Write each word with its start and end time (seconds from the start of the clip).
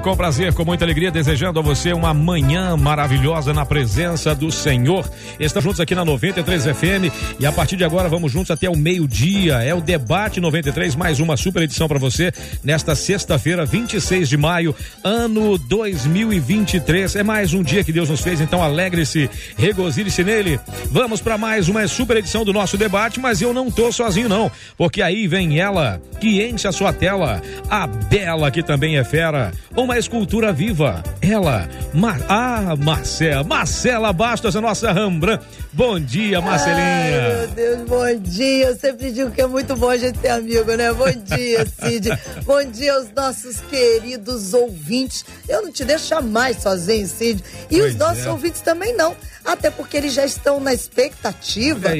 com 0.00 0.16
prazer, 0.16 0.52
com 0.52 0.64
muita 0.64 0.84
alegria, 0.84 1.10
desejando 1.10 1.58
a 1.58 1.62
você 1.62 1.92
uma 1.92 2.12
manhã 2.12 2.76
maravilhosa 2.76 3.52
na 3.52 3.64
presença 3.64 4.34
do 4.34 4.50
Senhor. 4.50 5.08
Estamos 5.38 5.64
juntos 5.64 5.80
aqui 5.80 5.94
na 5.94 6.04
93 6.04 6.64
FM 6.64 7.36
e 7.38 7.46
a 7.46 7.52
partir 7.52 7.76
de 7.76 7.84
agora 7.84 8.08
vamos 8.08 8.32
juntos 8.32 8.50
até 8.50 8.68
o 8.68 8.76
meio-dia. 8.76 9.62
É 9.62 9.74
o 9.74 9.80
Debate 9.80 10.40
93, 10.40 10.94
mais 10.94 11.20
uma 11.20 11.36
super 11.36 11.62
edição 11.62 11.88
para 11.88 11.98
você 11.98 12.32
nesta 12.64 12.94
sexta-feira, 12.94 13.64
26 13.64 14.28
de 14.28 14.36
maio, 14.36 14.74
ano 15.04 15.56
2023. 15.56 17.16
É 17.16 17.22
mais 17.22 17.54
um 17.54 17.62
dia 17.62 17.84
que 17.84 17.92
Deus 17.92 18.08
nos 18.10 18.20
fez, 18.20 18.40
então 18.40 18.62
alegre-se, 18.62 19.30
regozile-se 19.56 20.24
nele. 20.24 20.60
Vamos 20.90 21.20
para 21.20 21.38
mais 21.38 21.68
uma 21.68 21.86
super 21.86 22.16
edição 22.16 22.44
do 22.44 22.52
nosso 22.52 22.76
debate, 22.76 23.20
mas 23.20 23.40
eu 23.40 23.52
não 23.52 23.70
tô 23.70 23.92
sozinho 23.92 24.28
não, 24.28 24.50
porque 24.76 25.00
aí 25.00 25.26
vem 25.28 25.58
ela 25.58 26.00
que 26.20 26.42
enche 26.42 26.66
a 26.66 26.72
sua 26.72 26.92
tela 26.92 27.42
a 27.70 27.86
Bela, 27.86 28.50
que 28.50 28.62
também 28.62 28.96
é 28.98 29.04
fera, 29.04 29.52
uma 29.86 29.96
escultura 29.96 30.52
viva. 30.52 31.02
Ela, 31.22 31.68
Mar... 31.94 32.18
ah, 32.28 32.74
Marcela, 32.76 33.44
Marcela 33.44 34.12
Bastos, 34.12 34.56
a 34.56 34.60
nossa 34.60 34.92
Rembrandt. 34.92 35.44
Bom 35.76 36.00
dia, 36.00 36.40
Marcelinha. 36.40 36.78
Ai, 36.80 37.36
meu 37.36 37.48
Deus, 37.48 37.86
bom 37.86 38.18
dia. 38.18 38.68
Eu 38.68 38.76
sempre 38.78 39.12
digo 39.12 39.30
que 39.30 39.42
é 39.42 39.46
muito 39.46 39.76
bom 39.76 39.90
a 39.90 39.96
gente 39.98 40.18
ter 40.18 40.30
amigo, 40.30 40.74
né? 40.74 40.90
Bom 40.90 41.12
dia, 41.12 41.66
Cid. 41.68 42.08
bom 42.46 42.64
dia 42.64 42.94
aos 42.94 43.12
nossos 43.12 43.60
queridos 43.60 44.54
ouvintes. 44.54 45.22
Eu 45.46 45.60
não 45.60 45.70
te 45.70 45.84
deixo 45.84 46.08
jamais 46.08 46.62
sozinho, 46.62 47.06
Cid. 47.06 47.44
E 47.70 47.76
pois 47.76 47.92
os 47.92 47.98
nossos 47.98 48.24
é. 48.24 48.30
ouvintes 48.30 48.62
também 48.62 48.96
não. 48.96 49.14
Até 49.44 49.70
porque 49.70 49.98
eles 49.98 50.14
já 50.14 50.24
estão 50.24 50.58
na 50.58 50.72
expectativa 50.72 51.90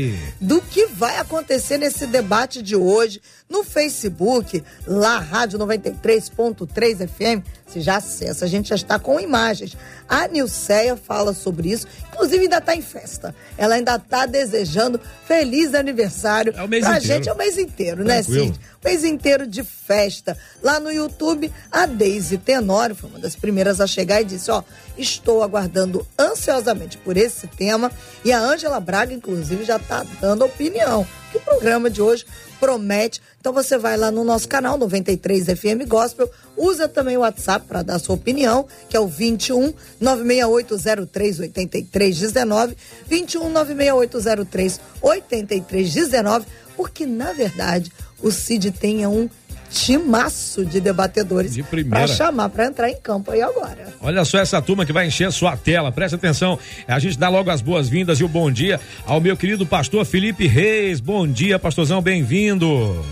do 0.41 0.63
que 0.63 0.87
vai 0.87 1.19
acontecer 1.19 1.77
nesse 1.77 2.07
debate 2.07 2.63
de 2.63 2.75
hoje 2.75 3.21
no 3.49 3.63
Facebook, 3.63 4.65
lá, 4.87 5.21
Rádio 5.21 5.59
93.3 5.59 7.07
FM, 7.07 7.47
você 7.65 7.81
já 7.81 7.97
acessa, 7.97 8.45
a 8.45 8.49
gente 8.49 8.69
já 8.69 8.75
está 8.75 8.99
com 8.99 9.21
imagens. 9.21 9.77
A 10.09 10.29
Nilceia 10.29 10.97
fala 10.97 11.33
sobre 11.35 11.71
isso, 11.71 11.87
inclusive 12.13 12.45
ainda 12.45 12.59
está 12.59 12.75
em 12.75 12.83
festa. 12.83 13.35
Ela 13.59 13.75
ainda 13.75 13.97
está 13.97 14.25
desejando 14.27 15.01
feliz 15.27 15.75
aniversário. 15.75 16.55
É 16.57 16.63
o 16.63 16.69
mês 16.69 16.85
pra 16.85 16.99
inteiro. 16.99 17.15
gente 17.15 17.29
é 17.29 17.33
o 17.33 17.37
mês 17.37 17.59
inteiro, 17.59 18.05
né, 18.05 18.23
Tranquilo. 18.23 18.47
né, 18.47 18.53
Cid? 18.53 18.61
O 18.83 18.89
mês 18.89 19.05
inteiro 19.05 19.47
de 19.47 19.65
festa. 19.65 20.37
Lá 20.63 20.79
no 20.79 20.91
YouTube, 20.93 21.53
a 21.73 21.87
Deise 21.87 22.39
Tenório 22.39 22.95
foi 22.95 23.11
uma 23.11 23.19
das 23.19 23.35
primeiras 23.35 23.81
a 23.81 23.87
chegar 23.87 24.21
e 24.21 24.25
disse: 24.25 24.51
Ó, 24.51 24.63
estou 24.99 25.43
aguardando 25.43 26.07
ansiosamente 26.19 26.99
por 26.99 27.17
esse 27.17 27.47
tema. 27.47 27.91
E 28.25 28.33
a 28.33 28.41
Ângela 28.41 28.81
Braga, 28.81 29.13
inclusive, 29.13 29.65
já 29.65 29.77
está 29.77 30.05
dando 30.21 30.45
opinião. 30.45 31.07
Que 31.31 31.39
o 31.39 31.41
programa 31.41 31.91
de 31.91 32.01
hoje 32.01 32.25
promete. 32.59 33.21
Então 33.41 33.53
você 33.53 33.79
vai 33.79 33.97
lá 33.97 34.11
no 34.11 34.25
nosso 34.25 34.49
canal 34.49 34.79
93 34.79 35.47
FM 35.47 35.87
Gospel, 35.87 36.31
usa 36.57 36.89
também 36.89 37.17
o 37.17 37.21
WhatsApp 37.21 37.67
para 37.67 37.83
dar 37.83 37.99
sua 37.99 38.15
opinião, 38.15 38.67
que 38.89 38.97
é 38.97 39.01
o 39.01 39.07
21 39.07 39.73
96803 40.01 41.41
8319, 41.41 42.77
21 43.07 43.51
96803 43.51 44.81
8319, 45.01 46.47
porque 46.77 47.07
na 47.07 47.33
verdade 47.33 47.93
o 48.23 48.31
Cid 48.31 48.71
tem 48.73 49.07
um 49.07 49.29
timaço 49.71 50.65
de 50.65 50.81
debatedores 50.81 51.55
de 51.55 51.63
para 51.63 52.07
chamar 52.07 52.49
para 52.49 52.67
entrar 52.67 52.91
em 52.91 52.97
campo 52.97 53.31
aí 53.31 53.43
agora. 53.43 53.95
Olha 54.01 54.25
só 54.25 54.39
essa 54.39 54.61
turma 54.63 54.87
que 54.87 54.93
vai 54.93 55.07
encher 55.07 55.31
sua 55.33 55.57
tela. 55.57 55.93
Presta 55.93 56.17
atenção. 56.17 56.59
A 56.87 56.99
gente 56.99 57.19
dá 57.19 57.29
logo 57.29 57.51
as 57.51 57.61
boas-vindas 57.61 58.21
e 58.21 58.25
o 58.25 58.29
bom 58.29 58.51
dia 58.51 58.81
ao 59.05 59.21
meu 59.21 59.37
querido 59.37 59.67
pastor 59.67 60.05
Felipe 60.05 60.47
Reis. 60.47 61.01
Bom 61.01 61.27
dia, 61.27 61.59
pastorzão, 61.59 62.01
bem-vindo. 62.01 63.05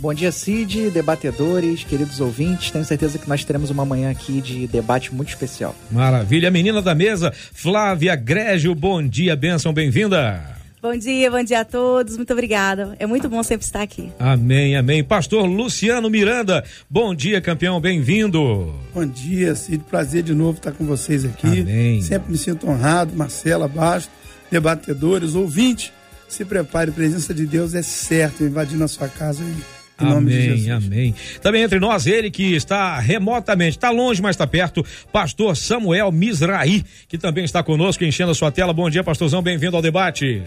Bom 0.00 0.14
dia, 0.14 0.30
Cid, 0.30 0.90
debatedores, 0.90 1.82
queridos 1.82 2.20
ouvintes. 2.20 2.70
Tenho 2.70 2.84
certeza 2.84 3.18
que 3.18 3.28
nós 3.28 3.44
teremos 3.44 3.68
uma 3.68 3.84
manhã 3.84 4.10
aqui 4.10 4.40
de 4.40 4.68
debate 4.68 5.12
muito 5.12 5.30
especial. 5.30 5.74
Maravilha. 5.90 6.52
Menina 6.52 6.80
da 6.80 6.94
mesa, 6.94 7.32
Flávia 7.52 8.14
Grégio, 8.14 8.74
bom 8.76 9.02
dia, 9.02 9.34
benção, 9.34 9.72
bem-vinda. 9.72 10.57
Bom 10.80 10.96
dia, 10.96 11.28
bom 11.28 11.42
dia 11.42 11.60
a 11.60 11.64
todos. 11.64 12.16
Muito 12.16 12.32
obrigada. 12.32 12.94
É 13.00 13.06
muito 13.06 13.28
bom 13.28 13.42
sempre 13.42 13.66
estar 13.66 13.82
aqui. 13.82 14.12
Amém, 14.16 14.76
amém. 14.76 15.02
Pastor 15.02 15.44
Luciano 15.44 16.08
Miranda, 16.08 16.64
bom 16.88 17.12
dia, 17.12 17.40
campeão, 17.40 17.80
bem-vindo. 17.80 18.72
Bom 18.94 19.04
dia, 19.04 19.56
Cid. 19.56 19.82
Prazer 19.90 20.22
de 20.22 20.34
novo 20.34 20.58
estar 20.58 20.70
com 20.70 20.84
vocês 20.84 21.24
aqui. 21.24 21.62
Amém. 21.62 22.00
Sempre 22.00 22.30
me 22.30 22.38
sinto 22.38 22.68
honrado. 22.68 23.12
Marcela 23.16 23.66
Basto, 23.66 24.12
debatedores, 24.52 25.34
ouvintes. 25.34 25.92
Se 26.28 26.44
prepare, 26.44 26.90
a 26.90 26.94
presença 26.94 27.34
de 27.34 27.44
Deus 27.44 27.74
é 27.74 27.82
certa 27.82 28.44
invadindo 28.44 28.84
a 28.84 28.88
sua 28.88 29.08
casa 29.08 29.42
aí. 29.42 29.56
Em 30.00 30.12
amém, 30.12 30.70
amém. 30.70 31.14
Também 31.42 31.62
entre 31.62 31.80
nós, 31.80 32.06
ele 32.06 32.30
que 32.30 32.54
está 32.54 33.00
remotamente, 33.00 33.76
está 33.76 33.90
longe, 33.90 34.22
mas 34.22 34.36
está 34.36 34.46
perto, 34.46 34.86
pastor 35.12 35.56
Samuel 35.56 36.12
Misraí, 36.12 36.84
que 37.08 37.18
também 37.18 37.44
está 37.44 37.64
conosco, 37.64 38.04
enchendo 38.04 38.30
a 38.30 38.34
sua 38.34 38.52
tela. 38.52 38.72
Bom 38.72 38.88
dia, 38.88 39.02
pastorzão, 39.02 39.42
bem-vindo 39.42 39.74
ao 39.74 39.82
debate. 39.82 40.44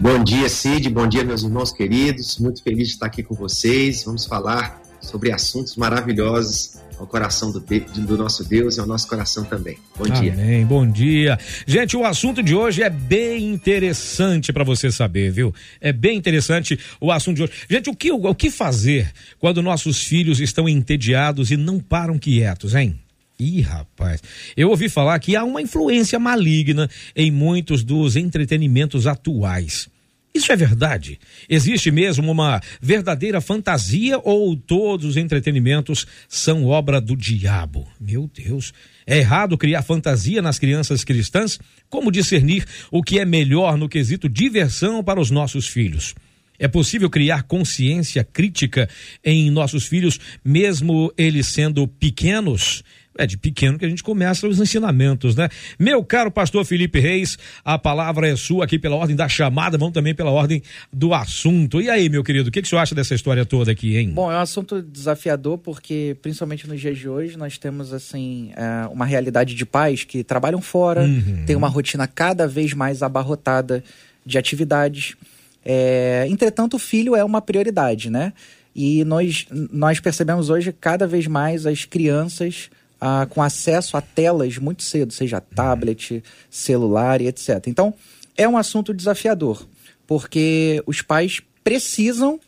Bom 0.00 0.24
dia, 0.24 0.48
Cid. 0.48 0.88
Bom 0.88 1.06
dia, 1.06 1.22
meus 1.22 1.42
irmãos 1.42 1.70
queridos. 1.70 2.38
Muito 2.38 2.62
feliz 2.62 2.88
de 2.88 2.94
estar 2.94 3.04
aqui 3.04 3.22
com 3.22 3.34
vocês. 3.34 4.02
Vamos 4.02 4.24
falar 4.24 4.80
sobre 4.98 5.30
assuntos 5.30 5.76
maravilhosos 5.76 6.78
ao 6.98 7.06
coração 7.06 7.52
do, 7.52 7.60
do 7.60 8.16
nosso 8.16 8.42
Deus 8.42 8.78
e 8.78 8.80
ao 8.80 8.86
nosso 8.86 9.06
coração 9.06 9.44
também. 9.44 9.76
Bom 9.94 10.04
dia. 10.04 10.32
Amém. 10.32 10.64
Bom 10.64 10.90
dia. 10.90 11.38
Gente, 11.66 11.98
o 11.98 12.04
assunto 12.06 12.42
de 12.42 12.54
hoje 12.54 12.82
é 12.82 12.88
bem 12.88 13.52
interessante 13.52 14.54
para 14.54 14.64
você 14.64 14.90
saber, 14.90 15.30
viu? 15.32 15.54
É 15.82 15.92
bem 15.92 16.16
interessante 16.16 16.80
o 16.98 17.12
assunto 17.12 17.36
de 17.36 17.42
hoje. 17.42 17.52
Gente, 17.68 17.90
o 17.90 17.94
que, 17.94 18.10
o 18.10 18.34
que 18.34 18.50
fazer 18.50 19.12
quando 19.38 19.60
nossos 19.60 20.02
filhos 20.02 20.40
estão 20.40 20.66
entediados 20.66 21.50
e 21.50 21.58
não 21.58 21.78
param 21.78 22.18
quietos, 22.18 22.74
hein? 22.74 22.98
Ih, 23.40 23.62
rapaz, 23.62 24.22
eu 24.54 24.68
ouvi 24.68 24.90
falar 24.90 25.18
que 25.18 25.34
há 25.34 25.42
uma 25.42 25.62
influência 25.62 26.18
maligna 26.18 26.90
em 27.16 27.30
muitos 27.30 27.82
dos 27.82 28.14
entretenimentos 28.14 29.06
atuais. 29.06 29.88
Isso 30.32 30.52
é 30.52 30.56
verdade? 30.56 31.18
Existe 31.48 31.90
mesmo 31.90 32.30
uma 32.30 32.60
verdadeira 32.80 33.40
fantasia 33.40 34.20
ou 34.22 34.54
todos 34.54 35.06
os 35.06 35.16
entretenimentos 35.16 36.06
são 36.28 36.66
obra 36.66 37.00
do 37.00 37.16
diabo? 37.16 37.88
Meu 37.98 38.30
Deus, 38.32 38.72
é 39.06 39.18
errado 39.18 39.58
criar 39.58 39.82
fantasia 39.82 40.40
nas 40.40 40.58
crianças 40.58 41.02
cristãs? 41.02 41.58
Como 41.88 42.12
discernir 42.12 42.64
o 42.92 43.02
que 43.02 43.18
é 43.18 43.24
melhor 43.24 43.76
no 43.76 43.88
quesito 43.88 44.28
diversão 44.28 45.02
para 45.02 45.20
os 45.20 45.30
nossos 45.30 45.66
filhos? 45.66 46.14
É 46.60 46.68
possível 46.68 47.08
criar 47.08 47.44
consciência 47.44 48.22
crítica 48.22 48.86
em 49.24 49.50
nossos 49.50 49.86
filhos, 49.86 50.20
mesmo 50.44 51.10
eles 51.16 51.46
sendo 51.46 51.88
pequenos? 51.88 52.84
É 53.20 53.26
de 53.26 53.36
pequeno 53.36 53.78
que 53.78 53.84
a 53.84 53.88
gente 53.88 54.02
começa 54.02 54.48
os 54.48 54.58
ensinamentos, 54.58 55.36
né? 55.36 55.50
Meu 55.78 56.02
caro 56.02 56.30
pastor 56.30 56.64
Felipe 56.64 56.98
Reis, 56.98 57.36
a 57.62 57.78
palavra 57.78 58.26
é 58.26 58.34
sua 58.34 58.64
aqui 58.64 58.78
pela 58.78 58.96
ordem 58.96 59.14
da 59.14 59.28
chamada, 59.28 59.76
vamos 59.76 59.92
também 59.92 60.14
pela 60.14 60.30
ordem 60.30 60.62
do 60.90 61.12
assunto. 61.12 61.82
E 61.82 61.90
aí, 61.90 62.08
meu 62.08 62.24
querido, 62.24 62.48
o 62.48 62.52
que, 62.52 62.62
que 62.62 62.66
o 62.66 62.70
senhor 62.70 62.80
acha 62.80 62.94
dessa 62.94 63.14
história 63.14 63.44
toda 63.44 63.72
aqui, 63.72 63.94
hein? 63.98 64.08
Bom, 64.08 64.32
é 64.32 64.36
um 64.36 64.40
assunto 64.40 64.80
desafiador 64.80 65.58
porque, 65.58 66.16
principalmente 66.22 66.66
nos 66.66 66.80
dias 66.80 66.96
de 66.96 67.10
hoje, 67.10 67.36
nós 67.36 67.58
temos, 67.58 67.92
assim, 67.92 68.52
é, 68.56 68.86
uma 68.88 69.04
realidade 69.04 69.54
de 69.54 69.66
pais 69.66 70.02
que 70.02 70.24
trabalham 70.24 70.62
fora, 70.62 71.02
uhum. 71.02 71.44
tem 71.44 71.54
uma 71.54 71.68
rotina 71.68 72.06
cada 72.06 72.48
vez 72.48 72.72
mais 72.72 73.02
abarrotada 73.02 73.84
de 74.24 74.38
atividades. 74.38 75.14
É, 75.62 76.24
entretanto, 76.26 76.76
o 76.76 76.78
filho 76.78 77.14
é 77.14 77.22
uma 77.22 77.42
prioridade, 77.42 78.08
né? 78.08 78.32
E 78.74 79.04
nós, 79.04 79.46
nós 79.50 80.00
percebemos 80.00 80.48
hoje 80.48 80.72
cada 80.72 81.06
vez 81.06 81.26
mais 81.26 81.66
as 81.66 81.84
crianças 81.84 82.70
ah, 83.00 83.26
com 83.28 83.42
acesso 83.42 83.96
a 83.96 84.00
telas 84.00 84.58
muito 84.58 84.82
cedo, 84.82 85.12
seja 85.12 85.40
tablet, 85.40 86.22
celular 86.50 87.20
e 87.20 87.26
etc. 87.26 87.66
Então, 87.66 87.94
é 88.36 88.48
um 88.48 88.56
assunto 88.56 88.92
desafiador, 88.92 89.66
porque 90.06 90.82
os 90.86 91.02
pais 91.02 91.40
precisam 91.64 92.38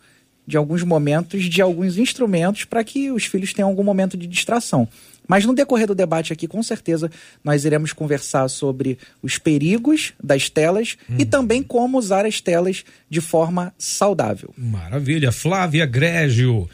de 0.47 0.57
alguns 0.57 0.83
momentos, 0.83 1.45
de 1.45 1.63
alguns 1.63 1.97
instrumentos 1.97 2.65
para 2.65 2.83
que 2.83 3.11
os 3.11 3.25
filhos 3.25 3.53
tenham 3.53 3.69
algum 3.69 3.85
momento 3.85 4.17
de 4.17 4.27
distração. 4.27 4.89
Mas 5.27 5.45
no 5.45 5.55
decorrer 5.55 5.87
do 5.87 5.95
debate 5.95 6.33
aqui, 6.33 6.49
com 6.49 6.63
certeza, 6.63 7.11
nós 7.45 7.65
iremos 7.65 7.93
conversar 7.93 8.49
sobre 8.49 8.99
os 9.23 9.39
perigos 9.39 10.13
das 10.23 10.51
telas 10.51 10.97
uhum. 11.09 11.17
e 11.19 11.25
também 11.25 11.63
como 11.63 11.97
usar 11.97 12.27
as 12.27 12.41
telas 12.41 12.85
de 13.09 13.21
forma 13.21 13.73
saudável. 13.79 14.53
Maravilha. 14.59 15.31
Flávia 15.31 15.87
Grégio, 15.87 16.69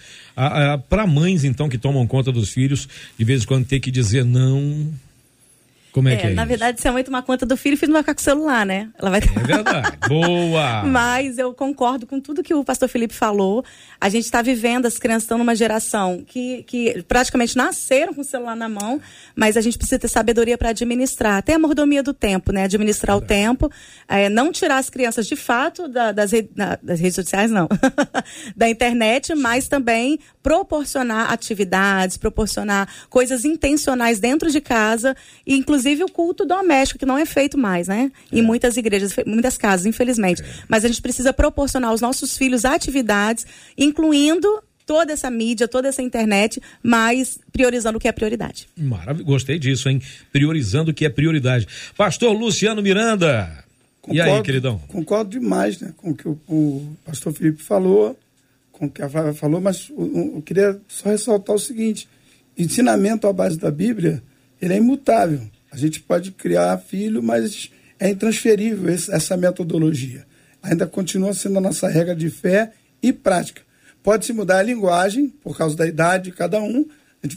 para 0.89 1.07
mães, 1.07 1.45
então, 1.45 1.69
que 1.69 1.79
tomam 1.79 2.07
conta 2.07 2.31
dos 2.31 2.51
filhos, 2.51 2.89
de 3.19 3.25
vez 3.25 3.43
em 3.43 3.47
quando 3.47 3.67
ter 3.67 3.81
que 3.81 3.91
dizer 3.91 4.25
não. 4.25 4.89
Como 5.93 6.09
é, 6.09 6.15
é 6.15 6.17
que 6.17 6.27
é? 6.27 6.31
Na 6.31 6.43
isso? 6.43 6.49
verdade, 6.49 6.81
se 6.81 6.87
a 6.87 6.93
mãe 6.93 7.03
tomar 7.03 7.23
conta 7.23 7.47
do 7.47 7.57
filho, 7.57 7.75
o 7.75 7.79
filho 7.79 7.91
não 7.91 7.95
vai 7.95 8.03
ficar 8.03 8.15
com 8.15 8.21
o 8.21 8.25
celular, 8.25 8.67
né? 8.67 8.91
Ela 8.99 9.11
vai 9.11 9.21
É 9.21 9.47
verdade. 9.47 9.97
Boa! 10.09 10.83
Mas 10.85 11.39
eu 11.39 11.53
concordo 11.55 12.07
com 12.07 12.21
tudo 12.21 12.43
que 12.43 12.55
o 12.55 12.63
pastor 12.63 12.89
Felipe 12.89 13.15
falou. 13.15 13.65
A 14.01 14.09
gente 14.09 14.25
está 14.25 14.43
vivendo, 14.43 14.87
as 14.87 14.99
crianças 14.99 15.25
estão 15.25 15.39
numa 15.39 15.55
geração 15.55 16.23
que, 16.27 16.63
que 16.65 17.03
praticamente 17.05 17.57
nasceram 17.57 18.13
com 18.13 18.21
o 18.21 18.25
celular 18.25 18.55
na 18.55 18.69
mão, 18.69 19.01
mas 19.35 19.57
a 19.57 19.61
gente 19.61 19.79
precisa 19.79 19.99
ter 19.99 20.09
sabedoria 20.09 20.59
para 20.59 20.71
administrar. 20.71 21.39
Até 21.39 21.55
a 21.55 21.59
mordomia 21.59 22.03
do 22.03 22.13
tempo, 22.13 22.53
né? 22.53 22.65
Administrar 22.65 23.17
o 23.17 23.21
tempo. 23.21 23.71
É, 24.07 24.29
não 24.29 24.53
tirar 24.53 24.79
as 24.79 24.91
crianças 24.91 25.27
de 25.27 25.37
fato 25.37 25.89
da, 25.89 26.13
das, 26.13 26.33
re, 26.33 26.49
na, 26.55 26.79
das 26.83 27.01
redes 27.01 27.15
sociais, 27.15 27.51
não. 27.51 27.67
da 28.55 28.69
internet, 28.69 29.35
mas 29.35 29.69
também 29.69 30.19
proporcionar 30.43 31.33
atividades, 31.33 32.17
proporcionar 32.17 32.89
coisas 33.09 33.45
intencionais 33.45 34.21
dentro 34.21 34.51
de 34.51 34.61
casa, 34.61 35.17
e 35.47 35.57
inclusive 35.57 35.78
o 36.05 36.09
culto 36.11 36.45
doméstico, 36.45 36.99
que 36.99 37.07
não 37.07 37.19
é 37.19 37.25
feito 37.25 37.59
mais, 37.59 37.89
né? 37.89 38.11
Em 38.33 38.43
muitas 38.43 38.77
igrejas, 38.77 39.15
muitas 39.27 39.57
casas, 39.57 39.87
infelizmente. 39.87 40.43
Mas 40.69 40.85
a 40.85 40.89
gente 40.89 41.03
precisa 41.03 41.33
proporcionar 41.33 41.91
aos 41.91 42.01
nossos 42.01 42.37
filhos 42.37 42.65
atividades, 42.65 43.47
incluindo 43.77 44.63
toda 44.89 45.13
essa 45.13 45.31
mídia, 45.31 45.69
toda 45.69 45.89
essa 45.89 46.01
internet, 46.01 46.63
mas 46.83 47.39
priorizando 47.53 47.99
o 47.99 48.01
que 48.01 48.09
é 48.09 48.13
prioridade. 48.13 48.67
Maravilha, 48.75 49.25
gostei 49.25 49.59
disso, 49.59 49.89
hein? 49.91 50.01
Priorizando 50.33 50.91
o 50.91 50.95
que 50.95 51.05
é 51.05 51.11
prioridade. 51.11 51.69
Pastor 51.95 52.33
Luciano 52.33 52.81
Miranda. 52.81 53.65
Concordo, 54.01 54.17
e 54.17 54.21
aí, 54.21 54.43
queridão? 54.43 54.79
Concordo 54.89 55.31
demais, 55.31 55.79
né? 55.79 55.93
Com 55.95 56.13
o 56.13 56.15
que 56.15 56.27
o, 56.27 56.41
o 56.49 56.97
pastor 57.05 57.35
Felipe 57.35 57.63
falou, 57.63 58.19
com 58.73 58.87
o 58.87 58.91
que 58.91 59.03
a 59.03 59.09
Flávia 59.11 59.35
falou, 59.35 59.61
mas 59.61 59.91
eu, 59.91 60.33
eu 60.37 60.43
queria 60.43 60.81
só 60.89 61.11
ressaltar 61.11 61.55
o 61.55 61.59
seguinte: 61.59 62.09
ensinamento 62.57 63.27
à 63.27 63.33
base 63.33 63.59
da 63.59 63.71
Bíblia, 63.71 64.23
ele 64.63 64.73
é 64.73 64.79
imutável. 64.79 65.43
A 65.71 65.77
gente 65.77 66.01
pode 66.01 66.31
criar 66.33 66.79
filho, 66.79 67.23
mas 67.23 67.71
é 67.99 68.09
intransferível 68.09 68.89
essa 68.89 69.37
metodologia. 69.37 70.27
Ainda 70.63 70.87
continua 70.87 71.35
sendo 71.35 71.59
a 71.59 71.61
nossa 71.61 71.89
regra 71.89 72.15
de 72.15 72.31
fé 72.31 72.73
e 73.03 73.13
prática. 73.13 73.63
Pode-se 74.03 74.33
mudar 74.33 74.59
a 74.59 74.63
linguagem, 74.63 75.29
por 75.29 75.57
causa 75.57 75.77
da 75.77 75.87
idade 75.87 76.31
de 76.31 76.33
cada 76.33 76.61
um, 76.61 76.87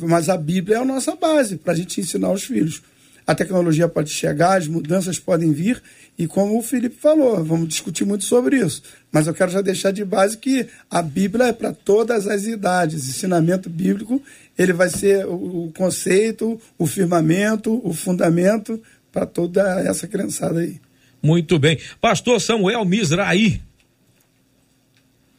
mas 0.02 0.30
a 0.30 0.38
Bíblia 0.38 0.78
é 0.78 0.80
a 0.80 0.86
nossa 0.86 1.16
base 1.16 1.58
para 1.58 1.74
a 1.74 1.76
gente 1.76 2.00
ensinar 2.00 2.32
os 2.32 2.44
filhos. 2.44 2.82
A 3.26 3.36
tecnologia 3.36 3.88
pode 3.88 4.10
chegar, 4.10 4.58
as 4.58 4.68
mudanças 4.68 5.20
podem 5.20 5.52
vir, 5.52 5.82
e 6.18 6.28
como 6.28 6.58
o 6.58 6.62
Felipe 6.62 6.96
falou, 7.00 7.44
vamos 7.44 7.68
discutir 7.68 8.06
muito 8.06 8.26
sobre 8.26 8.58
isso. 8.58 8.84
Mas 9.12 9.28
eu 9.28 9.34
quero 9.34 9.52
já 9.52 9.62
deixar 9.62 9.92
de 9.92 10.04
base 10.04 10.38
que 10.38 10.68
a 10.90 11.02
Bíblia 11.02 11.48
é 11.48 11.54
para 11.54 11.74
todas 11.74 12.28
as 12.28 12.46
idades. 12.46 13.08
Ensinamento 13.08 13.70
bíblico, 13.70 14.22
ele 14.58 14.74
vai 14.74 14.90
ser 14.90 15.26
o 15.26 15.72
conceito, 15.76 16.60
o 16.78 16.86
firmamento, 16.86 17.82
o 17.84 17.94
fundamento 17.94 18.82
para 19.12 19.26
toda 19.26 19.82
essa 19.82 20.08
criançada 20.08 20.60
aí. 20.60 20.80
Muito 21.22 21.60
bem. 21.60 21.80
Pastor 22.00 22.40
Samuel 22.42 22.84
Misraí. 22.86 23.62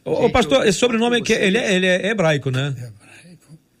Ô, 0.05 0.29
pastor, 0.29 0.67
esse 0.67 0.77
sobrenome 0.77 1.17
aqui, 1.17 1.33
ele 1.33 1.57
é, 1.57 1.75
ele 1.75 1.87
é 1.87 2.09
hebraico, 2.09 2.51
né? 2.51 2.75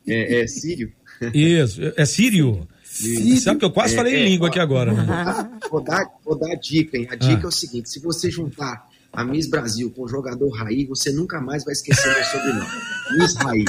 É, 0.07 0.41
é 0.41 0.47
sírio. 0.47 0.91
Isso, 1.33 1.81
é 1.95 2.05
sírio. 2.05 2.67
Sírio. 2.93 3.37
Sabe 3.41 3.59
que 3.59 3.65
eu 3.65 3.71
quase 3.71 3.93
É, 3.93 3.97
falei 3.97 4.13
em 4.15 4.21
é, 4.25 4.29
língua 4.29 4.47
ó, 4.47 4.49
aqui 4.49 4.59
agora, 4.59 4.93
né? 4.93 5.03
Vou 5.71 5.81
dar, 5.81 6.05
vou 6.23 6.37
dar 6.37 6.51
a 6.51 6.55
dica, 6.55 6.95
hein? 6.97 7.07
A 7.09 7.15
dica 7.15 7.41
Ah. 7.41 7.45
é 7.45 7.47
o 7.47 7.51
seguinte: 7.51 7.89
se 7.89 7.99
você 7.99 8.29
juntar 8.29 8.87
a 9.11 9.23
Miss 9.23 9.47
Brasil 9.49 9.89
com 9.91 10.03
o 10.03 10.07
jogador 10.07 10.49
Raí, 10.49 10.85
você 10.85 11.11
nunca 11.11 11.41
mais 11.41 11.63
vai 11.63 11.71
esquecer 11.73 12.13
meu 12.13 12.23
sobrenome. 12.25 12.67
Miss 13.17 13.35
Raí. 13.35 13.65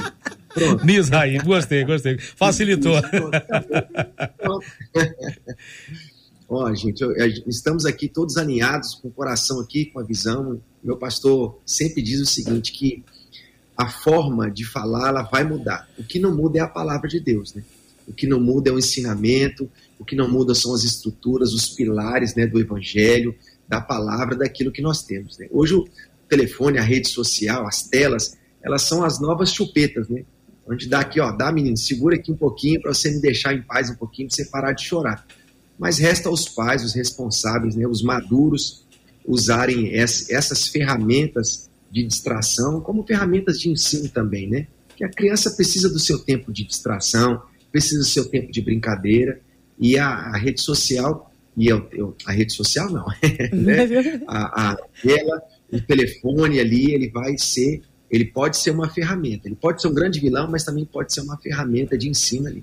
Pronto. 0.53 0.85
Misraí, 0.87 1.39
gostei, 1.39 1.85
gostei. 1.85 2.17
Facilitou. 2.19 2.95
Ó, 6.49 6.73
gente, 6.75 7.01
eu- 7.03 7.13
eu- 7.17 7.27
estamos 7.49 7.85
aqui 7.87 8.09
todos 8.09 8.37
alinhados, 8.37 8.95
com 8.95 9.09
o 9.09 9.11
coração 9.11 9.61
aqui, 9.61 9.87
com 9.87 9.99
a 9.99 10.03
visão. 10.05 10.61
Meu 10.83 10.97
pastor 10.97 11.59
sempre 11.65 12.03
diz 12.03 12.21
o 12.21 12.27
seguinte, 12.27 12.71
que 12.73 13.03
a 13.77 13.89
forma 13.89 14.51
de 14.51 14.65
falar, 14.65 15.09
ela 15.09 15.23
vai 15.23 15.43
mudar. 15.43 15.89
O 15.99 16.05
que 16.05 16.19
não 16.21 16.35
muda 16.35 16.59
é 16.59 16.61
a 16.61 16.69
palavra 16.69 17.09
de 17.09 17.19
Deus, 17.19 17.55
né? 17.55 17.63
O 18.07 18.13
que 18.13 18.27
não 18.27 18.41
muda 18.41 18.71
é 18.71 18.73
o 18.73 18.79
ensinamento, 18.79 19.71
o 19.99 20.05
que 20.05 20.15
não 20.17 20.31
muda 20.31 20.55
são 20.55 20.75
as 20.75 20.85
estruturas, 20.85 21.53
os 21.53 21.69
pilares 21.69 22.35
né, 22.35 22.47
do 22.47 22.59
evangelho, 22.61 23.35
da 23.69 23.81
palavra, 23.81 24.37
daquilo 24.37 24.71
que 24.73 24.83
nós 24.83 25.03
temos. 25.03 25.39
Né? 25.39 25.49
Hoje 25.51 25.75
o 25.75 25.85
telefone, 26.29 26.79
a 26.79 26.83
rede 26.83 27.09
social, 27.09 27.67
as 27.67 27.83
telas, 27.85 28.37
elas 28.63 28.83
são 28.83 29.05
as 29.05 29.21
novas 29.21 29.53
chupetas, 29.53 30.09
né? 30.09 30.25
Onde 30.67 30.89
dá 30.89 31.01
aqui, 31.01 31.21
ó, 31.21 31.31
dá 31.31 31.53
menino, 31.53 31.77
segura 31.77 32.17
aqui 32.17 32.33
um 32.33 32.37
pouquinho 32.37 32.81
para 32.81 32.95
você 32.95 33.11
me 33.11 33.21
deixar 33.21 33.55
em 33.55 33.61
paz 33.61 33.91
um 33.91 33.95
pouquinho, 33.95 34.29
para 34.29 34.37
você 34.37 34.45
parar 34.47 34.73
de 34.73 34.83
chorar. 34.83 35.27
Mas 35.79 35.99
resta 35.99 36.29
aos 36.31 36.49
pais, 36.49 36.83
os 36.83 36.95
responsáveis, 36.95 37.75
né, 37.77 37.87
os 37.87 38.03
maduros, 38.03 38.85
usarem 39.27 39.89
ess- 39.95 40.31
essas 40.31 40.67
ferramentas 40.69 41.69
de 41.91 42.03
distração 42.05 42.81
como 42.81 43.05
ferramentas 43.07 43.59
de 43.59 43.69
ensino 43.71 44.09
também, 44.09 44.49
né? 44.49 44.67
Que 44.97 45.05
a 45.05 45.11
criança 45.11 45.51
precisa 45.51 45.89
do 45.91 45.99
seu 45.99 46.19
tempo 46.19 46.51
de 46.53 46.65
distração, 46.65 47.43
precisa 47.75 47.99
do 47.99 48.07
seu 48.07 48.25
tempo 48.27 48.53
de 48.53 48.61
brincadeira, 48.63 49.41
e 49.81 49.99
a, 49.99 50.07
a 50.07 50.39
rede 50.39 50.63
social, 50.63 51.29
e 51.57 51.67
eu, 51.67 51.89
eu- 51.91 52.17
a 52.25 52.31
rede 52.31 52.53
social 52.55 52.89
não, 52.89 53.05
né? 53.53 54.21
a, 54.29 54.71
a 54.71 54.77
tela, 55.03 55.43
o 55.73 55.81
telefone 55.81 56.61
ali, 56.61 56.95
ele 56.95 57.09
vai 57.11 57.37
ser, 57.37 57.83
ele 58.09 58.27
pode 58.27 58.59
ser 58.59 58.71
uma 58.71 58.89
ferramenta, 58.89 59.49
ele 59.49 59.57
pode 59.57 59.83
ser 59.83 59.89
um 59.89 59.93
grande 59.95 60.21
vilão, 60.21 60.49
mas 60.49 60.63
também 60.63 60.85
pode 60.85 61.13
ser 61.13 61.23
uma 61.23 61.37
ferramenta 61.39 61.99
de 61.99 62.09
ensino 62.09 62.47
ali. 62.47 62.63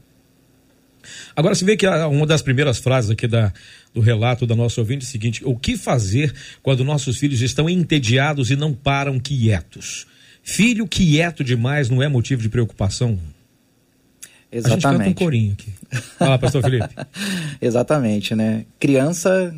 Agora 1.35 1.53
você 1.53 1.65
vê 1.65 1.75
que 1.75 1.85
uma 1.85 2.25
das 2.25 2.41
primeiras 2.41 2.77
frases 2.77 3.11
aqui 3.11 3.27
da, 3.27 3.51
do 3.93 3.99
relato 3.99 4.47
da 4.47 4.55
nossa 4.55 4.79
ouvinte 4.79 5.03
é 5.03 5.07
o 5.07 5.11
seguinte: 5.11 5.41
o 5.43 5.57
que 5.57 5.75
fazer 5.75 6.33
quando 6.63 6.85
nossos 6.85 7.17
filhos 7.17 7.41
estão 7.41 7.69
entediados 7.69 8.49
e 8.49 8.55
não 8.55 8.71
param 8.71 9.19
quietos? 9.19 10.07
Filho 10.41 10.87
quieto 10.87 11.43
demais 11.43 11.89
não 11.89 12.01
é 12.01 12.07
motivo 12.07 12.41
de 12.41 12.47
preocupação? 12.49 13.19
A 14.51 14.55
gente 14.55 14.63
canta 14.63 14.73
um 14.73 14.77
Exatamente. 14.77 15.17
corinho 15.17 15.53
aqui. 15.53 15.71
Fala, 16.17 16.37
pastor 16.37 16.61
Felipe. 16.61 16.89
Exatamente, 17.61 18.35
né? 18.35 18.65
Criança 18.79 19.55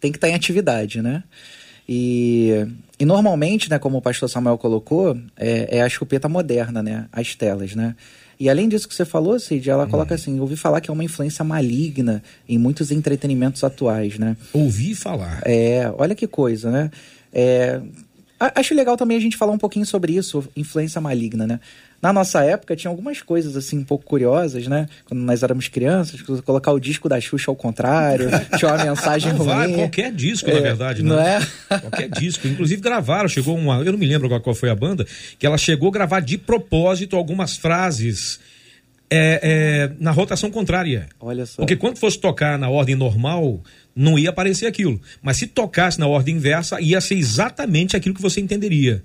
tem 0.00 0.12
que 0.12 0.18
estar 0.18 0.28
em 0.28 0.34
atividade, 0.34 1.00
né? 1.00 1.24
E, 1.88 2.66
e 2.98 3.04
normalmente, 3.04 3.70
né, 3.70 3.78
como 3.78 3.98
o 3.98 4.02
pastor 4.02 4.28
Samuel 4.28 4.58
colocou, 4.58 5.16
é, 5.36 5.78
é 5.78 5.82
a 5.82 5.88
chupeta 5.88 6.28
moderna, 6.28 6.82
né? 6.82 7.06
As 7.12 7.34
telas, 7.34 7.74
né? 7.74 7.94
E 8.38 8.50
além 8.50 8.68
disso 8.68 8.88
que 8.88 8.94
você 8.94 9.04
falou, 9.04 9.38
Cid, 9.38 9.70
ela 9.70 9.86
coloca 9.86 10.14
assim, 10.14 10.36
eu 10.36 10.42
ouvi 10.42 10.56
falar 10.56 10.80
que 10.80 10.90
é 10.90 10.92
uma 10.92 11.04
influência 11.04 11.44
maligna 11.44 12.22
em 12.48 12.58
muitos 12.58 12.90
entretenimentos 12.90 13.62
atuais, 13.62 14.18
né? 14.18 14.36
Ouvi 14.52 14.94
falar. 14.94 15.40
É, 15.44 15.92
olha 15.96 16.14
que 16.14 16.26
coisa, 16.26 16.70
né? 16.70 16.90
É, 17.32 17.80
acho 18.38 18.74
legal 18.74 18.96
também 18.96 19.16
a 19.16 19.20
gente 19.20 19.36
falar 19.36 19.52
um 19.52 19.58
pouquinho 19.58 19.86
sobre 19.86 20.14
isso, 20.14 20.46
influência 20.56 21.00
maligna, 21.00 21.46
né? 21.46 21.60
Na 22.04 22.12
nossa 22.12 22.44
época 22.44 22.76
tinha 22.76 22.90
algumas 22.90 23.22
coisas 23.22 23.56
assim 23.56 23.78
um 23.78 23.84
pouco 23.84 24.04
curiosas, 24.04 24.66
né? 24.68 24.86
Quando 25.06 25.20
nós 25.22 25.42
éramos 25.42 25.68
crianças, 25.68 26.20
colocar 26.42 26.70
o 26.72 26.78
disco 26.78 27.08
da 27.08 27.18
Xuxa 27.18 27.50
ao 27.50 27.56
contrário, 27.56 28.28
tinha 28.58 28.70
uma 28.74 28.84
mensagem 28.84 29.32
Não 29.32 29.42
vai, 29.44 29.66
ruim. 29.68 29.76
qualquer 29.76 30.12
disco, 30.12 30.50
na 30.50 30.56
É, 30.58 30.60
verdade, 30.60 31.02
né? 31.02 31.08
não 31.08 31.18
é? 31.18 31.40
Qualquer 31.80 32.10
disco. 32.10 32.46
Inclusive 32.46 32.82
gravaram, 32.82 33.26
chegou 33.28 33.56
uma. 33.56 33.78
Eu 33.82 33.92
não 33.92 33.98
me 33.98 34.04
lembro 34.06 34.28
qual- 34.28 34.40
qual 34.42 34.54
foi 34.54 34.68
a 34.68 34.74
banda, 34.74 35.06
que 35.38 35.46
ela 35.46 35.56
chegou 35.56 35.88
a 35.88 35.92
gravar 35.92 36.20
de 36.20 36.36
propósito 36.36 37.16
algumas 37.16 37.56
frases 37.56 38.38
é, 39.10 39.40
é, 39.42 39.92
na 39.98 40.10
rotação 40.10 40.50
contrária. 40.50 41.08
Olha 41.18 41.46
só. 41.46 41.56
Porque 41.62 41.74
quando 41.74 41.96
fosse 41.98 42.18
tocar 42.18 42.58
na 42.58 42.68
ordem 42.68 42.94
normal, 42.94 43.62
não 43.96 44.18
ia 44.18 44.28
aparecer 44.28 44.66
aquilo. 44.66 45.00
Mas 45.22 45.38
se 45.38 45.46
tocasse 45.46 45.98
na 45.98 46.06
ordem 46.06 46.36
inversa, 46.36 46.80
ia 46.82 47.00
ser 47.00 47.14
exatamente 47.14 47.96
aquilo 47.96 48.14
que 48.14 48.20
você 48.22 48.40
entenderia. 48.40 49.02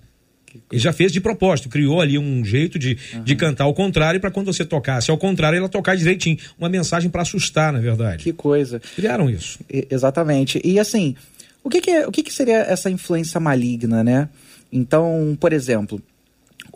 Ele 0.71 0.79
já 0.81 0.91
fez 0.93 1.11
de 1.11 1.19
propósito, 1.21 1.69
criou 1.69 2.01
ali 2.01 2.17
um 2.17 2.43
jeito 2.43 2.77
de, 2.79 2.97
de 3.23 3.35
cantar 3.35 3.65
ao 3.65 3.73
contrário 3.73 4.19
para 4.19 4.31
quando 4.31 4.47
você 4.47 4.65
tocasse 4.65 5.09
ao 5.11 5.17
contrário, 5.17 5.57
ela 5.57 5.69
tocar 5.69 5.95
direitinho. 5.95 6.37
Uma 6.57 6.69
mensagem 6.69 7.09
para 7.09 7.21
assustar, 7.21 7.71
na 7.73 7.79
verdade. 7.79 8.23
Que 8.23 8.33
coisa. 8.33 8.81
Criaram 8.95 9.29
isso. 9.29 9.59
E- 9.71 9.87
exatamente. 9.89 10.61
E 10.63 10.79
assim, 10.79 11.15
o 11.63 11.69
que, 11.69 11.81
que, 11.81 11.91
é- 11.91 12.07
o 12.07 12.11
que, 12.11 12.23
que 12.23 12.33
seria 12.33 12.57
essa 12.59 12.89
influência 12.89 13.39
maligna, 13.39 14.03
né? 14.03 14.29
Então, 14.71 15.37
por 15.39 15.51
exemplo, 15.53 16.01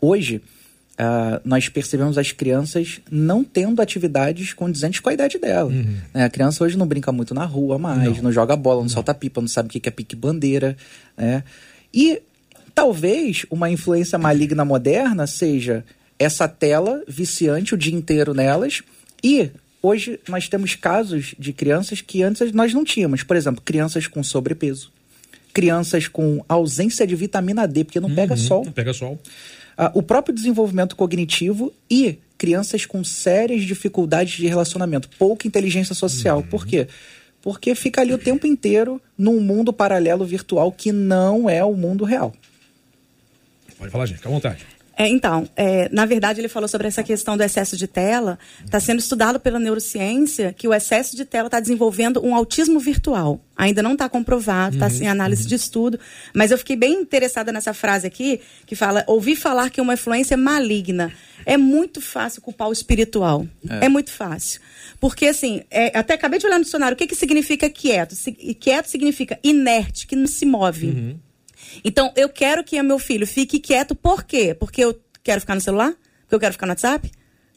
hoje 0.01 0.42
ah, 0.98 1.42
nós 1.44 1.70
percebemos 1.70 2.18
as 2.18 2.32
crianças 2.32 3.01
não 3.10 3.44
tendo 3.44 3.82
atividades 3.82 4.53
condizentes 4.53 5.00
com 5.00 5.10
a 5.10 5.13
idade 5.13 5.39
dela. 5.39 5.70
Uhum. 5.72 5.98
né? 6.13 6.25
A 6.25 6.30
criança 6.30 6.63
hoje 6.63 6.77
não 6.77 6.86
brinca 6.88 7.12
muito 7.12 7.34
na 7.34 7.46
rua 7.46 7.77
mais, 7.80 8.22
não, 8.22 8.32
joga 8.32 8.56
bola, 8.56 8.82
não, 8.82 8.89
solta 8.89 9.13
pipa, 9.13 9.42
não 9.42 9.48
sabe 9.48 9.70
o 9.70 9.72
que 9.72 9.80
que 9.80 9.89
é 9.89 9.92
pique-bandeira. 9.92 10.77
Né? 11.18 11.44
E 11.94 12.22
talvez 12.74 13.46
uma 13.50 13.70
influência 13.70 14.18
maligna 14.18 14.65
moderna 14.65 15.27
seja 15.27 15.86
essa 16.18 16.48
tela 16.48 17.03
viciante 17.08 17.74
o 17.74 17.77
dia 17.77 17.94
inteiro 17.94 18.34
nelas 18.34 18.82
e 19.24 19.50
hoje 19.82 20.20
nós 20.27 20.48
temos 20.48 20.75
casos 20.75 21.36
de 21.38 21.51
crianças 21.53 22.01
que 22.01 22.24
antes 22.24 22.51
nós 22.53 22.74
não 22.74 22.84
tínhamos. 22.84 23.24
Por 23.24 23.36
exemplo, 23.36 23.62
crianças 23.62 24.08
com 24.08 24.24
sobrepeso, 24.24 24.92
crianças 25.53 26.08
com 26.08 26.44
ausência 26.48 27.06
de 27.06 27.15
vitamina 27.15 27.68
D, 27.68 27.84
porque 27.84 28.00
não 28.00 28.13
pega 28.13 28.38
sol. 28.38 28.65
Não 28.65 28.72
pega 28.72 28.94
sol. 28.94 29.20
Ah, 29.77 29.92
o 29.94 30.03
próprio 30.03 30.34
desenvolvimento 30.34 30.96
cognitivo 30.96 31.74
e 31.89 32.20
crianças 32.38 32.86
com 32.86 33.03
sérias 33.03 33.63
dificuldades 33.63 34.38
de 34.38 34.48
relacionamento, 34.48 35.10
pouca 35.18 35.48
inteligência 35.48 35.96
social. 35.96 36.38
Uhum. 36.39 36.44
Por 36.44 36.65
quê? 36.65 36.88
Porque 37.42 37.75
fica 37.75 38.01
ali 38.01 38.13
o 38.13 38.18
tempo 38.18 38.48
inteiro 38.48 39.01
num 39.18 39.39
mundo 39.39 39.74
paralelo 39.74 40.25
virtual 40.25 40.72
que 40.72 40.92
não 40.92 41.50
é 41.50 41.63
o 41.63 41.74
mundo 41.74 42.03
real. 42.03 42.34
Pode 43.84 43.92
falar, 43.92 44.06
gente, 44.06 44.18
fica 44.18 44.30
à 44.30 44.32
vontade. 44.32 44.66
É, 44.96 45.08
então, 45.08 45.50
é, 45.56 45.90
na 45.92 46.06
verdade, 46.06 46.40
ele 46.40 46.48
falou 46.48 46.68
sobre 46.70 46.88
essa 46.88 47.04
questão 47.04 47.36
do 47.36 47.44
excesso 47.44 47.75
de 47.75 47.88
tela. 47.88 48.38
Está 48.63 48.80
sendo 48.80 49.00
estudado 49.00 49.40
pela 49.40 49.60
neurociência 49.60 50.54
que 50.54 50.68
o 50.68 50.74
excesso 50.74 51.16
de 51.16 51.25
tela 51.25 51.48
está 51.48 51.60
desenvolvendo 51.60 52.24
um 52.24 52.36
autismo 52.36 52.80
virtual. 52.80 53.44
Ainda 53.58 53.82
não 53.82 53.94
está 53.94 54.08
comprovado, 54.08 54.75
está 54.75 54.88
uhum, 54.88 55.04
em 55.04 55.08
análise 55.08 55.44
uhum. 55.44 55.50
de 55.50 55.56
estudo. 55.56 56.00
Mas 56.34 56.52
eu 56.52 56.58
fiquei 56.58 56.75
bem 56.75 56.94
interessada 56.94 57.52
nessa 57.52 57.74
frase 57.74 58.06
aqui, 58.06 58.40
que 58.66 58.75
fala: 58.75 59.04
ouvi 59.08 59.36
falar 59.36 59.70
que 59.70 59.82
uma 59.82 59.96
influência 59.96 60.38
maligna. 60.38 61.12
É 61.46 61.58
muito 61.58 62.00
fácil 62.00 62.42
culpar 62.42 62.70
o 62.70 62.72
espiritual. 62.72 63.46
É, 63.68 63.88
é 63.88 63.90
muito 63.90 64.12
fácil. 64.12 64.62
Porque, 64.98 65.25
assim, 65.25 65.63
é, 65.70 65.98
até 65.98 66.13
acabei 66.13 66.40
de 66.40 66.46
olhar 66.46 66.58
no 66.58 66.63
dicionário, 66.63 66.96
o 66.96 66.98
que, 66.98 67.08
que 67.08 67.16
significa 67.16 67.70
quieto? 67.70 68.16
Quieto 68.60 68.86
significa 68.86 69.38
inerte, 69.44 70.08
que 70.08 70.16
não 70.16 70.28
se 70.28 70.46
move. 70.46 70.88
Uhum. 70.88 71.20
Então, 71.84 72.12
eu 72.15 72.30
quero 72.30 72.63
que 72.63 72.82
meu 72.82 73.00
filho 73.00 73.25
fique 73.25 73.60
quieto, 73.60 73.96
por 73.96 74.24
quê? 74.24 74.53
Porque 74.53 74.84
eu 74.84 75.00
quero 75.24 75.42
ficar 75.42 75.56
no 75.56 75.62
celular? 75.62 75.94
Porque 76.22 76.36
eu 76.36 76.39
quero 76.39 76.53
ficar 76.53 76.65
no 76.65 76.72
WhatsApp? 76.72 77.12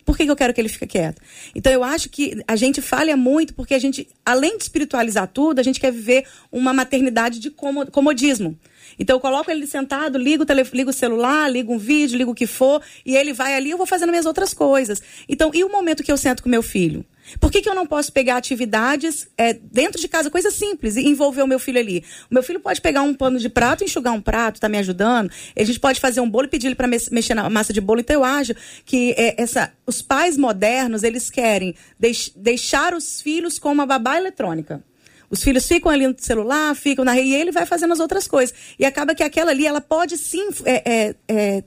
Por 0.05 0.17
que, 0.17 0.25
que 0.25 0.31
eu 0.31 0.37
quero 0.37 0.55
que 0.55 0.61
ele 0.61 0.69
fique 0.69 0.87
quieto? 0.87 1.21
Então, 1.55 1.73
eu 1.73 1.83
acho 1.83 2.09
que 2.09 2.41
a 2.47 2.55
gente 2.55 2.81
falha 2.81 3.17
muito 3.17 3.55
porque 3.55 3.75
a 3.75 3.79
gente, 3.79 4.09
além 4.25 4.57
de 4.57 4.63
espiritualizar 4.63 5.27
tudo, 5.27 5.59
a 5.59 5.63
gente 5.63 5.81
quer 5.81 5.91
viver 5.91 6.25
uma 6.53 6.73
maternidade 6.73 7.41
de 7.41 7.51
comodismo. 7.51 8.57
Então 8.99 9.17
eu 9.17 9.21
coloco 9.21 9.51
ele 9.51 9.67
sentado, 9.67 10.19
ligo 10.19 10.45
o, 10.45 10.47
telefone, 10.47 10.79
ligo 10.79 10.91
o 10.91 10.93
celular, 10.93 11.51
ligo 11.51 11.73
um 11.73 11.79
vídeo, 11.79 12.17
ligo 12.17 12.31
o 12.31 12.35
que 12.35 12.47
for, 12.47 12.81
e 13.05 13.17
ele 13.17 13.33
vai 13.33 13.55
ali, 13.55 13.71
eu 13.71 13.77
vou 13.77 13.87
fazendo 13.87 14.11
minhas 14.11 14.27
outras 14.27 14.55
coisas. 14.55 15.03
Então, 15.29 15.51
e 15.53 15.65
o 15.65 15.71
momento 15.71 16.03
que 16.03 16.11
eu 16.11 16.17
sento 16.17 16.43
com 16.43 16.49
meu 16.49 16.63
filho? 16.63 17.05
Por 17.41 17.51
que, 17.51 17.61
que 17.61 17.69
eu 17.69 17.75
não 17.75 17.87
posso 17.87 18.13
pegar 18.13 18.37
atividades 18.37 19.29
é, 19.37 19.53
dentro 19.53 20.01
de 20.01 20.09
casa, 20.09 20.31
coisa 20.31 20.51
simples, 20.51 20.97
e 20.97 21.07
envolver 21.07 21.43
o 21.43 21.47
meu 21.47 21.59
filho 21.59 21.79
ali? 21.79 22.05
O 22.31 22.35
meu 22.35 22.43
filho 22.43 22.61
pode 22.61 22.81
pegar 22.81 23.03
um 23.03 23.15
pano 23.15 23.39
de 23.39 23.49
prato, 23.49 23.85
enxugar 23.85 24.13
um 24.13 24.21
prato, 24.21 24.61
tá 24.61 24.69
me 24.69 24.79
ajudando. 24.79 25.31
A 25.57 25.65
gente 25.65 25.81
pode 25.81 26.01
fazer 26.01 26.21
um 26.21 26.29
bolo 26.29 26.47
e 26.47 26.51
pedir 26.51 26.69
ele 26.69 26.75
para 26.75 26.89
mexer 26.89 27.35
na 27.35 27.49
massa 27.51 27.73
de 27.73 27.81
bolo. 27.81 28.01
Então 28.01 28.15
eu 28.15 28.25
acho 28.25 28.55
que 28.85 29.15
é, 29.17 29.41
essa, 29.41 29.73
os 29.87 30.03
pais 30.03 30.37
modernos, 30.37 31.03
eles 31.03 31.31
querem 31.31 31.75
deix, 31.99 32.31
deixar 32.35 32.95
os 32.95 33.21
filhos 33.21 33.59
com 33.59 33.73
uma 33.73 33.87
babá 33.87 34.17
eletrônica. 34.17 34.83
Os 35.31 35.43
filhos 35.43 35.67
ficam 35.67 35.91
ali 35.91 36.07
no 36.07 36.15
celular, 36.19 36.75
ficam 36.75 37.05
na 37.05 37.13
rede, 37.13 37.29
e 37.29 37.35
ele 37.35 37.53
vai 37.53 37.67
fazendo 37.67 37.93
as 37.93 38.01
outras 38.01 38.29
coisas. 38.29 38.55
E 38.79 38.85
acaba 38.85 39.15
que 39.15 39.23
aquela 39.23 39.51
ali, 39.51 39.67
ela 39.67 39.81
pode 39.81 40.17
sim 40.17 40.49
é, 40.65 40.83
é, 40.85 41.15
é, 41.29 41.65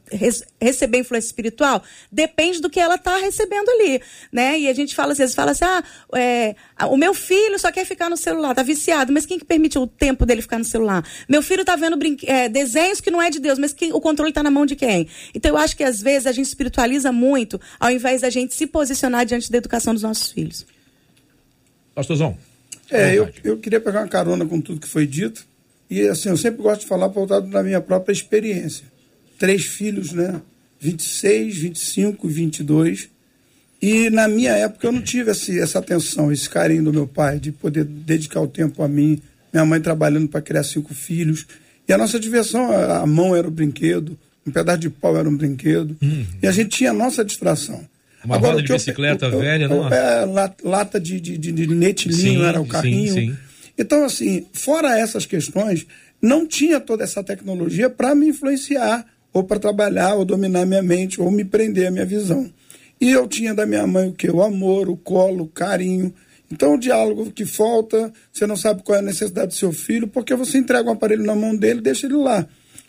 receber 0.62 1.00
influência 1.00 1.28
espiritual, 1.28 1.84
depende 2.12 2.62
do 2.62 2.70
que 2.70 2.80
ela 2.80 2.96
está 2.96 3.18
recebendo 3.18 3.70
ali, 3.70 4.01
né? 4.32 4.60
E 4.60 4.68
a 4.68 4.74
gente 4.74 4.96
fala, 4.96 5.12
às 5.12 5.18
vezes, 5.18 5.36
fala 5.36 5.51
assim, 5.51 5.66
ah, 5.66 5.84
é, 6.16 6.56
o 6.89 6.98
meu 6.98 7.13
filho 7.13 7.60
só 7.60 7.72
quer 7.72 7.86
ficar 7.86 8.10
no 8.10 8.18
celular, 8.18 8.56
tá 8.56 8.63
viciado, 8.63 9.12
mas 9.12 9.25
quem 9.25 9.38
que 9.38 9.46
permite 9.46 9.78
o 9.78 9.88
tempo 9.88 10.25
dele 10.25 10.42
ficar 10.42 10.58
no 10.58 10.66
celular? 10.66 11.04
Meu 11.28 11.42
filho 11.42 11.66
tá 11.66 11.75
vendo 11.75 11.98
é, 12.25 12.48
desenhos 12.48 13.01
que 13.01 13.12
não 13.12 13.22
é 13.22 13.30
de 13.30 13.39
Deus, 13.39 13.60
mas 13.60 13.74
quem, 13.74 13.92
o 13.94 14.00
controle 14.00 14.32
está 14.32 14.44
na 14.44 14.51
mão 14.51 14.66
de 14.66 14.75
quem? 14.75 15.08
Então 15.34 15.51
eu 15.51 15.58
acho 15.58 15.75
que 15.75 15.84
às 15.84 16.01
vezes 16.01 16.28
a 16.28 16.32
gente 16.32 16.48
espiritualiza 16.48 17.12
muito, 17.12 17.60
ao 17.80 17.92
invés 17.92 18.22
da 18.22 18.30
gente 18.30 18.54
se 18.54 18.66
posicionar 18.68 19.25
diante 19.25 19.51
da 19.51 19.58
educação 19.58 19.94
dos 19.94 20.04
nossos 20.04 20.32
filhos. 20.32 20.66
Pastorzão. 21.94 22.49
É, 22.91 23.17
eu, 23.17 23.29
eu 23.43 23.58
queria 23.58 23.79
pegar 23.79 24.01
uma 24.01 24.08
carona 24.08 24.46
com 24.46 24.60
tudo 24.60 24.79
que 24.79 24.88
foi 24.88 25.05
dito. 25.05 25.46
E 25.89 26.01
assim, 26.08 26.29
eu 26.29 26.38
sempre 26.38 26.62
gosto 26.62 26.81
de 26.81 26.88
falar 26.88 27.08
voltado 27.08 27.50
da 27.50 27.63
minha 27.63 27.81
própria 27.81 28.13
experiência. 28.13 28.86
Três 29.38 29.65
filhos, 29.65 30.12
né? 30.12 30.41
26, 30.79 31.58
25 31.58 32.27
e 32.27 32.31
22. 32.31 33.10
E 33.81 34.10
na 34.10 34.27
minha 34.27 34.51
época 34.51 34.88
eu 34.88 34.91
não 34.91 35.01
tive 35.01 35.31
esse, 35.31 35.60
essa 35.60 35.79
atenção, 35.79 36.31
esse 36.31 36.50
carinho 36.50 36.84
do 36.84 36.93
meu 36.93 37.08
pai, 37.08 37.39
de 37.39 37.51
poder 37.51 37.86
dedicar 37.86 38.41
o 38.41 38.48
tempo 38.48 38.84
a 38.84 38.88
mim. 38.88 39.22
Minha 39.51 39.65
mãe 39.65 39.81
trabalhando 39.81 40.27
para 40.27 40.41
criar 40.41 40.63
cinco 40.63 40.93
filhos. 40.93 41.48
E 41.88 41.93
a 41.93 41.98
nossa 41.98 42.19
diversão, 42.19 42.72
a 42.72 43.05
mão 43.08 43.36
era 43.36 43.48
o 43.48 43.51
brinquedo, 43.51 44.17
um 44.46 44.51
pedaço 44.51 44.79
de 44.79 44.89
pau 44.89 45.17
era 45.17 45.27
um 45.27 45.36
brinquedo. 45.36 45.98
Uhum. 46.01 46.25
E 46.41 46.48
a 46.48 46.51
gente 46.51 46.69
tinha 46.69 46.91
a 46.91 46.93
nossa 46.93 47.25
distração. 47.25 47.84
Uma 48.24 48.36
Agora, 48.36 48.54
roda 48.54 48.64
de 48.64 48.74
bicicleta 48.74 49.26
eu, 49.28 49.40
velha, 49.40 49.64
eu, 49.64 49.70
não? 49.70 49.88
É, 49.88 50.26
lata 50.64 51.00
de, 51.00 51.20
de, 51.20 51.38
de, 51.38 51.68
netilinho, 51.68 52.40
sim, 52.40 52.44
era 52.44 52.60
o 52.60 52.68
carrinho. 52.68 53.14
Sim, 53.14 53.30
sim. 53.30 53.38
Então, 53.78 54.04
assim, 54.04 54.46
fora 54.52 55.00
essas 55.00 55.26
questões, 55.26 55.88
não 56.22 56.46
tinha 56.46 56.82
toda 56.82 57.04
essa 57.04 57.24
tecnologia 57.24 57.90
para 57.90 58.14
me 58.14 58.28
influenciar, 58.28 59.06
ou 59.32 59.44
para 59.44 59.60
trabalhar, 59.60 60.16
ou 60.16 60.26
dominar 60.26 60.66
minha 60.66 60.82
mente, 60.82 61.22
ou 61.22 61.32
me 61.32 61.46
prender 61.46 61.88
a 61.88 61.92
minha 61.92 62.06
visão. 62.06 62.52
E 63.00 63.10
eu 63.10 63.26
tinha 63.26 63.54
da 63.54 63.66
minha 63.66 63.88
mãe 63.88 64.10
o 64.10 64.14
que? 64.14 64.30
O 64.30 64.42
amor, 64.42 64.90
o 64.90 64.98
colo, 64.98 65.46
o 65.46 65.48
carinho. 65.48 66.14
Então, 66.52 66.74
o 66.74 66.78
diálogo 66.78 67.32
que 67.32 67.46
falta, 67.46 68.12
você 68.34 68.46
não 68.46 68.58
sabe 68.58 68.84
qual 68.84 68.98
é 68.98 69.00
a 69.00 69.04
necessidade 69.04 69.48
do 69.48 69.54
seu 69.54 69.72
filho, 69.72 70.08
porque 70.08 70.36
você 70.36 70.58
entrega 70.58 70.90
um 70.90 70.94
aparelho 70.94 71.24
na 71.24 71.36
mão 71.36 71.56
dele 71.56 71.80
e 71.80 71.84
deixa 71.84 72.08
ele 72.08 72.18
lá. 72.18 72.46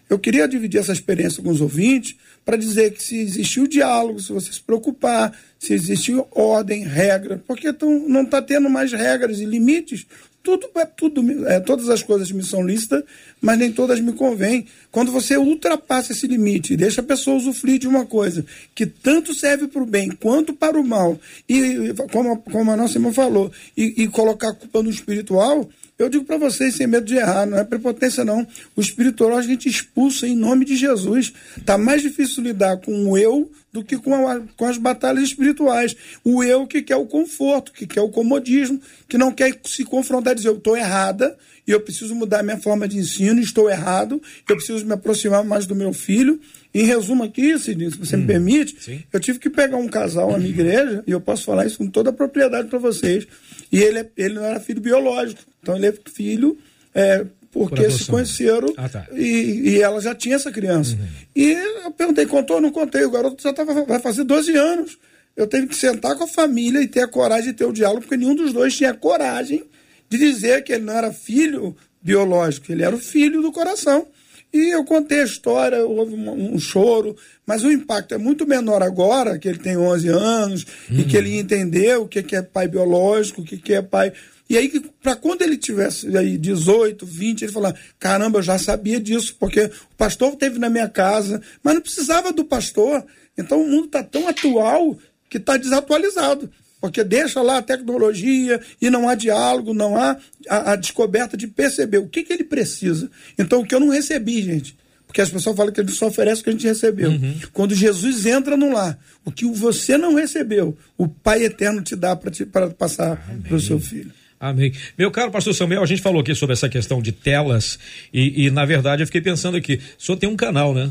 Eu 0.09 0.19
queria 0.19 0.49
dividir 0.49 0.81
essa 0.81 0.93
experiência 0.93 1.41
com 1.41 1.51
os 1.51 1.61
ouvintes 1.61 2.17
para 2.51 2.57
dizer 2.57 2.91
que 2.95 3.01
se 3.01 3.17
existiu 3.17 3.65
diálogo, 3.65 4.19
se 4.19 4.33
você 4.33 4.53
se 4.53 4.61
preocupar, 4.61 5.33
se 5.57 5.73
existiu 5.73 6.27
ordem, 6.33 6.83
regra, 6.83 7.41
porque 7.47 7.73
tão, 7.73 8.09
não 8.09 8.23
está 8.23 8.43
tendo 8.43 8.69
mais 8.69 8.91
regras 8.91 9.39
e 9.39 9.45
limites, 9.45 10.05
tudo 10.43 10.69
é 10.75 10.85
tudo 10.85 11.47
é, 11.47 11.61
todas 11.61 11.89
as 11.89 12.03
coisas 12.03 12.33
me 12.33 12.43
são 12.43 12.67
lícitas, 12.67 13.05
mas 13.41 13.57
nem 13.57 13.71
todas 13.71 14.01
me 14.01 14.13
convêm. 14.15 14.67
Quando 14.91 15.13
você 15.13 15.37
ultrapassa 15.37 16.11
esse 16.11 16.27
limite 16.27 16.73
e 16.73 16.77
deixa 16.77 17.03
a 17.03 17.05
pessoa 17.05 17.37
usufruir 17.37 17.79
de 17.79 17.87
uma 17.87 18.05
coisa 18.05 18.45
que 18.75 18.85
tanto 18.85 19.33
serve 19.33 19.69
para 19.69 19.85
o 19.85 19.87
bem 19.87 20.11
quanto 20.11 20.53
para 20.53 20.77
o 20.77 20.83
mal, 20.83 21.21
e 21.49 21.95
como, 22.11 22.37
como 22.39 22.73
a 22.73 22.77
nossa 22.77 22.99
irmã 22.99 23.13
falou, 23.13 23.53
e, 23.77 24.03
e 24.03 24.09
colocar 24.09 24.49
a 24.49 24.55
culpa 24.55 24.83
no 24.83 24.91
espiritual, 24.91 25.71
eu 26.01 26.09
digo 26.09 26.25
para 26.25 26.39
vocês, 26.39 26.77
sem 26.77 26.87
medo 26.87 27.05
de 27.05 27.17
errar, 27.17 27.45
não 27.45 27.59
é 27.59 27.65
prepotência, 27.65 28.25
não. 28.25 28.47
O 28.75 28.81
espiritual 28.81 29.37
a 29.37 29.43
gente 29.43 29.69
expulsa 29.69 30.27
em 30.27 30.35
nome 30.35 30.65
de 30.65 30.75
Jesus. 30.75 31.33
Está 31.59 31.77
mais 31.77 32.01
difícil 32.01 32.43
lidar 32.43 32.79
com 32.79 33.11
o 33.11 33.19
eu 33.19 33.51
do 33.71 33.85
que 33.85 33.99
com, 33.99 34.27
a, 34.27 34.41
com 34.57 34.65
as 34.65 34.79
batalhas 34.79 35.25
espirituais. 35.25 35.95
O 36.25 36.43
eu 36.43 36.67
que 36.67 36.81
quer 36.81 36.97
o 36.97 37.05
conforto, 37.05 37.71
que 37.71 37.87
quer 37.87 38.01
o 38.01 38.09
comodismo, 38.09 38.81
que 39.07 39.19
não 39.19 39.31
quer 39.31 39.61
se 39.65 39.85
confrontar 39.85 40.33
e 40.33 40.37
dizer, 40.37 40.49
eu 40.49 40.57
estou 40.57 40.75
errada 40.75 41.37
e 41.67 41.71
eu 41.71 41.81
preciso 41.81 42.15
mudar 42.15 42.43
minha 42.43 42.59
forma 42.59 42.89
de 42.89 42.97
ensino, 42.99 43.39
estou 43.39 43.69
errado, 43.69 44.23
eu 44.49 44.57
preciso 44.57 44.85
me 44.87 44.95
aproximar 44.95 45.45
mais 45.45 45.67
do 45.67 45.75
meu 45.75 45.93
filho. 45.93 46.41
Em 46.73 46.85
resumo 46.85 47.25
aqui, 47.25 47.59
Sidney, 47.59 47.91
se 47.91 47.99
você 47.99 48.17
hum, 48.17 48.21
me 48.21 48.27
permite, 48.27 48.77
sim. 48.81 49.03
eu 49.13 49.19
tive 49.19 49.39
que 49.39 49.51
pegar 49.51 49.77
um 49.77 49.89
casal 49.89 50.31
na 50.31 50.39
minha 50.39 50.51
igreja, 50.51 51.03
e 51.07 51.11
eu 51.11 51.21
posso 51.21 51.45
falar 51.45 51.67
isso 51.67 51.79
com 51.79 51.89
toda 51.89 52.11
a 52.11 52.13
propriedade 52.13 52.69
para 52.69 52.79
vocês, 52.79 53.27
e 53.73 53.83
ele, 53.83 53.99
é, 53.99 54.09
ele 54.17 54.35
não 54.35 54.45
era 54.45 54.61
filho 54.61 54.81
biológico. 54.81 55.43
Então 55.61 55.77
ele 55.77 55.87
é 55.87 55.95
filho 56.13 56.57
é, 56.95 57.27
porque 57.51 57.83
Por 57.83 57.93
se 57.93 58.07
conheceram 58.07 58.73
ah, 58.77 58.89
tá. 58.89 59.07
e, 59.13 59.71
e, 59.71 59.83
ela 59.83 60.01
já 60.01 60.15
tinha 60.15 60.37
essa 60.37 60.53
criança. 60.53 60.95
Uhum. 60.95 61.07
E 61.35 61.51
eu 61.85 61.91
perguntei, 61.91 62.25
contou 62.27 62.57
ou 62.57 62.63
não 62.63 62.71
contei? 62.71 63.05
O 63.05 63.11
garoto 63.11 63.43
já 63.43 63.53
tava, 63.53 63.85
vai 63.85 63.99
fazer 63.99 64.23
12 64.23 64.57
anos. 64.57 64.99
Eu 65.37 65.47
tive 65.47 65.67
que 65.67 65.77
sentar 65.77 66.17
com 66.17 66.25
a 66.25 66.29
família 66.29 66.81
e 66.81 66.87
ter 66.87 67.01
a 67.01 67.09
coragem 67.09 67.51
de 67.51 67.59
ter 67.59 67.65
o 67.65 67.73
diálogo, 67.73 68.03
porque 68.03 68.17
nenhum 68.17 68.35
dos 68.35 68.53
dois 68.53 68.77
tinha 68.77 68.95
coragem 68.95 69.65
de 70.09 70.19
dizer 70.19 70.63
que 70.63 70.73
ele 70.73 70.85
não 70.85 70.93
era 70.93 71.13
filho 71.13 71.77
biológico, 72.03 72.71
ele 72.71 72.83
era 72.83 72.95
o 72.95 72.99
filho 72.99 73.43
do 73.43 73.53
coração. 73.53 74.07
E 74.53 74.75
eu 74.75 74.85
contei 74.85 75.21
a 75.21 75.25
história, 75.25 75.85
houve 75.85 76.15
um, 76.15 76.55
um, 76.55 76.59
choro, 76.59 77.17
mas 77.47 77.63
o 77.63 77.71
impacto 77.71 78.15
é 78.15 78.19
muito 78.19 78.47
menor 78.47 78.83
agora, 78.83 79.39
que 79.39 79.49
ele 79.49 79.59
tem 79.59 79.77
11 79.77 80.09
anos, 80.09 80.67
uhum. 80.91 81.01
e 81.01 81.05
que 81.05 81.17
ele 81.17 81.39
entendeu 81.39 82.03
o 82.03 82.09
que 82.09 82.35
é 82.35 82.43
pai 82.43 82.67
biológico, 82.67 83.43
o 83.43 83.45
que 83.45 83.73
é 83.73 83.81
pai 83.81 84.13
e 84.51 84.59
aí, 84.59 84.69
para 85.01 85.15
quando 85.15 85.43
ele 85.43 85.57
tivesse 85.57 86.17
aí 86.17 86.37
18, 86.37 87.07
20, 87.07 87.43
ele 87.43 87.53
falar: 87.53 87.73
caramba, 88.01 88.41
eu 88.41 88.43
já 88.43 88.59
sabia 88.59 88.99
disso, 88.99 89.37
porque 89.39 89.67
o 89.67 89.97
pastor 89.97 90.35
teve 90.35 90.59
na 90.59 90.69
minha 90.69 90.89
casa, 90.89 91.41
mas 91.63 91.75
não 91.75 91.81
precisava 91.81 92.33
do 92.33 92.45
pastor. 92.45 93.07
Então 93.39 93.63
o 93.63 93.69
mundo 93.69 93.85
está 93.85 94.03
tão 94.03 94.27
atual 94.27 94.99
que 95.29 95.37
está 95.37 95.57
desatualizado. 95.57 96.51
Porque 96.81 97.05
deixa 97.05 97.43
lá 97.43 97.59
a 97.59 97.63
tecnologia 97.63 98.61
e 98.81 98.89
não 98.89 99.09
há 99.09 99.15
diálogo, 99.15 99.75
não 99.75 99.97
há 99.97 100.17
a, 100.49 100.73
a 100.73 100.77
descoberta 100.77 101.37
de 101.37 101.47
perceber 101.47 101.99
o 101.99 102.09
que, 102.09 102.23
que 102.23 102.33
ele 102.33 102.45
precisa. 102.45 103.11
Então, 103.39 103.61
o 103.61 103.67
que 103.67 103.75
eu 103.75 103.81
não 103.81 103.91
recebi, 103.91 104.43
gente, 104.43 104.75
porque 105.07 105.21
as 105.21 105.29
pessoas 105.29 105.57
falam 105.57 105.73
que 105.73 105.81
ele 105.81 105.91
só 105.91 106.07
oferece 106.07 106.41
o 106.41 106.45
que 106.45 106.51
a 106.51 106.53
gente 106.53 106.67
recebeu. 106.67 107.11
Uhum. 107.11 107.39
Quando 107.53 107.75
Jesus 107.75 108.25
entra 108.27 108.57
no 108.57 108.73
lar, 108.73 108.99
o 109.25 109.31
que 109.33 109.45
você 109.45 109.99
não 109.99 110.15
recebeu, 110.15 110.79
o 110.97 111.09
Pai 111.09 111.43
Eterno 111.43 111.83
te 111.83 111.97
dá 111.97 112.15
para 112.15 112.31
passar 112.71 113.17
para 113.43 113.57
o 113.57 113.61
seu 113.61 113.79
filho. 113.79 114.13
Amém. 114.39 114.73
Meu 114.97 115.11
caro 115.11 115.31
pastor 115.31 115.53
Samuel, 115.53 115.83
a 115.83 115.87
gente 115.87 116.01
falou 116.01 116.23
aqui 116.23 116.35
sobre 116.35 116.55
essa 116.55 116.69
questão 116.69 117.03
de 117.03 117.13
telas 117.13 117.79
e, 118.15 118.47
e 118.47 118.51
na 118.51 118.65
verdade 118.65 119.03
eu 119.03 119.07
fiquei 119.07 119.21
pensando 119.21 119.57
aqui, 119.57 119.81
o 119.99 120.03
senhor 120.03 120.17
tem 120.17 120.29
um 120.29 120.37
canal, 120.37 120.73
né? 120.73 120.91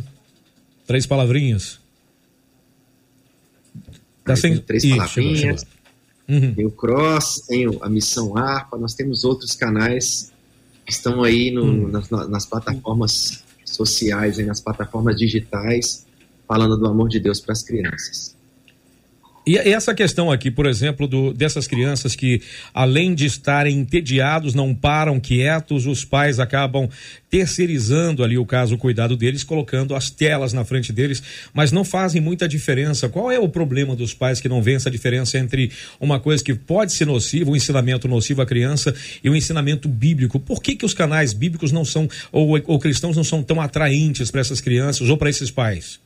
Três 0.85 1.07
palavrinhas. 1.07 1.79
Tá 4.23 4.35
sem... 4.35 4.57
Três 4.57 4.83
Ih, 4.83 4.89
palavrinhas. 4.89 5.39
Chegou, 5.39 5.57
chegou. 5.57 5.78
Uhum. 6.29 6.53
Tem 6.53 6.65
o 6.65 6.71
Cross, 6.71 7.45
tem 7.47 7.65
a 7.81 7.89
Missão 7.89 8.37
Arpa, 8.37 8.77
nós 8.77 8.93
temos 8.93 9.23
outros 9.23 9.55
canais 9.55 10.31
que 10.85 10.91
estão 10.91 11.23
aí 11.23 11.49
no, 11.49 11.63
uhum. 11.63 11.87
nas, 11.87 12.09
nas, 12.09 12.45
plataformas 12.45 13.43
sociais, 13.65 14.37
nas 14.45 14.61
plataformas 14.61 15.15
digitais, 15.15 16.05
falando 16.47 16.77
do 16.77 16.87
amor 16.87 17.09
de 17.09 17.19
Deus 17.19 17.39
para 17.39 17.53
as 17.53 17.63
crianças. 17.63 18.35
E 19.49 19.57
essa 19.57 19.95
questão 19.95 20.31
aqui, 20.31 20.51
por 20.51 20.67
exemplo, 20.67 21.07
do, 21.07 21.33
dessas 21.33 21.65
crianças 21.65 22.15
que, 22.15 22.39
além 22.71 23.15
de 23.15 23.25
estarem 23.25 23.79
entediados, 23.79 24.53
não 24.53 24.75
param 24.75 25.19
quietos, 25.19 25.87
os 25.87 26.05
pais 26.05 26.39
acabam 26.39 26.87
terceirizando 27.31 28.23
ali 28.23 28.37
o 28.37 28.45
caso, 28.45 28.75
o 28.75 28.77
cuidado 28.77 29.17
deles, 29.17 29.43
colocando 29.43 29.95
as 29.95 30.11
telas 30.11 30.53
na 30.53 30.63
frente 30.63 30.93
deles, 30.93 31.23
mas 31.51 31.71
não 31.71 31.83
fazem 31.83 32.21
muita 32.21 32.47
diferença. 32.47 33.09
Qual 33.09 33.31
é 33.31 33.39
o 33.39 33.49
problema 33.49 33.95
dos 33.95 34.13
pais 34.13 34.39
que 34.39 34.47
não 34.47 34.61
vêem 34.61 34.75
essa 34.75 34.91
diferença 34.91 35.39
entre 35.39 35.71
uma 35.99 36.19
coisa 36.19 36.43
que 36.43 36.53
pode 36.53 36.93
ser 36.93 37.05
nociva, 37.05 37.49
um 37.49 37.55
ensinamento 37.55 38.07
nocivo 38.07 38.43
à 38.43 38.45
criança 38.45 38.93
e 39.23 39.31
um 39.31 39.35
ensinamento 39.35 39.89
bíblico? 39.89 40.39
Por 40.39 40.61
que, 40.61 40.75
que 40.75 40.85
os 40.85 40.93
canais 40.93 41.33
bíblicos 41.33 41.71
não 41.71 41.83
são, 41.83 42.07
ou, 42.31 42.49
ou 42.67 42.77
cristãos 42.77 43.17
não 43.17 43.23
são 43.23 43.41
tão 43.41 43.59
atraentes 43.59 44.29
para 44.29 44.41
essas 44.41 44.61
crianças 44.61 45.09
ou 45.09 45.17
para 45.17 45.27
esses 45.27 45.49
pais? 45.49 45.99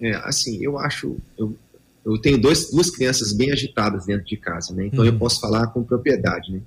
É, 0.00 0.16
assim, 0.24 0.58
eu 0.60 0.76
acho, 0.76 1.16
eu 1.38 1.56
eu 2.04 2.18
tenho 2.18 2.38
dois, 2.38 2.70
duas 2.70 2.90
crianças 2.90 3.32
bem 3.32 3.52
agitadas 3.52 4.06
dentro 4.06 4.24
de 4.24 4.36
casa, 4.36 4.74
né? 4.74 4.86
Então 4.86 5.00
uhum. 5.00 5.06
eu 5.06 5.18
posso 5.18 5.40
falar 5.40 5.68
com 5.68 5.84
propriedade, 5.84 6.52
né? 6.52 6.60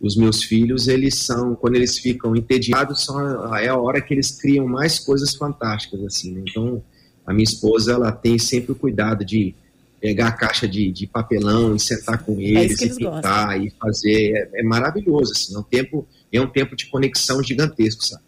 Os 0.00 0.16
meus 0.16 0.42
filhos, 0.42 0.88
eles 0.88 1.18
são, 1.18 1.54
quando 1.54 1.74
eles 1.74 1.98
ficam 1.98 2.34
entediados, 2.34 3.04
são, 3.04 3.54
é 3.56 3.68
a 3.68 3.76
hora 3.76 4.00
que 4.00 4.14
eles 4.14 4.30
criam 4.30 4.66
mais 4.66 4.98
coisas 4.98 5.34
fantásticas, 5.34 6.02
assim, 6.04 6.32
né? 6.32 6.42
Então, 6.48 6.82
a 7.26 7.32
minha 7.32 7.44
esposa, 7.44 7.92
ela 7.92 8.10
tem 8.10 8.38
sempre 8.38 8.72
o 8.72 8.74
cuidado 8.74 9.24
de 9.24 9.54
pegar 10.00 10.28
a 10.28 10.32
caixa 10.32 10.66
de, 10.66 10.90
de 10.90 11.06
papelão 11.06 11.76
e 11.76 11.80
sentar 11.80 12.24
com 12.24 12.40
eles, 12.40 12.80
é 12.80 12.86
e 12.86 12.96
pintar 12.96 13.46
gostam. 13.48 13.66
e 13.66 13.70
fazer. 13.78 14.50
É, 14.54 14.60
é, 14.60 14.62
maravilhoso, 14.62 15.32
assim, 15.32 15.54
é 15.54 15.58
um 15.58 15.62
tempo, 15.62 16.08
é 16.32 16.40
um 16.40 16.48
tempo 16.48 16.74
de 16.74 16.86
conexão 16.86 17.42
gigantesco, 17.42 18.04
sabe? 18.04 18.22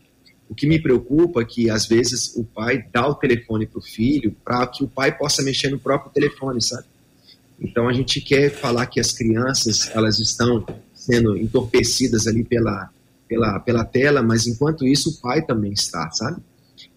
O 0.52 0.54
que 0.54 0.66
me 0.66 0.78
preocupa 0.78 1.40
é 1.40 1.46
que, 1.46 1.70
às 1.70 1.86
vezes, 1.86 2.36
o 2.36 2.44
pai 2.44 2.84
dá 2.92 3.08
o 3.08 3.14
telefone 3.14 3.66
para 3.66 3.78
o 3.78 3.82
filho 3.82 4.36
para 4.44 4.66
que 4.66 4.84
o 4.84 4.86
pai 4.86 5.16
possa 5.16 5.42
mexer 5.42 5.70
no 5.70 5.78
próprio 5.78 6.12
telefone, 6.12 6.60
sabe? 6.60 6.84
Então, 7.58 7.88
a 7.88 7.92
gente 7.94 8.20
quer 8.20 8.50
falar 8.50 8.84
que 8.84 9.00
as 9.00 9.12
crianças, 9.12 9.90
elas 9.94 10.18
estão 10.18 10.62
sendo 10.94 11.38
entorpecidas 11.38 12.26
ali 12.26 12.44
pela, 12.44 12.90
pela, 13.26 13.60
pela 13.60 13.82
tela, 13.82 14.22
mas 14.22 14.46
enquanto 14.46 14.86
isso, 14.86 15.08
o 15.08 15.22
pai 15.22 15.40
também 15.40 15.72
está, 15.72 16.10
sabe? 16.10 16.42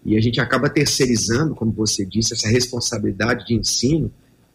E 0.04 0.18
a 0.18 0.20
gente 0.20 0.38
acaba 0.38 0.68
terceirizando, 0.68 1.54
como 1.54 1.72
você 1.72 2.04
disse, 2.04 2.34
essa 2.34 2.50
responsabilidade 2.50 3.46
de 3.46 3.54
ensino 3.54 4.12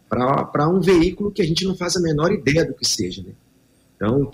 para 0.08 0.70
um 0.70 0.80
veículo 0.80 1.32
que 1.32 1.42
a 1.42 1.46
gente 1.46 1.66
não 1.66 1.76
faz 1.76 1.96
a 1.96 2.00
menor 2.00 2.32
ideia 2.32 2.64
do 2.64 2.76
que 2.76 2.88
seja, 2.88 3.24
né? 3.24 3.32
Então, 3.96 4.30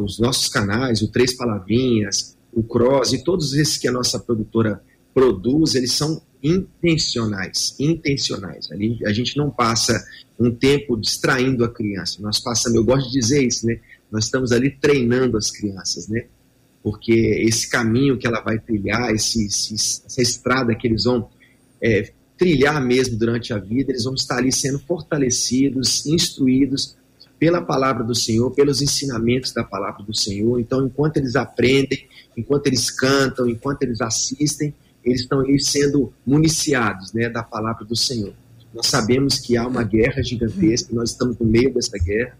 os 0.00 0.20
nossos 0.20 0.48
canais, 0.48 1.02
o 1.02 1.08
Três 1.08 1.36
Palavrinhas, 1.36 2.37
o 2.52 2.62
Cross 2.62 3.12
e 3.12 3.22
todos 3.22 3.54
esses 3.54 3.76
que 3.76 3.88
a 3.88 3.92
nossa 3.92 4.18
produtora 4.18 4.82
produz, 5.14 5.74
eles 5.74 5.92
são 5.92 6.20
intencionais, 6.42 7.74
intencionais. 7.78 8.70
Ali 8.70 8.98
a 9.04 9.12
gente 9.12 9.36
não 9.36 9.50
passa 9.50 9.98
um 10.38 10.50
tempo 10.50 10.96
distraindo 10.96 11.64
a 11.64 11.68
criança. 11.68 12.22
Nós 12.22 12.38
passamos, 12.38 12.76
eu 12.76 12.84
gosto 12.84 13.06
de 13.08 13.18
dizer 13.18 13.44
isso, 13.44 13.66
né? 13.66 13.80
Nós 14.10 14.24
estamos 14.24 14.52
ali 14.52 14.70
treinando 14.70 15.36
as 15.36 15.50
crianças, 15.50 16.08
né? 16.08 16.26
Porque 16.82 17.12
esse 17.12 17.68
caminho 17.68 18.16
que 18.16 18.26
ela 18.26 18.40
vai 18.40 18.58
trilhar, 18.58 19.10
esse, 19.12 19.46
esse 19.46 19.74
essa 20.06 20.22
estrada 20.22 20.74
que 20.74 20.86
eles 20.86 21.04
vão 21.04 21.28
é, 21.82 22.12
trilhar 22.36 22.80
mesmo 22.84 23.18
durante 23.18 23.52
a 23.52 23.58
vida, 23.58 23.90
eles 23.90 24.04
vão 24.04 24.14
estar 24.14 24.38
ali 24.38 24.52
sendo 24.52 24.78
fortalecidos, 24.78 26.06
instruídos 26.06 26.96
pela 27.38 27.60
palavra 27.62 28.02
do 28.02 28.14
Senhor, 28.14 28.50
pelos 28.50 28.82
ensinamentos 28.82 29.52
da 29.52 29.62
palavra 29.62 30.02
do 30.02 30.14
Senhor. 30.14 30.58
Então, 30.60 30.84
enquanto 30.84 31.18
eles 31.18 31.36
aprendem, 31.36 32.06
enquanto 32.36 32.66
eles 32.66 32.90
cantam, 32.90 33.48
enquanto 33.48 33.82
eles 33.82 34.00
assistem, 34.00 34.74
eles 35.04 35.22
estão 35.22 35.40
ali 35.40 35.60
sendo 35.60 36.12
municiados 36.26 37.12
né, 37.12 37.28
da 37.28 37.42
palavra 37.42 37.84
do 37.84 37.96
Senhor. 37.96 38.32
Nós 38.74 38.86
sabemos 38.86 39.38
que 39.38 39.56
há 39.56 39.66
uma 39.66 39.82
guerra 39.82 40.22
gigantesca, 40.22 40.94
nós 40.94 41.10
estamos 41.10 41.38
no 41.38 41.46
meio 41.46 41.72
dessa 41.72 41.96
guerra, 41.98 42.36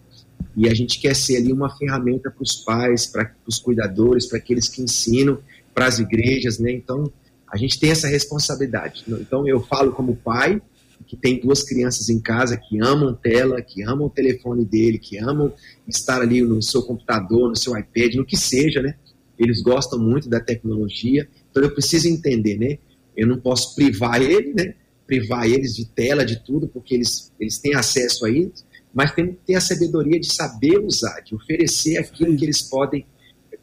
e 0.55 0.67
a 0.67 0.73
gente 0.73 0.99
quer 0.99 1.15
ser 1.15 1.37
ali 1.37 1.51
uma 1.51 1.75
ferramenta 1.75 2.29
para 2.29 2.43
os 2.43 2.55
pais, 2.55 3.07
para 3.07 3.31
os 3.47 3.59
cuidadores, 3.59 4.27
para 4.27 4.37
aqueles 4.37 4.67
que 4.67 4.81
ensinam, 4.81 5.39
para 5.73 5.87
as 5.87 5.99
igrejas, 5.99 6.59
né? 6.59 6.71
Então, 6.71 7.11
a 7.51 7.57
gente 7.57 7.79
tem 7.79 7.91
essa 7.91 8.07
responsabilidade. 8.07 9.03
Então, 9.07 9.47
eu 9.47 9.61
falo 9.61 9.91
como 9.91 10.15
pai, 10.15 10.61
que 11.05 11.17
tem 11.17 11.39
duas 11.39 11.63
crianças 11.63 12.09
em 12.09 12.19
casa 12.19 12.57
que 12.57 12.79
amam 12.79 13.13
tela, 13.15 13.61
que 13.61 13.81
amam 13.83 14.07
o 14.07 14.09
telefone 14.09 14.63
dele, 14.63 14.99
que 14.99 15.17
amam 15.17 15.51
estar 15.87 16.21
ali 16.21 16.41
no 16.41 16.61
seu 16.61 16.83
computador, 16.83 17.49
no 17.49 17.55
seu 17.55 17.77
iPad, 17.77 18.15
no 18.15 18.25
que 18.25 18.37
seja, 18.37 18.81
né? 18.81 18.95
Eles 19.37 19.61
gostam 19.61 19.97
muito 19.97 20.29
da 20.29 20.39
tecnologia, 20.39 21.27
então 21.49 21.63
eu 21.63 21.71
preciso 21.71 22.07
entender, 22.07 22.57
né? 22.57 22.77
Eu 23.15 23.27
não 23.27 23.39
posso 23.39 23.75
privar 23.75 24.21
ele, 24.21 24.53
né? 24.53 24.75
Privar 25.07 25.47
eles 25.47 25.75
de 25.75 25.85
tela, 25.85 26.25
de 26.25 26.43
tudo, 26.43 26.67
porque 26.67 26.93
eles, 26.93 27.31
eles 27.39 27.57
têm 27.57 27.73
acesso 27.73 28.25
a 28.25 28.29
isso, 28.29 28.65
mas 28.93 29.13
tem 29.13 29.27
que 29.27 29.39
ter 29.45 29.55
a 29.55 29.61
sabedoria 29.61 30.19
de 30.19 30.31
saber 30.31 30.77
usar, 30.79 31.21
de 31.21 31.33
oferecer 31.33 31.97
aquilo 31.97 32.35
que 32.35 32.45
eles 32.45 32.61
podem 32.61 33.05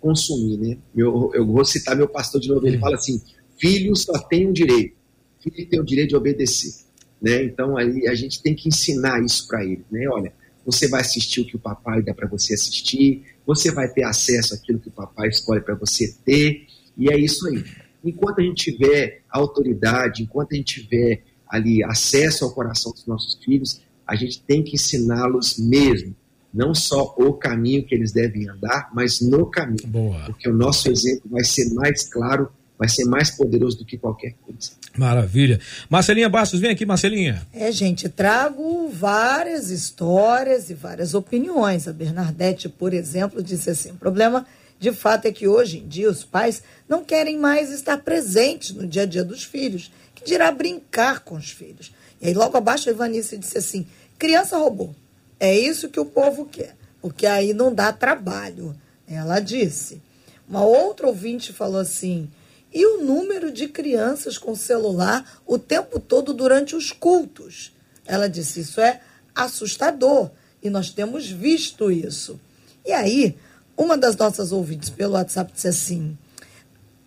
consumir, 0.01 0.57
né? 0.57 0.79
Eu, 0.97 1.31
eu 1.35 1.47
vou 1.47 1.65
citar 1.65 1.97
meu 1.97 2.09
pastor 2.09 2.41
de 2.41 2.49
novo, 2.49 2.67
ele 2.67 2.79
fala 2.79 2.97
assim, 2.97 3.21
filho 3.59 3.95
só 3.95 4.19
tem 4.19 4.49
um 4.49 4.53
direito, 4.53 4.97
filho 5.41 5.69
tem 5.69 5.81
o 5.81 5.85
direito 5.85 6.11
de 6.11 6.17
obedecer. 6.17 6.86
Né? 7.27 7.43
Então 7.43 7.77
aí 7.77 8.07
a 8.07 8.15
gente 8.15 8.41
tem 8.41 8.55
que 8.55 8.69
ensinar 8.69 9.21
isso 9.21 9.49
para 9.49 9.65
ele, 9.65 9.85
né? 9.91 10.07
Olha, 10.09 10.33
você 10.65 10.87
vai 10.87 11.01
assistir 11.01 11.41
o 11.41 11.45
que 11.45 11.57
o 11.57 11.59
papai 11.59 12.01
dá 12.01 12.15
para 12.15 12.29
você 12.29 12.55
assistir, 12.55 13.25
você 13.45 13.73
vai 13.73 13.89
ter 13.89 14.05
acesso 14.05 14.55
àquilo 14.55 14.79
que 14.79 14.87
o 14.87 14.93
papai 14.93 15.29
escolhe 15.29 15.61
para 15.61 15.75
você 15.75 16.15
ter, 16.25 16.67
e 16.97 17.11
é 17.11 17.19
isso 17.19 17.49
aí. 17.49 17.65
Enquanto 18.05 18.41
a 18.41 18.45
gente 18.45 18.71
tiver 18.71 19.23
autoridade, 19.29 20.23
enquanto 20.23 20.53
a 20.53 20.55
gente 20.55 20.83
tiver 20.83 21.25
ali 21.49 21.83
acesso 21.83 22.45
ao 22.45 22.53
coração 22.53 22.93
dos 22.93 23.05
nossos 23.07 23.43
filhos, 23.45 23.81
a 24.07 24.15
gente 24.15 24.41
tem 24.43 24.63
que 24.63 24.77
ensiná-los 24.77 25.59
mesmo, 25.59 26.15
não 26.55 26.77
só 26.77 27.13
o 27.19 27.33
caminho 27.33 27.85
que 27.85 27.93
eles 27.93 28.13
devem 28.13 28.49
andar, 28.49 28.89
mas 28.95 29.21
no 29.21 29.47
caminho, 29.47 29.89
Boa. 29.89 30.27
porque 30.27 30.49
o 30.49 30.55
nosso 30.55 30.89
exemplo 30.89 31.29
vai 31.29 31.43
ser 31.43 31.75
mais 31.75 32.09
claro 32.09 32.49
vai 32.79 32.89
ser 32.89 33.05
mais 33.05 33.31
poderoso 33.31 33.79
do 33.79 33.85
que 33.85 33.97
qualquer 33.97 34.35
coisa. 34.45 34.71
Maravilha. 34.97 35.61
Marcelinha 35.89 36.29
Bastos, 36.29 36.61
vem 36.61 36.71
aqui, 36.71 36.85
Marcelinha. 36.87 37.47
É, 37.53 37.71
gente, 37.71 38.09
trago 38.09 38.89
várias 38.89 39.71
histórias 39.71 40.71
e 40.71 40.75
várias 40.75 41.15
opiniões. 41.15 41.89
A 41.89 41.93
Bernadette, 41.93 42.69
por 42.69 42.93
exemplo, 42.93 43.43
disse 43.43 43.71
assim: 43.71 43.91
o 43.93 43.97
problema 43.97 44.47
de 44.79 44.93
fato 44.93 45.27
é 45.27 45.33
que 45.33 45.49
hoje 45.49 45.79
em 45.79 45.89
dia 45.89 46.11
os 46.11 46.25
pais 46.25 46.63
não 46.89 47.05
querem 47.05 47.39
mais 47.39 47.71
estar 47.71 47.99
presentes 47.99 48.73
no 48.73 48.87
dia 48.87 49.03
a 49.03 49.07
dia 49.07 49.25
dos 49.25 49.45
filhos, 49.45 49.91
que 50.15 50.25
dirá 50.25 50.51
brincar 50.51 51.21
com 51.21 51.37
os 51.37 51.51
filhos. 51.51 51.93
E 52.21 52.29
aí, 52.29 52.35
logo 52.35 52.57
abaixo, 52.57 52.89
a 52.89 52.93
Ivanice 52.93 53.39
disse 53.39 53.59
assim: 53.59 53.87
criança 54.19 54.57
roubou. 54.57 54.95
É 55.39 55.57
isso 55.57 55.91
que 55.91 56.01
o 56.01 56.07
povo 56.07 56.47
quer, 56.47 56.75
porque 57.01 57.27
aí 57.27 57.53
não 57.53 57.75
dá 57.75 57.93
trabalho. 57.93 58.75
Ela 59.07 59.41
disse. 59.41 60.01
Uma 60.49 60.65
outra 60.65 61.07
ouvinte 61.09 61.53
falou 61.53 61.81
assim: 61.81 62.31
e 62.77 62.85
o 62.85 63.03
número 63.03 63.51
de 63.51 63.69
crianças 63.69 64.37
com 64.37 64.55
celular 64.55 65.41
o 65.47 65.59
tempo 65.59 65.99
todo 65.99 66.35
durante 66.35 66.77
os 66.77 66.93
cultos. 66.93 67.75
Ela 68.05 68.29
disse: 68.29 68.61
Isso 68.61 68.83
é 68.83 69.01
assustador 69.35 70.31
e 70.63 70.69
nós 70.69 70.91
temos 70.91 71.27
visto 71.27 71.91
isso. 71.91 72.39
E 72.85 72.93
aí, 72.93 73.35
uma 73.79 73.97
das 73.97 74.15
nossas 74.15 74.53
ouvintes 74.53 74.91
pelo 74.91 75.15
WhatsApp 75.15 75.51
disse 75.55 75.69
assim: 75.69 76.19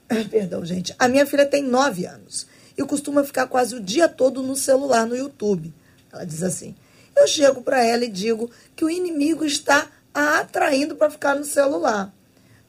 Perdão, 0.31 0.65
gente, 0.65 0.95
a 0.97 1.07
minha 1.07 1.27
filha 1.27 1.45
tem 1.45 1.61
nove 1.61 2.07
anos 2.07 2.47
e 2.75 2.83
costuma 2.83 3.23
ficar 3.23 3.45
quase 3.45 3.75
o 3.75 3.79
dia 3.79 4.09
todo 4.09 4.41
no 4.41 4.55
celular, 4.55 5.05
no 5.05 5.15
YouTube. 5.15 5.71
Ela 6.11 6.25
diz 6.25 6.41
assim: 6.41 6.75
Eu 7.15 7.27
chego 7.27 7.61
para 7.61 7.85
ela 7.85 8.03
e 8.05 8.09
digo 8.09 8.49
que 8.75 8.83
o 8.83 8.89
inimigo 8.89 9.45
está 9.45 9.87
a 10.11 10.39
atraindo 10.39 10.95
para 10.95 11.11
ficar 11.11 11.35
no 11.35 11.45
celular 11.45 12.11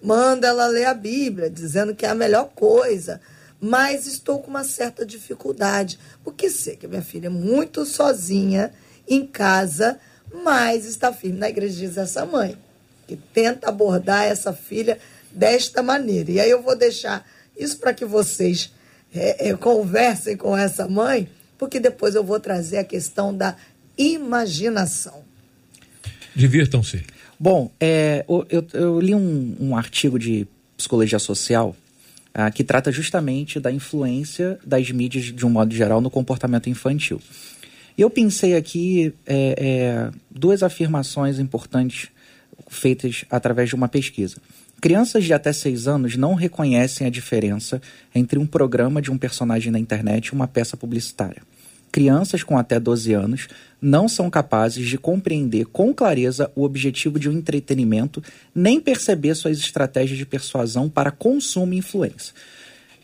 manda 0.02 0.48
ela 0.48 0.66
ler 0.66 0.86
a 0.86 0.94
Bíblia, 0.94 1.50
dizendo 1.50 1.94
que 1.94 2.06
é 2.06 2.08
a 2.08 2.14
melhor 2.14 2.50
coisa. 2.54 3.20
Mas 3.60 4.06
estou 4.06 4.40
com 4.40 4.48
uma 4.48 4.64
certa 4.64 5.04
dificuldade, 5.04 5.98
porque 6.24 6.48
sei 6.48 6.76
que 6.76 6.86
a 6.86 6.88
minha 6.88 7.02
filha 7.02 7.26
é 7.26 7.30
muito 7.30 7.84
sozinha 7.84 8.72
em 9.06 9.26
casa, 9.26 9.98
mas 10.44 10.86
está 10.86 11.12
firme 11.12 11.38
na 11.38 11.50
igreja, 11.50 11.86
diz 11.86 11.98
essa 11.98 12.24
mãe, 12.24 12.56
que 13.06 13.16
tenta 13.16 13.68
abordar 13.68 14.24
essa 14.24 14.52
filha 14.52 14.98
desta 15.30 15.82
maneira. 15.82 16.30
E 16.30 16.40
aí 16.40 16.50
eu 16.50 16.62
vou 16.62 16.76
deixar 16.76 17.26
isso 17.56 17.76
para 17.78 17.92
que 17.92 18.04
vocês 18.04 18.72
é, 19.14 19.48
é, 19.48 19.56
conversem 19.56 20.36
com 20.36 20.56
essa 20.56 20.88
mãe, 20.88 21.28
porque 21.58 21.78
depois 21.78 22.14
eu 22.14 22.24
vou 22.24 22.40
trazer 22.40 22.78
a 22.78 22.84
questão 22.84 23.36
da 23.36 23.56
imaginação. 23.98 25.22
Divirtam-se. 26.34 27.04
Bom, 27.42 27.72
é, 27.80 28.22
eu, 28.50 28.66
eu, 28.74 29.00
li 29.00 29.14
um, 29.14 29.56
um, 29.58 29.74
artigo 29.74 30.18
de 30.18 30.46
psicologia 30.76 31.18
social 31.18 31.74
ah, 32.34 32.50
que 32.50 32.62
trata 32.62 32.92
justamente 32.92 33.58
da 33.58 33.72
influência 33.72 34.58
das 34.62 34.90
mídias, 34.90 35.24
de 35.24 35.46
um 35.46 35.48
modo 35.48 35.74
geral, 35.74 36.02
no 36.02 36.10
comportamento 36.10 36.68
infantil. 36.68 37.18
E 37.96 38.02
eu 38.02 38.10
pensei 38.10 38.54
aqui 38.54 39.14
é, 39.26 39.54
é, 39.56 40.10
duas 40.30 40.62
afirmações 40.62 41.38
importantes 41.38 42.08
feitas 42.68 43.24
através 43.30 43.70
de 43.70 43.74
uma 43.74 43.88
pesquisa. 43.88 44.36
Crianças 44.78 45.24
de 45.24 45.32
até 45.32 45.50
6 45.50 45.88
anos 45.88 46.16
não 46.16 46.34
reconhecem 46.34 47.06
a 47.06 47.10
diferença 47.10 47.80
entre 48.14 48.38
um 48.38 48.46
programa 48.46 49.00
de 49.00 49.10
um 49.10 49.16
personagem 49.16 49.72
na 49.72 49.78
internet 49.78 50.26
e 50.26 50.32
uma 50.34 50.46
peça 50.46 50.76
publicitária. 50.76 51.40
Crianças 51.90 52.42
com 52.42 52.56
até 52.56 52.78
12 52.78 53.12
anos 53.12 53.48
não 53.80 54.08
são 54.08 54.30
capazes 54.30 54.86
de 54.86 54.98
compreender 54.98 55.66
com 55.66 55.92
clareza 55.94 56.50
o 56.54 56.64
objetivo 56.64 57.18
de 57.18 57.28
um 57.28 57.32
entretenimento, 57.32 58.22
nem 58.54 58.80
perceber 58.80 59.34
suas 59.34 59.58
estratégias 59.58 60.18
de 60.18 60.26
persuasão 60.26 60.88
para 60.88 61.10
consumo 61.10 61.72
e 61.72 61.78
influência. 61.78 62.34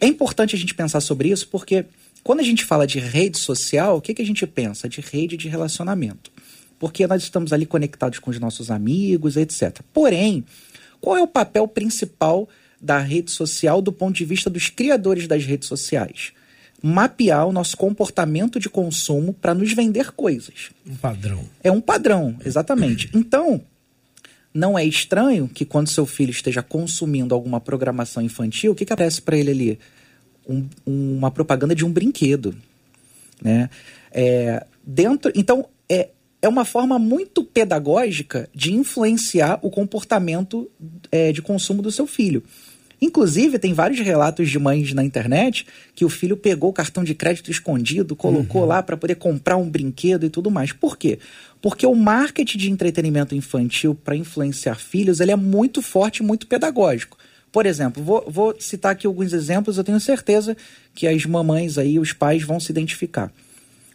É 0.01 0.07
importante 0.07 0.55
a 0.55 0.59
gente 0.59 0.75
pensar 0.75 1.01
sobre 1.01 1.31
isso 1.31 1.49
porque 1.49 1.87
quando 2.23 2.41
a 2.41 2.43
gente 2.43 2.65
fala 2.65 2.87
de 2.87 2.99
rede 2.99 3.39
social, 3.39 3.97
o 3.97 4.01
que, 4.01 4.13
que 4.13 4.21
a 4.21 4.27
gente 4.27 4.47
pensa? 4.47 4.89
De 4.89 5.01
rede 5.01 5.37
de 5.37 5.49
relacionamento. 5.49 6.31
Porque 6.79 7.07
nós 7.07 7.23
estamos 7.23 7.53
ali 7.53 7.65
conectados 7.65 8.19
com 8.19 8.31
os 8.31 8.39
nossos 8.39 8.71
amigos, 8.71 9.37
etc. 9.37 9.81
Porém, 9.93 10.45
qual 11.01 11.17
é 11.17 11.23
o 11.23 11.29
papel 11.29 11.67
principal 11.67 12.49
da 12.81 12.99
rede 12.99 13.31
social 13.31 13.81
do 13.81 13.93
ponto 13.93 14.17
de 14.17 14.25
vista 14.25 14.51
dos 14.51 14.69
criadores 14.69 15.27
das 15.27 15.45
redes 15.45 15.69
sociais? 15.69 16.33
Mapear 16.83 17.47
o 17.47 17.53
nosso 17.53 17.77
comportamento 17.77 18.61
de 18.61 18.69
consumo 18.69 19.33
para 19.33 19.55
nos 19.55 19.73
vender 19.73 20.13
coisas. 20.13 20.71
Um 20.87 20.95
padrão. 20.95 21.45
É 21.63 21.73
um 21.73 21.81
padrão, 21.81 22.37
exatamente. 22.45 23.11
Então, 23.17 23.61
não 24.55 24.79
é 24.79 24.85
estranho 24.85 25.49
que 25.49 25.65
quando 25.65 25.89
seu 25.89 26.07
filho 26.07 26.31
esteja 26.31 26.63
consumindo 26.63 27.35
alguma 27.35 27.61
programação 27.61 28.23
infantil, 28.23 28.73
o 28.73 28.75
que, 28.75 28.87
que 28.87 28.93
aparece 28.93 29.21
para 29.21 29.37
ele 29.37 29.51
ali? 29.51 29.79
Um, 30.49 30.67
uma 30.87 31.31
propaganda 31.31 31.75
de 31.75 31.85
um 31.85 31.93
brinquedo. 31.93 32.55
Né? 33.43 33.69
É, 34.11 34.65
dentro, 34.83 35.31
então, 35.35 35.69
é, 35.89 36.09
é 36.41 36.49
uma 36.49 36.65
forma 36.65 36.99
muito 36.99 37.45
pedagógica 37.45 38.49
de 38.55 38.73
influenciar 38.73 39.59
o 39.63 39.71
comportamento 39.71 40.71
é, 41.11 41.33
de 41.33 41.43
consumo 41.43 41.83
do 41.83 41.91
seu 41.91 42.07
filho. 42.07 42.43
Inclusive, 43.01 43.59
tem 43.59 43.75
vários 43.75 44.01
relatos 44.01 44.49
de 44.49 44.59
mães 44.59 44.95
na 44.95 45.05
internet 45.05 45.67
que 45.95 46.05
o 46.05 46.09
filho 46.09 46.37
pegou 46.37 46.71
o 46.71 46.73
cartão 46.73 47.05
de 47.05 47.15
crédito 47.15 47.51
escondido, 47.51 48.17
colocou 48.17 48.63
uhum. 48.63 48.69
lá 48.69 48.83
para 48.83 48.97
poder 48.97 49.17
comprar 49.17 49.57
um 49.57 49.69
brinquedo 49.69 50.25
e 50.25 50.31
tudo 50.31 50.51
mais. 50.51 50.73
Por 50.73 50.97
quê? 50.97 51.19
Porque 51.61 51.87
o 51.87 51.95
marketing 51.95 52.59
de 52.59 52.71
entretenimento 52.71 53.35
infantil 53.35 53.95
para 53.95 54.17
influenciar 54.17 54.77
filhos 54.77 55.21
ele 55.21 55.31
é 55.31 55.37
muito 55.37 55.83
forte 55.83 56.19
e 56.19 56.23
muito 56.23 56.47
pedagógico. 56.47 57.19
Por 57.53 57.67
exemplo, 57.67 58.03
vou, 58.03 58.25
vou, 58.29 58.55
citar 58.59 58.93
aqui 58.93 59.07
alguns 59.07 59.33
exemplos, 59.33 59.77
eu 59.77 59.85
tenho 59.85 60.01
certeza 60.01 60.57
que 60.95 61.07
as 61.07 61.25
mamães 61.27 61.79
aí, 61.79 61.99
os 61.99 62.13
pais 62.13 62.43
vão 62.43 62.59
se 62.59 62.73
identificar. 62.73 63.31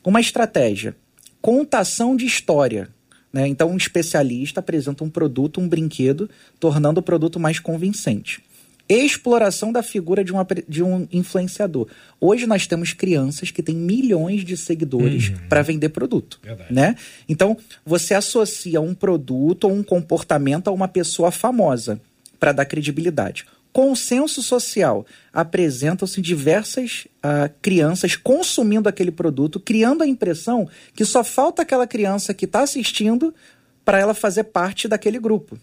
Uma 0.04 0.22
estratégia: 0.22 0.96
contação 1.42 2.16
de 2.16 2.26
história. 2.26 2.90
Né? 3.34 3.48
Então, 3.48 3.72
um 3.72 3.78
especialista 3.78 4.60
apresenta 4.60 5.04
um 5.04 5.10
produto, 5.10 5.62
um 5.62 5.68
brinquedo, 5.68 6.30
tornando 6.60 7.00
o 7.00 7.04
produto 7.04 7.40
mais 7.40 7.60
convincente 7.60 8.44
exploração 8.88 9.72
da 9.72 9.82
figura 9.82 10.24
de, 10.24 10.32
uma, 10.32 10.46
de 10.68 10.84
um 10.84 11.08
influenciador. 11.12 11.88
Hoje 12.20 12.46
nós 12.46 12.68
temos 12.68 12.94
crianças 12.94 13.52
que 13.52 13.64
têm 13.64 13.76
milhões 13.76 14.44
de 14.44 14.58
seguidores 14.58 15.30
uhum. 15.30 15.48
para 15.48 15.62
vender 15.62 15.90
produto, 15.90 16.40
Verdade. 16.44 16.74
né? 16.74 16.96
Então, 17.28 17.58
você 17.86 18.14
associa 18.14 18.82
um 18.82 18.94
produto 18.94 19.66
ou 19.66 19.74
um 19.74 19.84
comportamento 19.84 20.68
a 20.68 20.72
uma 20.72 20.88
pessoa 20.88 21.32
famosa 21.32 22.02
para 22.40 22.52
dar 22.52 22.66
credibilidade. 22.66 23.46
Consenso 23.72 24.44
social. 24.44 25.06
Apresentam-se 25.32 26.22
diversas 26.22 27.08
uh, 27.24 27.50
crianças 27.62 28.18
consumindo 28.18 28.90
aquele 28.90 29.12
produto, 29.12 29.60
criando 29.60 30.04
a 30.04 30.08
impressão 30.08 30.68
que 30.94 31.06
só 31.06 31.24
falta 31.24 31.62
aquela 31.62 31.88
criança 31.88 32.34
que 32.34 32.46
está 32.46 32.64
assistindo 32.64 33.34
para 33.86 34.00
ela 34.00 34.14
fazer 34.14 34.46
parte 34.46 34.88
daquele 34.88 35.20
grupo. 35.20 35.58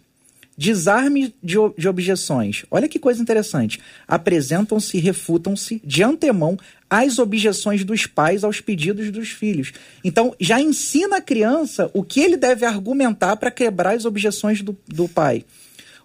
Desarme 0.58 1.32
de, 1.40 1.54
de 1.78 1.88
objeções. 1.88 2.64
Olha 2.68 2.88
que 2.88 2.98
coisa 2.98 3.22
interessante. 3.22 3.78
Apresentam-se 4.08 4.96
e 4.96 5.00
refutam-se 5.00 5.80
de 5.84 6.02
antemão 6.02 6.58
as 6.90 7.20
objeções 7.20 7.84
dos 7.84 8.06
pais 8.06 8.42
aos 8.42 8.60
pedidos 8.60 9.12
dos 9.12 9.28
filhos. 9.28 9.72
Então, 10.02 10.34
já 10.40 10.60
ensina 10.60 11.18
a 11.18 11.22
criança 11.22 11.88
o 11.94 12.02
que 12.02 12.18
ele 12.18 12.36
deve 12.36 12.66
argumentar 12.66 13.36
para 13.36 13.52
quebrar 13.52 13.94
as 13.94 14.04
objeções 14.04 14.60
do, 14.60 14.76
do 14.88 15.06
pai. 15.06 15.44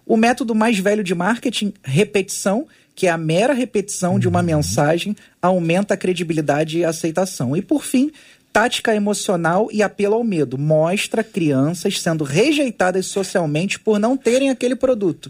O 0.06 0.16
método 0.16 0.54
mais 0.54 0.78
velho 0.78 1.02
de 1.02 1.16
marketing, 1.16 1.72
repetição, 1.82 2.68
que 2.94 3.06
é 3.08 3.10
a 3.10 3.18
mera 3.18 3.52
repetição 3.52 4.18
de 4.18 4.28
uma 4.28 4.38
uhum. 4.38 4.46
mensagem, 4.46 5.16
aumenta 5.42 5.94
a 5.94 5.96
credibilidade 5.96 6.78
e 6.78 6.84
a 6.84 6.90
aceitação. 6.90 7.56
E, 7.56 7.62
por 7.62 7.84
fim, 7.84 8.12
tática 8.54 8.94
emocional 8.94 9.68
e 9.72 9.82
apelo 9.82 10.14
ao 10.14 10.22
medo. 10.22 10.56
Mostra 10.56 11.24
crianças 11.24 12.00
sendo 12.00 12.22
rejeitadas 12.22 13.06
socialmente 13.06 13.80
por 13.80 13.98
não 13.98 14.16
terem 14.16 14.48
aquele 14.48 14.76
produto. 14.76 15.28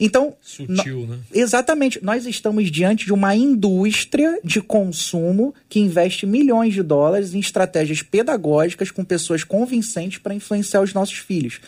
Então, 0.00 0.34
Sutil, 0.42 1.06
né? 1.06 1.18
exatamente, 1.32 2.02
nós 2.02 2.26
estamos 2.26 2.68
diante 2.68 3.04
de 3.04 3.12
uma 3.12 3.36
indústria 3.36 4.40
de 4.42 4.60
consumo 4.60 5.54
que 5.68 5.78
investe 5.78 6.26
milhões 6.26 6.74
de 6.74 6.82
dólares 6.82 7.32
em 7.32 7.38
estratégias 7.38 8.02
pedagógicas 8.02 8.90
com 8.90 9.04
pessoas 9.04 9.44
convincentes 9.44 10.18
para 10.18 10.34
influenciar 10.34 10.80
os 10.80 10.92
nossos 10.92 11.18
filhos. 11.18 11.60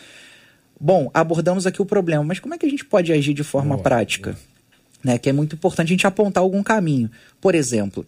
Bom, 0.77 1.09
abordamos 1.13 1.65
aqui 1.65 1.81
o 1.81 1.85
problema, 1.85 2.25
mas 2.25 2.39
como 2.39 2.53
é 2.53 2.57
que 2.57 2.65
a 2.65 2.69
gente 2.69 2.83
pode 2.83 3.13
agir 3.13 3.33
de 3.33 3.45
forma 3.45 3.75
boa, 3.75 3.83
prática? 3.83 4.31
Boa. 4.31 4.55
Né, 5.01 5.17
que 5.17 5.29
é 5.29 5.33
muito 5.33 5.55
importante 5.55 5.87
a 5.87 5.91
gente 5.91 6.07
apontar 6.07 6.43
algum 6.43 6.61
caminho. 6.61 7.09
Por 7.39 7.55
exemplo, 7.55 8.05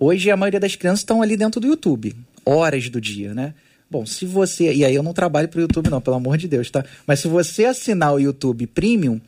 Hoje 0.00 0.30
a 0.30 0.36
maioria 0.36 0.60
das 0.60 0.76
crianças 0.76 1.00
estão 1.00 1.20
ali 1.20 1.36
dentro 1.36 1.60
do 1.60 1.66
YouTube, 1.66 2.14
horas 2.46 2.88
do 2.88 3.00
dia, 3.00 3.34
né? 3.34 3.52
Bom, 3.90 4.06
se 4.06 4.24
você. 4.24 4.72
E 4.72 4.84
aí 4.84 4.94
eu 4.94 5.02
não 5.02 5.12
trabalho 5.12 5.48
para 5.48 5.58
o 5.58 5.60
YouTube, 5.62 5.90
não, 5.90 6.00
pelo 6.00 6.14
amor 6.14 6.38
de 6.38 6.46
Deus, 6.46 6.70
tá? 6.70 6.84
Mas 7.04 7.18
se 7.18 7.26
você 7.26 7.64
assinar 7.64 8.14
o 8.14 8.20
YouTube 8.20 8.66
Premium, 8.68 9.20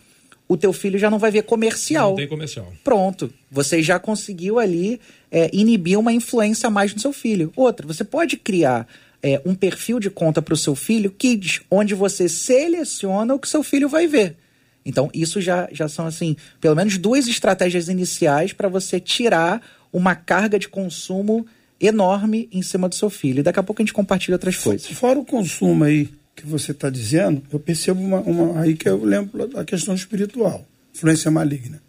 o 0.47 0.57
teu 0.57 0.73
filho 0.73 0.97
já 0.97 1.11
não 1.11 1.19
vai 1.19 1.33
ver 1.33 1.43
comercial. 1.43 2.11
Não 2.11 2.17
tem 2.17 2.29
comercial. 2.29 2.73
Pronto. 2.85 3.33
Você 3.51 3.83
já 3.83 3.99
conseguiu 3.99 4.61
ali 4.61 5.01
é, 5.31 5.51
inibir 5.53 5.99
uma 5.99 6.13
influência 6.13 6.69
a 6.69 6.71
mais 6.71 6.95
no 6.95 7.01
seu 7.01 7.13
filho. 7.13 7.53
Outra, 7.57 7.85
você 7.85 8.05
pode 8.05 8.37
criar 8.37 8.87
é, 9.21 9.41
um 9.45 9.57
perfil 9.57 9.99
de 9.99 10.09
conta 10.09 10.41
para 10.41 10.55
o 10.55 10.57
seu 10.57 10.77
filho, 10.77 11.11
Kids, 11.11 11.63
onde 11.69 11.95
você 11.95 12.29
seleciona 12.29 13.35
o 13.35 13.41
que 13.41 13.49
seu 13.49 13.65
filho 13.65 13.89
vai 13.89 14.07
ver. 14.07 14.37
Então, 14.85 15.11
isso 15.13 15.41
já, 15.41 15.69
já 15.73 15.89
são, 15.89 16.07
assim, 16.07 16.37
pelo 16.61 16.75
menos 16.75 16.97
duas 16.97 17.27
estratégias 17.27 17.89
iniciais 17.89 18.53
para 18.53 18.69
você 18.69 18.99
tirar 18.99 19.61
uma 19.93 20.15
carga 20.15 20.59
de 20.59 20.69
consumo 20.69 21.47
enorme 21.81 22.49
em 22.53 22.63
cima 22.63 22.89
do 22.89 22.95
seu 22.95 23.09
filho. 23.09 23.41
E 23.41 23.43
daqui 23.43 23.59
a 23.59 23.63
pouco 23.63 23.81
a 23.81 23.85
gente 23.85 23.93
compartilha 23.93 24.35
outras 24.35 24.57
coisas. 24.57 24.87
Fora 24.89 25.19
o 25.19 25.25
consumo 25.25 25.85
aí 25.85 26.11
que 26.35 26.47
você 26.47 26.73
está 26.73 26.89
dizendo, 26.89 27.43
eu 27.53 27.59
percebo 27.59 28.01
uma, 28.01 28.21
uma, 28.21 28.61
aí 28.61 28.75
que 28.75 28.89
eu 28.89 29.03
lembro 29.05 29.47
da 29.47 29.65
questão 29.65 29.95
espiritual, 29.95 30.65
influência 30.95 31.31
maligna. 31.31 31.83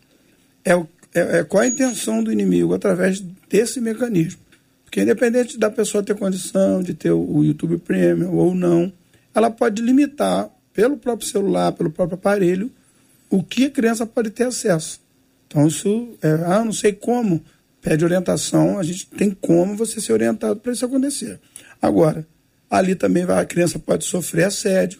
É, 0.63 0.75
o, 0.75 0.87
é, 1.13 1.39
é 1.39 1.43
qual 1.43 1.63
a 1.63 1.67
intenção 1.67 2.23
do 2.23 2.31
inimigo 2.31 2.73
através 2.73 3.21
desse 3.49 3.79
mecanismo. 3.79 4.39
Porque 4.83 5.01
independente 5.01 5.57
da 5.57 5.69
pessoa 5.69 6.03
ter 6.03 6.15
condição 6.15 6.83
de 6.83 6.93
ter 6.93 7.11
o 7.11 7.43
YouTube 7.43 7.77
Premium 7.77 8.33
ou 8.35 8.53
não, 8.53 8.91
ela 9.33 9.49
pode 9.49 9.81
limitar 9.81 10.49
pelo 10.73 10.97
próprio 10.97 11.27
celular, 11.27 11.71
pelo 11.71 11.89
próprio 11.89 12.15
aparelho, 12.15 12.71
o 13.29 13.41
que 13.41 13.65
a 13.65 13.71
criança 13.71 14.05
pode 14.05 14.29
ter 14.31 14.43
acesso. 14.43 14.99
Então 15.47 15.67
isso, 15.67 16.09
é, 16.21 16.31
ah, 16.45 16.63
não 16.63 16.73
sei 16.73 16.91
como, 16.91 17.41
pede 17.81 18.05
orientação, 18.05 18.77
a 18.77 18.83
gente 18.83 19.07
tem 19.07 19.31
como 19.31 19.75
você 19.75 19.99
ser 19.99 20.13
orientado 20.13 20.59
para 20.59 20.71
isso 20.71 20.85
acontecer. 20.85 21.39
Agora, 21.81 22.25
ali 22.69 22.95
também 22.95 23.25
vai, 23.25 23.41
a 23.41 23.45
criança 23.45 23.79
pode 23.79 24.05
sofrer 24.05 24.45
assédio, 24.45 24.99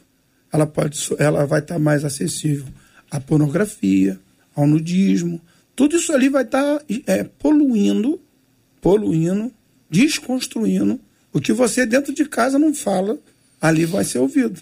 ela, 0.52 0.66
pode, 0.66 1.00
ela 1.18 1.46
vai 1.46 1.60
estar 1.60 1.76
tá 1.76 1.80
mais 1.80 2.04
acessível 2.04 2.66
à 3.10 3.20
pornografia, 3.20 4.20
ao 4.56 4.68
nudismo. 4.68 5.40
Tudo 5.76 5.96
isso 5.96 6.12
ali 6.12 6.28
vai 6.28 6.44
estar 6.44 6.80
tá, 6.80 6.86
é, 7.08 7.24
poluindo, 7.24 8.20
poluindo, 8.82 9.52
desconstruindo. 9.90 11.00
O 11.32 11.40
que 11.40 11.54
você 11.54 11.86
dentro 11.86 12.14
de 12.14 12.26
casa 12.26 12.60
não 12.60 12.74
fala, 12.74 13.18
ali 13.62 13.86
vai 13.86 14.04
ser 14.04 14.20
ouvido. 14.20 14.60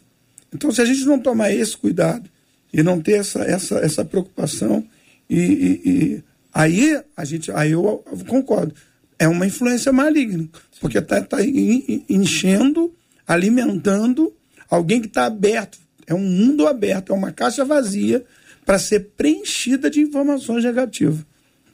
Então, 0.54 0.72
se 0.72 0.82
a 0.82 0.86
gente 0.86 1.06
não 1.06 1.20
tomar 1.20 1.52
esse 1.52 1.76
cuidado 1.78 2.30
e 2.72 2.84
não 2.84 3.02
ter 3.02 3.14
essa, 3.14 3.42
essa, 3.42 3.80
essa 3.80 4.06
preocupação 4.06 4.86
e, 5.30 5.40
e, 5.40 5.90
e 5.90 6.24
Aí 6.54 7.00
a 7.16 7.26
gente, 7.26 7.52
aí 7.52 7.72
eu, 7.72 8.04
concordo. 8.28 8.74
É 9.18 9.28
uma 9.28 9.46
influência 9.46 9.92
maligna, 9.92 10.48
porque 10.80 10.98
está 10.98 11.22
tá 11.22 11.38
enchendo, 12.10 12.94
alimentando 13.28 14.34
alguém 14.70 15.02
que 15.02 15.08
está 15.08 15.26
aberto. 15.26 15.78
É 16.08 16.14
um 16.14 16.20
mundo 16.20 16.68
aberto, 16.68 17.12
é 17.12 17.16
uma 17.16 17.32
caixa 17.32 17.66
vazia 17.66 18.24
para 18.66 18.80
ser 18.80 19.12
preenchida 19.18 19.90
de 19.90 20.00
informações 20.00 20.64
negativas. 20.64 21.26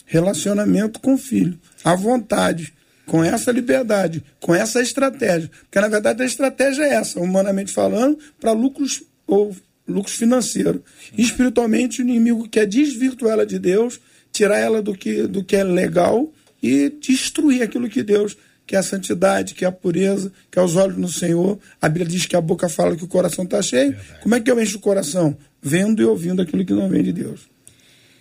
Relacionamento 0.06 1.00
com 1.00 1.14
o 1.14 1.18
filho, 1.18 1.58
à 1.84 1.96
vontade, 1.96 2.74
com 3.06 3.24
essa 3.24 3.52
liberdade, 3.52 4.24
com 4.40 4.54
essa 4.54 4.82
estratégia. 4.82 5.50
Porque, 5.62 5.80
na 5.80 5.88
verdade, 5.88 6.24
a 6.24 6.26
estratégia 6.26 6.84
é 6.84 6.96
essa, 6.96 7.20
humanamente 7.20 7.72
falando, 7.72 8.18
para 8.40 8.52
lucros 8.52 9.04
ou 9.28 9.56
lucros 9.88 10.16
financeiros. 10.16 10.82
Espiritualmente, 11.18 12.02
o 12.02 12.04
inimigo 12.04 12.50
quer 12.50 12.66
desvirtuar 12.66 13.34
ela 13.34 13.46
de 13.46 13.60
Deus 13.60 14.00
tirar 14.36 14.60
ela 14.60 14.82
do 14.82 14.94
que, 14.94 15.24
do 15.24 15.44
que 15.44 15.56
é 15.56 15.64
legal 15.64 16.32
e 16.62 16.90
destruir 16.90 17.62
aquilo 17.62 17.90
que 17.90 18.04
Deus 18.04 18.38
que 18.66 18.76
é 18.76 18.80
a 18.80 18.84
santidade, 18.84 19.54
que 19.54 19.64
é 19.64 19.68
a 19.68 19.72
pureza, 19.72 20.32
que 20.50 20.58
é 20.58 20.62
os 20.62 20.76
olhos 20.76 20.98
no 20.98 21.08
Senhor. 21.08 21.60
A 21.80 21.88
Bíblia 21.88 22.08
diz 22.08 22.26
que 22.26 22.36
a 22.36 22.42
boca 22.42 22.68
fala 22.68 22.96
que 22.96 23.04
o 23.04 23.08
coração 23.08 23.46
está 23.46 23.62
cheio. 23.62 23.92
Verdade. 23.92 24.22
Como 24.24 24.36
é 24.36 24.40
que 24.40 24.50
eu 24.50 24.60
encho 24.60 24.78
o 24.78 24.82
coração? 24.82 25.38
Vendo 25.62 26.02
e 26.02 26.06
ouvindo 26.06 26.42
aquilo 26.42 26.66
que 26.66 26.74
não 26.74 26.90
vem 26.90 27.04
de 27.04 27.14
Deus. 27.14 27.42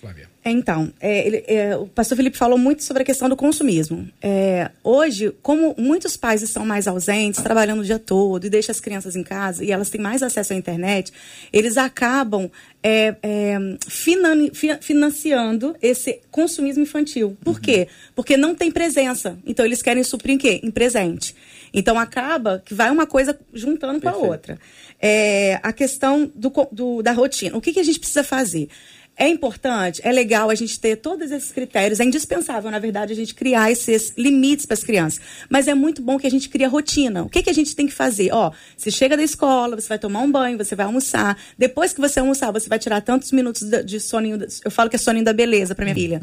Flávia. 0.01 0.29
Então, 0.51 0.93
é, 1.01 1.27
ele, 1.27 1.45
é, 1.47 1.75
o 1.77 1.87
pastor 1.87 2.17
Felipe 2.17 2.37
falou 2.37 2.59
muito 2.59 2.85
sobre 2.85 3.03
a 3.03 3.07
questão 3.07 3.31
do 3.31 3.37
consumismo. 3.37 4.07
É, 4.21 4.71
hoje, 4.83 5.35
como 5.43 5.75
muitos 5.79 6.19
pais 6.19 6.43
estão 6.43 6.67
mais 6.67 6.87
ausentes, 6.87 7.43
trabalhando 7.43 7.81
o 7.81 7.85
dia 7.85 7.99
todo 7.99 8.47
e 8.47 8.51
deixam 8.51 8.73
as 8.73 8.79
crianças 8.79 9.17
em 9.17 9.23
casa 9.23 9.65
e 9.65 9.73
elas 9.73 9.89
têm 9.89 10.01
mais 10.01 10.23
acesso 10.23 10.53
à 10.53 10.57
internet, 10.57 11.13
eles 11.51 11.79
acabam 11.79 12.51
é, 12.83 13.17
é, 13.23 13.57
finan, 13.89 14.51
financiando 14.83 15.75
esse 15.81 16.21
consumismo 16.31 16.83
infantil. 16.83 17.37
Por 17.43 17.55
uhum. 17.55 17.61
quê? 17.61 17.89
Porque 18.15 18.37
não 18.37 18.55
tem 18.55 18.71
presença. 18.71 19.39
Então, 19.47 19.65
eles 19.65 19.81
querem 19.81 20.05
suprir 20.05 20.35
em 20.35 20.39
quê? 20.39 20.61
Em 20.63 20.71
presente. 20.71 21.35
Então, 21.73 21.99
acaba 21.99 22.63
que 22.63 22.75
vai 22.75 22.91
uma 22.91 23.07
coisa 23.07 23.39
juntando 23.53 23.99
com 24.01 24.09
a 24.11 24.17
outra. 24.17 24.59
É, 25.01 25.59
a 25.63 25.73
questão 25.73 26.31
do, 26.35 26.53
do, 26.71 27.03
da 27.03 27.13
rotina. 27.13 27.57
O 27.57 27.61
que, 27.61 27.73
que 27.73 27.81
a 27.81 27.83
gente 27.83 27.99
precisa 27.99 28.23
fazer? 28.23 28.69
É 29.17 29.29
importante, 29.29 30.01
é 30.03 30.11
legal 30.11 30.51
a 30.51 30.55
gente 30.57 30.79
ter 30.79 30.97
todos 30.97 31.31
esses 31.31 31.53
critérios. 31.53 32.01
É 32.01 32.05
indispensável, 32.05 32.69
na 32.69 32.81
verdade, 32.81 33.13
a 33.13 33.17
gente 33.17 33.33
criar 33.33 33.71
esses 33.71 34.13
limites 34.17 34.67
para 34.67 34.75
as 34.75 34.83
crianças. 34.83 35.21
Mas 35.49 35.69
é 35.69 35.75
muito 35.75 36.03
bom 36.03 36.19
que 36.19 36.27
a 36.27 36.31
gente 36.31 36.49
crie 36.49 36.65
a 36.65 36.69
rotina. 36.69 37.23
O 37.23 37.29
que, 37.29 37.41
que 37.41 37.51
a 37.51 37.53
gente 37.53 37.77
tem 37.77 37.87
que 37.87 37.93
fazer? 37.93 38.33
Ó, 38.33 38.51
você 38.77 38.91
chega 38.91 39.17
da 39.17 39.23
escola, 39.23 39.81
você 39.81 39.89
vai 39.89 40.01
tomar 40.01 40.21
um 40.21 40.31
banho, 40.31 40.59
você 40.59 40.75
vai 40.75 40.87
almoçar. 40.87 41.39
Depois 41.57 41.93
que 41.93 42.01
você 42.01 42.19
almoçar, 42.19 42.51
você 42.51 42.69
vai 42.69 42.79
tirar 42.79 43.01
tantos 43.03 43.31
minutos 43.31 43.63
de 43.85 44.01
soninho. 44.01 44.39
Eu 44.65 44.71
falo 44.71 44.91
que 44.91 44.97
é 44.97 44.99
soninho 44.99 45.25
da 45.25 45.33
beleza 45.33 45.77
para 45.77 45.85
minha 45.85 45.95
filha. 45.95 46.23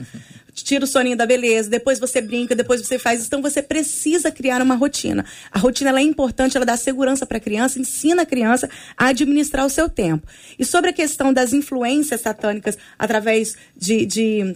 Tira 0.54 0.84
o 0.84 0.88
soninho 0.88 1.16
da 1.16 1.26
beleza, 1.26 1.70
depois 1.70 2.00
você 2.00 2.22
brinca, 2.22 2.56
depois 2.56 2.82
você 2.82 3.00
faz. 3.00 3.26
Então 3.26 3.42
você 3.42 3.62
precisa 3.62 4.32
criar 4.32 4.62
uma 4.62 4.76
rotina. 4.76 5.26
A 5.52 5.58
rotina 5.58 5.98
é 5.98 6.04
importante, 6.04 6.58
ela 6.58 6.66
dá 6.66 6.76
segurança 6.76 7.26
para 7.26 7.38
a 7.38 7.42
criança, 7.42 7.80
ensina 7.80 8.24
a 8.24 8.26
criança 8.26 8.70
a 8.98 9.08
administrar 9.08 9.66
o 9.66 9.70
seu 9.70 9.90
tempo. 9.90 10.28
E 10.60 10.66
sobre 10.66 10.90
a 10.90 10.94
questão 10.94 11.32
das 11.32 11.54
influências 11.54 12.22
satânicas 12.22 12.78
através 13.00 13.56
de, 13.76 14.06
de 14.06 14.56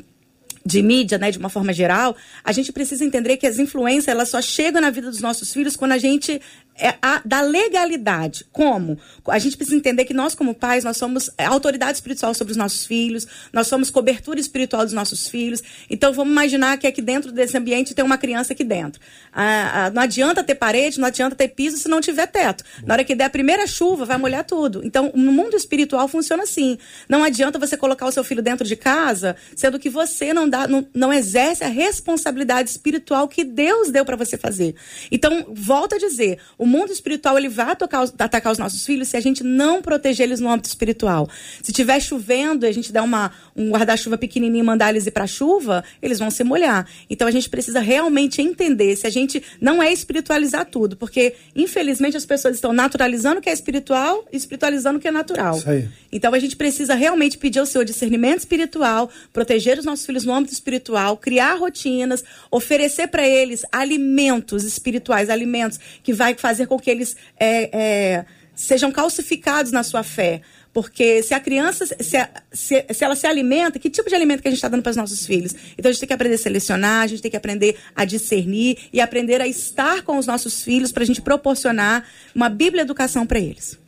de 0.65 0.81
mídia, 0.81 1.19
né, 1.19 1.29
de 1.29 1.37
uma 1.37 1.47
forma 1.47 1.71
geral, 1.71 2.15
a 2.43 2.51
gente 2.51 2.73
precisa 2.73 3.05
entender 3.05 3.37
que 3.37 3.45
as 3.45 3.59
influências 3.59 4.07
elas 4.07 4.29
só 4.29 4.41
chegam 4.41 4.81
na 4.81 4.89
vida 4.89 5.11
dos 5.11 5.21
nossos 5.21 5.53
filhos 5.53 5.75
quando 5.75 5.91
a 5.91 5.97
gente 5.99 6.41
é 6.77 6.95
a, 7.01 7.21
da 7.23 7.41
legalidade. 7.41 8.45
Como? 8.51 8.97
A 9.27 9.39
gente 9.39 9.55
precisa 9.55 9.77
entender 9.77 10.03
que 10.05 10.13
nós, 10.13 10.35
como 10.35 10.53
pais, 10.53 10.83
nós 10.83 10.97
somos 10.97 11.29
é, 11.37 11.45
autoridade 11.45 11.97
espiritual 11.97 12.33
sobre 12.33 12.51
os 12.51 12.57
nossos 12.57 12.85
filhos, 12.85 13.25
nós 13.53 13.67
somos 13.67 13.89
cobertura 13.89 14.39
espiritual 14.39 14.83
dos 14.83 14.93
nossos 14.93 15.27
filhos. 15.27 15.63
Então, 15.89 16.11
vamos 16.13 16.31
imaginar 16.31 16.77
que 16.77 16.85
aqui 16.85 17.01
dentro 17.01 17.31
desse 17.31 17.57
ambiente 17.57 17.93
tem 17.93 18.03
uma 18.03 18.17
criança 18.17 18.53
aqui 18.53 18.63
dentro. 18.63 19.01
Ah, 19.31 19.85
ah, 19.85 19.89
não 19.89 20.01
adianta 20.01 20.43
ter 20.43 20.55
parede, 20.55 20.99
não 20.99 21.07
adianta 21.07 21.35
ter 21.35 21.47
piso 21.49 21.77
se 21.77 21.87
não 21.87 22.01
tiver 22.01 22.27
teto. 22.27 22.63
Na 22.83 22.95
hora 22.95 23.03
que 23.03 23.15
der 23.15 23.25
a 23.25 23.29
primeira 23.29 23.65
chuva, 23.65 24.03
vai 24.05 24.17
molhar 24.17 24.43
tudo. 24.43 24.81
Então, 24.83 25.11
no 25.15 25.31
mundo 25.31 25.55
espiritual 25.55 26.07
funciona 26.07 26.43
assim. 26.43 26.77
Não 27.07 27.23
adianta 27.23 27.57
você 27.57 27.77
colocar 27.77 28.05
o 28.05 28.11
seu 28.11 28.23
filho 28.23 28.41
dentro 28.41 28.67
de 28.67 28.75
casa, 28.75 29.35
sendo 29.55 29.79
que 29.79 29.89
você 29.89 30.33
não, 30.33 30.47
dá, 30.47 30.67
não, 30.67 30.85
não 30.93 31.13
exerce 31.13 31.63
a 31.63 31.67
responsabilidade 31.67 32.69
espiritual 32.69 33.27
que 33.29 33.45
Deus 33.45 33.89
deu 33.89 34.03
para 34.03 34.17
você 34.17 34.37
fazer. 34.37 34.75
Então, 35.09 35.45
volta 35.49 35.95
a 35.95 35.99
dizer, 35.99 36.39
o 36.65 36.67
mundo 36.67 36.91
espiritual 36.91 37.37
ele 37.37 37.47
vai 37.47 37.69
atacar 37.69 38.03
os, 38.03 38.13
atacar 38.17 38.51
os 38.51 38.57
nossos 38.57 38.83
filhos 38.83 39.07
se 39.07 39.15
a 39.15 39.21
gente 39.21 39.43
não 39.43 39.83
proteger 39.83 40.25
eles 40.25 40.39
no 40.39 40.49
âmbito 40.49 40.67
espiritual. 40.67 41.29
Se 41.61 41.71
tiver 41.71 41.99
chovendo 41.99 42.65
e 42.65 42.69
a 42.69 42.71
gente 42.71 42.91
der 42.91 43.01
uma, 43.01 43.31
um 43.55 43.69
guarda-chuva 43.69 44.17
pequenininho 44.17 44.63
e 44.63 44.65
mandar 44.65 44.89
eles 44.89 45.05
ir 45.05 45.11
para 45.11 45.25
a 45.25 45.27
chuva, 45.27 45.83
eles 46.01 46.17
vão 46.17 46.31
se 46.31 46.43
molhar. 46.43 46.87
Então 47.07 47.27
a 47.27 47.31
gente 47.31 47.47
precisa 47.47 47.79
realmente 47.79 48.41
entender 48.41 48.95
se 48.95 49.05
a 49.05 49.11
gente 49.11 49.43
não 49.61 49.81
é 49.81 49.93
espiritualizar 49.93 50.65
tudo, 50.65 50.97
porque 50.97 51.35
infelizmente 51.55 52.17
as 52.17 52.25
pessoas 52.25 52.55
estão 52.55 52.73
naturalizando 52.73 53.37
o 53.37 53.41
que 53.41 53.49
é 53.49 53.53
espiritual 53.53 54.25
e 54.33 54.37
espiritualizando 54.37 54.97
o 54.97 55.01
que 55.01 55.07
é 55.07 55.11
natural. 55.11 55.59
Então 56.11 56.33
a 56.33 56.39
gente 56.39 56.55
precisa 56.55 56.95
realmente 56.95 57.37
pedir 57.37 57.59
ao 57.59 57.65
Senhor 57.65 57.83
discernimento 57.83 58.39
espiritual, 58.39 59.09
proteger 59.31 59.77
os 59.77 59.85
nossos 59.85 60.05
filhos 60.05 60.25
no 60.25 60.33
âmbito 60.33 60.53
espiritual, 60.53 61.15
criar 61.17 61.55
rotinas, 61.55 62.23
oferecer 62.49 63.07
para 63.07 63.27
eles 63.27 63.63
alimentos 63.71 64.63
espirituais, 64.63 65.29
alimentos 65.29 65.79
que 66.01 66.13
vai 66.13 66.33
fazer 66.33 66.54
fazer 66.55 66.67
com 66.67 66.79
que 66.79 66.89
eles 66.89 67.15
é, 67.37 67.69
é, 67.77 68.25
sejam 68.55 68.91
calcificados 68.91 69.71
na 69.71 69.83
sua 69.83 70.03
fé. 70.03 70.41
Porque 70.71 71.23
se 71.23 71.33
a 71.33 71.39
criança, 71.39 71.85
se, 71.85 71.95
se, 72.51 72.85
se, 72.93 73.03
ela 73.03 73.15
se 73.15 73.25
alimenta, 73.25 73.79
que 73.79 73.89
tipo 73.89 74.09
de 74.09 74.15
alimento 74.15 74.41
que 74.41 74.47
a 74.47 74.51
gente 74.51 74.57
está 74.57 74.67
dando 74.67 74.83
para 74.83 74.89
os 74.89 74.97
nossos 74.97 75.25
filhos? 75.25 75.55
Então 75.77 75.89
a 75.89 75.91
gente 75.91 76.01
tem 76.01 76.07
que 76.07 76.13
aprender 76.13 76.35
a 76.35 76.37
selecionar, 76.37 77.03
a 77.03 77.07
gente 77.07 77.21
tem 77.21 77.31
que 77.31 77.37
aprender 77.37 77.77
a 77.95 78.03
discernir 78.03 78.77
e 78.91 78.99
aprender 78.99 79.39
a 79.41 79.47
estar 79.47 80.01
com 80.01 80.17
os 80.17 80.27
nossos 80.27 80.63
filhos 80.63 80.91
para 80.91 81.03
a 81.03 81.05
gente 81.05 81.21
proporcionar 81.21 82.05
uma 82.33 82.49
bíblia 82.49 82.81
educação 82.81 83.25
para 83.25 83.39
eles. 83.39 83.84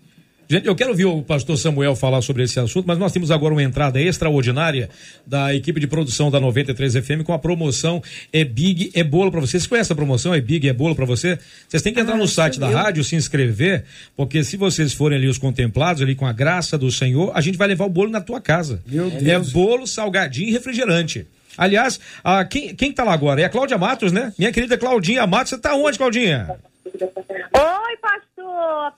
Gente, 0.49 0.65
eu 0.65 0.75
quero 0.75 0.91
ouvir 0.91 1.03
o 1.03 1.21
pastor 1.21 1.57
Samuel 1.57 1.93
falar 1.93 2.21
sobre 2.21 2.43
esse 2.43 2.57
assunto, 2.57 2.85
mas 2.87 2.97
nós 2.97 3.11
temos 3.11 3.31
agora 3.31 3.53
uma 3.53 3.61
entrada 3.61 3.99
extraordinária 3.99 4.89
da 5.25 5.53
equipe 5.53 5.77
de 5.77 5.87
produção 5.87 6.31
da 6.31 6.39
93 6.39 6.93
FM 6.93 7.23
com 7.25 7.33
a 7.33 7.39
promoção 7.39 8.01
É 8.31 8.45
Big 8.45 8.89
É 8.93 9.03
Bolo 9.03 9.29
para 9.29 9.41
você. 9.41 9.59
Vocês 9.59 9.67
conhecem 9.67 9.93
a 9.93 9.95
promoção 9.95 10.33
É 10.33 10.39
Big 10.39 10.69
É 10.69 10.71
Bolo 10.71 10.95
para 10.95 11.03
você? 11.03 11.37
Vocês 11.67 11.83
têm 11.83 11.93
que 11.93 11.99
entrar 11.99 12.15
ah, 12.15 12.17
no 12.17 12.29
site 12.29 12.61
da 12.61 12.69
rádio, 12.69 13.03
se 13.03 13.17
inscrever, 13.17 13.83
porque 14.15 14.41
se 14.41 14.55
vocês 14.55 14.93
forem 14.93 15.17
ali 15.17 15.27
os 15.27 15.37
contemplados, 15.37 16.01
ali 16.01 16.15
com 16.15 16.25
a 16.25 16.31
graça 16.31 16.77
do 16.77 16.89
Senhor, 16.89 17.33
a 17.35 17.41
gente 17.41 17.57
vai 17.57 17.67
levar 17.67 17.83
o 17.83 17.89
bolo 17.89 18.09
na 18.09 18.21
tua 18.21 18.39
casa. 18.39 18.81
Meu 18.87 19.07
é 19.07 19.09
Deus. 19.09 19.49
É 19.49 19.51
bolo, 19.51 19.85
salgadinho 19.85 20.47
e 20.47 20.53
refrigerante. 20.53 21.27
Aliás, 21.57 21.99
a, 22.23 22.45
quem, 22.45 22.73
quem 22.73 22.93
tá 22.93 23.03
lá 23.03 23.11
agora? 23.11 23.41
É 23.41 23.43
a 23.43 23.49
Cláudia 23.49 23.77
Matos, 23.77 24.13
né? 24.13 24.31
Minha 24.37 24.53
querida 24.53 24.77
Claudinha 24.77 25.27
Matos. 25.27 25.49
Você 25.49 25.57
tá 25.57 25.75
onde, 25.75 25.97
Claudinha? 25.97 26.55
Oi, 26.85 27.97
pastor, 28.01 28.36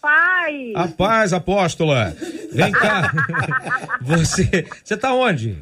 paz. 0.01 0.75
A 0.75 0.87
paz, 0.87 1.33
apóstola. 1.33 2.13
Vem 2.51 2.71
cá. 2.71 3.11
você, 4.01 4.67
você 4.83 4.97
tá 4.97 5.13
onde? 5.13 5.57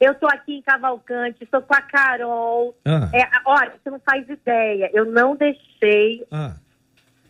Eu 0.00 0.14
tô 0.14 0.26
aqui 0.26 0.56
em 0.56 0.62
Cavalcante, 0.62 1.44
estou 1.44 1.62
com 1.62 1.74
a 1.74 1.80
Carol. 1.80 2.76
Ah. 2.84 3.08
É, 3.14 3.28
olha, 3.46 3.72
você 3.82 3.90
não 3.90 4.00
faz 4.00 4.28
ideia. 4.28 4.90
Eu 4.92 5.06
não 5.06 5.34
deixei. 5.34 6.26
Ah. 6.30 6.54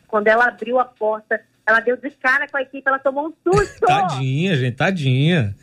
Quando 0.08 0.28
ela 0.28 0.46
abriu 0.46 0.78
a 0.78 0.84
porta, 0.84 1.40
ela 1.66 1.80
deu 1.80 1.96
de 1.96 2.10
cara 2.10 2.46
com 2.48 2.56
a 2.56 2.62
equipe, 2.62 2.82
ela 2.86 2.98
tomou 2.98 3.28
um 3.28 3.32
susto. 3.42 3.86
tadinha, 3.86 4.56
gente, 4.56 4.76
tadinha. 4.76 5.54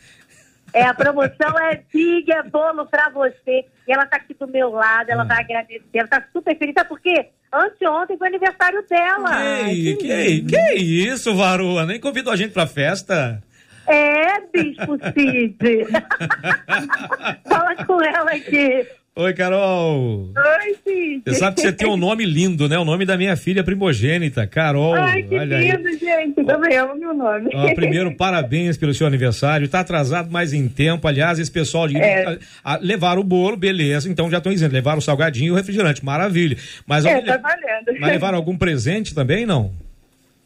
É, 0.74 0.84
a 0.84 0.94
promoção 0.94 1.58
é 1.60 1.84
Big, 1.94 2.32
é 2.32 2.42
bolo 2.44 2.86
pra 2.88 3.10
você. 3.10 3.66
E 3.88 3.94
ela 3.94 4.08
tá 4.08 4.18
aqui 4.18 4.34
do 4.34 4.48
meu 4.48 4.72
lado, 4.72 5.10
ela 5.10 5.22
ah. 5.22 5.26
vai 5.26 5.42
agradecer. 5.42 5.84
Ela 5.94 6.08
tá 6.08 6.24
super 6.34 6.58
feliz. 6.58 6.74
Sabe 6.74 6.90
por 6.90 7.00
quê? 7.00 7.30
Anteontem 7.54 8.18
foi 8.18 8.28
aniversário 8.28 8.84
dela. 8.90 9.30
Que, 9.70 9.96
que, 9.98 10.42
que 10.42 10.74
isso, 10.74 11.36
Varua? 11.36 11.86
Nem 11.86 12.00
convidou 12.00 12.34
a 12.34 12.36
gente 12.36 12.52
pra 12.52 12.66
festa? 12.66 13.44
É, 13.86 14.40
Bispo 14.52 14.98
Cid. 15.14 15.60
Fala 17.48 17.76
com 17.86 18.02
ela 18.02 18.32
aqui. 18.32 18.88
Oi, 19.16 19.32
Carol. 19.36 20.32
Oi, 20.36 20.76
Cid. 20.84 21.22
Você 21.24 21.36
sabe 21.36 21.56
que 21.56 21.62
você 21.62 21.72
tem 21.72 21.88
um 21.88 21.96
nome 21.96 22.26
lindo, 22.26 22.68
né? 22.68 22.80
O 22.80 22.84
nome 22.84 23.06
da 23.06 23.16
minha 23.16 23.38
filha 23.38 23.64
primogênita, 23.64 24.48
Carol. 24.48 24.96
Ai, 24.96 25.22
que 25.22 25.38
Olha 25.38 25.60
lindo, 25.60 25.88
aí. 25.88 25.98
gente. 26.00 26.44
Também 26.44 26.76
amo 26.76 26.96
meu 26.96 27.14
nome. 27.14 27.52
Ó, 27.54 27.76
primeiro, 27.76 28.12
parabéns 28.18 28.76
pelo 28.76 28.92
seu 28.92 29.06
aniversário. 29.06 29.68
Tá 29.68 29.82
atrasado 29.82 30.32
mais 30.32 30.52
em 30.52 30.68
tempo. 30.68 31.08
Aliás, 31.08 31.38
esse 31.38 31.52
pessoal 31.52 31.88
de 31.88 31.96
é. 31.96 32.40
levar 32.82 33.20
o 33.20 33.24
bolo, 33.24 33.56
beleza. 33.56 34.10
Então 34.10 34.32
já 34.32 34.40
estão 34.40 34.52
dizendo, 34.52 34.74
levar 34.74 34.98
o 34.98 35.02
salgadinho 35.02 35.50
e 35.50 35.52
o 35.52 35.56
refrigerante. 35.56 36.04
Maravilha. 36.04 36.58
Mas, 36.88 37.06
é, 37.06 37.22
tá 37.22 37.38
valendo. 37.38 38.00
Mas 38.00 38.14
levaram 38.14 38.38
algum 38.40 38.58
presente 38.58 39.14
também, 39.14 39.46
não? 39.46 39.72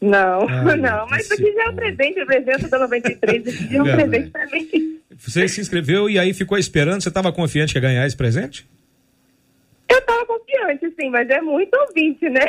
Não, 0.00 0.48
Ai, 0.48 0.76
não. 0.78 1.06
Mas 1.08 1.24
isso 1.24 1.34
aqui 1.34 1.52
já 1.52 1.64
é 1.64 1.68
um 1.68 1.74
presente, 1.74 2.22
o 2.22 2.26
presente 2.26 2.68
da 2.68 2.78
93. 2.78 3.46
Esse 3.46 3.76
é 3.76 3.82
um 3.82 3.84
presente 3.84 4.30
pra 4.30 4.46
mim. 4.46 5.00
Você 5.16 5.48
se 5.48 5.60
inscreveu 5.60 6.08
e 6.08 6.18
aí 6.18 6.32
ficou 6.32 6.56
esperando? 6.56 7.02
Você 7.02 7.08
estava 7.08 7.32
confiante 7.32 7.72
que 7.72 7.78
ia 7.78 7.82
ganhar 7.82 8.06
esse 8.06 8.16
presente? 8.16 8.68
Eu 9.88 9.98
estava 9.98 10.24
confiante, 10.26 10.94
sim, 11.00 11.10
mas 11.10 11.28
é 11.30 11.40
muito 11.40 11.74
ouvinte, 11.74 12.28
né? 12.28 12.46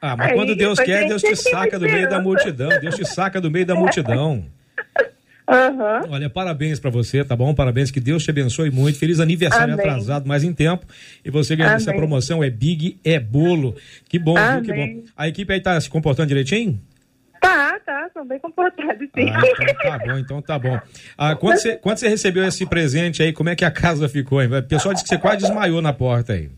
Ah, 0.00 0.16
mas 0.16 0.30
aí, 0.30 0.36
quando 0.36 0.54
Deus 0.54 0.78
quer, 0.78 1.06
Deus 1.08 1.20
te 1.20 1.34
saca 1.34 1.78
do 1.78 1.84
meio 1.84 2.08
da 2.08 2.20
multidão. 2.20 2.68
Deus 2.80 2.94
te 2.94 3.04
saca 3.04 3.40
do 3.40 3.50
meio 3.50 3.66
da 3.66 3.74
multidão. 3.76 4.46
Uhum. 5.48 6.12
Olha, 6.12 6.28
parabéns 6.28 6.80
para 6.80 6.90
você, 6.90 7.24
tá 7.24 7.36
bom? 7.36 7.54
Parabéns, 7.54 7.90
que 7.90 8.00
Deus 8.00 8.24
te 8.24 8.30
abençoe 8.30 8.70
muito. 8.70 8.98
Feliz 8.98 9.20
aniversário 9.20 9.74
Amém. 9.74 9.86
atrasado, 9.86 10.26
mais 10.26 10.42
em 10.42 10.52
tempo. 10.52 10.84
E 11.24 11.30
você 11.30 11.54
ganhando 11.54 11.76
essa 11.76 11.92
promoção 11.92 12.42
é 12.42 12.50
Big, 12.50 12.98
é 13.04 13.20
bolo. 13.20 13.76
Que 14.08 14.18
bom, 14.18 14.34
viu? 14.34 14.62
Que 14.62 14.72
bom. 14.74 15.02
A 15.16 15.28
equipe 15.28 15.52
aí 15.52 15.60
tá 15.60 15.80
se 15.80 15.88
comportando 15.88 16.28
direitinho? 16.28 16.80
Tá, 17.40 17.78
tá, 17.84 18.10
são 18.12 18.26
bem 18.26 18.40
comportados, 18.40 19.08
sim. 19.14 19.30
Ah, 19.30 19.40
então 19.46 19.76
tá 19.76 19.98
bom, 19.98 20.18
então 20.18 20.42
tá 20.42 20.58
bom. 20.58 20.80
Ah, 21.16 21.36
quando, 21.36 21.58
você, 21.58 21.76
quando 21.76 21.98
você 21.98 22.08
recebeu 22.08 22.44
esse 22.44 22.66
presente 22.66 23.22
aí, 23.22 23.32
como 23.32 23.48
é 23.48 23.54
que 23.54 23.64
a 23.64 23.70
casa 23.70 24.08
ficou? 24.08 24.42
Hein? 24.42 24.48
O 24.52 24.62
pessoal 24.64 24.92
disse 24.94 25.04
que 25.04 25.10
você 25.10 25.18
quase 25.18 25.38
desmaiou 25.38 25.80
na 25.80 25.92
porta 25.92 26.32
aí. 26.32 26.50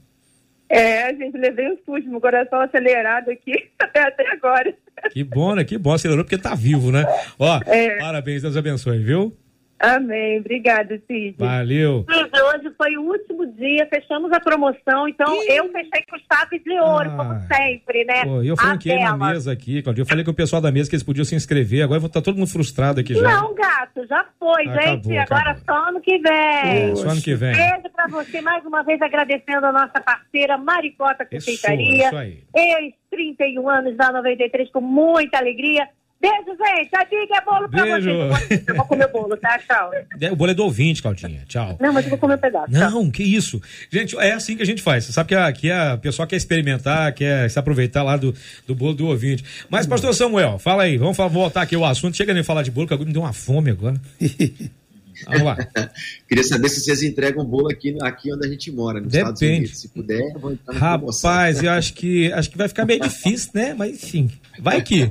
É, 0.68 1.04
a 1.04 1.12
gente 1.14 1.36
levei 1.38 1.70
um 1.70 1.78
susto, 1.84 2.10
meu 2.10 2.20
coração 2.20 2.60
acelerado 2.60 3.30
aqui 3.30 3.52
até, 3.80 4.02
até 4.02 4.30
agora. 4.32 4.74
Que 5.10 5.24
bom, 5.24 5.54
né? 5.54 5.64
Que 5.64 5.78
bom, 5.78 5.92
acelerou 5.92 6.24
porque 6.24 6.38
tá 6.38 6.54
vivo, 6.54 6.92
né? 6.92 7.04
Ó, 7.38 7.60
é. 7.66 7.98
parabéns, 7.98 8.42
Deus 8.42 8.56
abençoe, 8.56 8.98
viu? 8.98 9.34
Amém. 9.80 10.40
Obrigada, 10.40 11.00
Cid. 11.06 11.36
Valeu. 11.38 12.04
Cid, 12.10 12.30
hoje 12.42 12.74
foi 12.76 12.96
o 12.96 13.02
último 13.02 13.46
dia, 13.52 13.86
fechamos 13.86 14.32
a 14.32 14.40
promoção, 14.40 15.08
então 15.08 15.32
Ih. 15.44 15.56
eu 15.56 15.70
fechei 15.70 16.02
com 16.10 16.18
chave 16.32 16.58
de 16.58 16.80
ouro, 16.80 17.10
ah. 17.10 17.16
como 17.16 17.40
sempre, 17.42 18.04
né? 18.04 18.24
Pô, 18.24 18.42
eu 18.42 18.56
franquei 18.56 18.98
na 18.98 19.16
mesa 19.16 19.52
aqui, 19.52 19.80
Claudio. 19.80 20.02
Eu 20.02 20.06
falei 20.06 20.24
com 20.24 20.32
o 20.32 20.34
pessoal 20.34 20.60
da 20.60 20.72
mesa 20.72 20.90
que 20.90 20.96
eles 20.96 21.04
podiam 21.04 21.24
se 21.24 21.36
inscrever, 21.36 21.84
agora 21.84 22.00
tá 22.08 22.20
todo 22.20 22.36
mundo 22.36 22.48
frustrado 22.48 23.00
aqui 23.00 23.14
já. 23.14 23.22
Não, 23.22 23.54
gato, 23.54 24.04
já 24.08 24.26
foi, 24.38 24.66
acabou, 24.66 24.82
gente. 24.82 25.16
Agora 25.16 25.50
acabou. 25.50 25.64
só 25.64 25.88
ano 25.88 26.00
que 26.00 26.18
vem. 26.18 26.96
Só 26.96 27.08
ano 27.10 27.22
que 27.22 27.34
vem. 27.34 27.52
Beijo 27.52 27.87
você, 28.08 28.40
mais 28.40 28.64
uma 28.64 28.82
vez 28.82 29.00
agradecendo 29.00 29.66
a 29.66 29.72
nossa 29.72 30.00
parceira 30.00 30.58
Maricota 30.58 31.24
Confeitaria. 31.24 31.96
Isso, 31.96 32.06
isso 32.06 32.16
aí. 32.16 32.42
Ex 32.54 32.94
31 33.10 33.68
anos 33.68 33.96
da 33.96 34.12
93 34.12 34.70
com 34.70 34.80
muita 34.80 35.38
alegria. 35.38 35.88
Beijo, 36.20 36.56
gente. 36.58 36.90
A 36.96 37.04
dica 37.04 37.36
é 37.36 37.44
bolo 37.44 37.68
pra 37.68 37.82
Beijo. 37.84 38.10
vocês. 38.28 38.64
Eu 38.66 38.74
vou 38.74 38.84
comer 38.86 39.04
o 39.04 39.12
bolo, 39.12 39.36
tá? 39.36 39.56
Tchau. 39.58 39.90
É, 40.20 40.32
o 40.32 40.36
bolo 40.36 40.50
é 40.50 40.54
do 40.54 40.64
ouvinte, 40.64 41.00
Claudinha. 41.00 41.44
Tchau. 41.46 41.76
Não, 41.80 41.92
mas 41.92 42.04
eu 42.04 42.10
vou 42.10 42.18
comer 42.18 42.34
um 42.34 42.38
pedaço. 42.38 42.72
Não, 42.72 43.04
tchau. 43.04 43.12
que 43.12 43.22
isso. 43.22 43.62
Gente, 43.88 44.18
é 44.18 44.32
assim 44.32 44.56
que 44.56 44.62
a 44.62 44.66
gente 44.66 44.82
faz. 44.82 45.04
Você 45.04 45.12
sabe 45.12 45.28
que 45.28 45.34
a, 45.36 45.52
que 45.52 45.70
a 45.70 45.96
pessoa 45.96 46.26
quer 46.26 46.34
experimentar, 46.34 47.12
quer 47.14 47.48
se 47.48 47.56
aproveitar 47.56 48.02
lá 48.02 48.16
do, 48.16 48.34
do 48.66 48.74
bolo 48.74 48.94
do 48.94 49.06
ouvinte. 49.06 49.44
Mas, 49.70 49.86
pastor 49.86 50.12
Samuel, 50.12 50.58
fala 50.58 50.82
aí. 50.82 50.96
Vamos 50.96 51.16
voltar 51.16 51.62
aqui 51.62 51.76
o 51.76 51.84
assunto. 51.84 52.16
Chega 52.16 52.34
nem 52.34 52.42
falar 52.42 52.62
de 52.62 52.72
bolo, 52.72 52.88
que 52.88 52.94
agora 52.94 53.06
me 53.06 53.12
deu 53.12 53.22
uma 53.22 53.32
fome 53.32 53.70
agora. 53.70 53.94
Vamos 55.26 55.42
lá. 55.42 55.56
Queria 56.28 56.44
saber 56.44 56.68
se 56.68 56.80
vocês 56.80 57.02
entregam 57.02 57.44
bolo 57.44 57.70
aqui, 57.70 57.96
aqui 58.02 58.32
onde 58.32 58.46
a 58.46 58.50
gente 58.50 58.70
mora, 58.70 59.00
nos 59.00 59.12
Depende. 59.12 59.32
Estados 59.34 59.42
Unidos. 59.42 59.80
Se 59.80 59.88
puder, 59.88 60.32
vou 60.38 60.52
entrar 60.52 60.74
Rapaz, 60.74 61.62
eu 61.62 61.70
acho 61.70 61.94
que, 61.94 62.32
acho 62.32 62.50
que 62.50 62.58
vai 62.58 62.68
ficar 62.68 62.84
meio 62.84 63.00
difícil, 63.00 63.50
né? 63.54 63.74
Mas 63.74 64.02
enfim, 64.02 64.30
vai 64.60 64.82
que. 64.82 65.10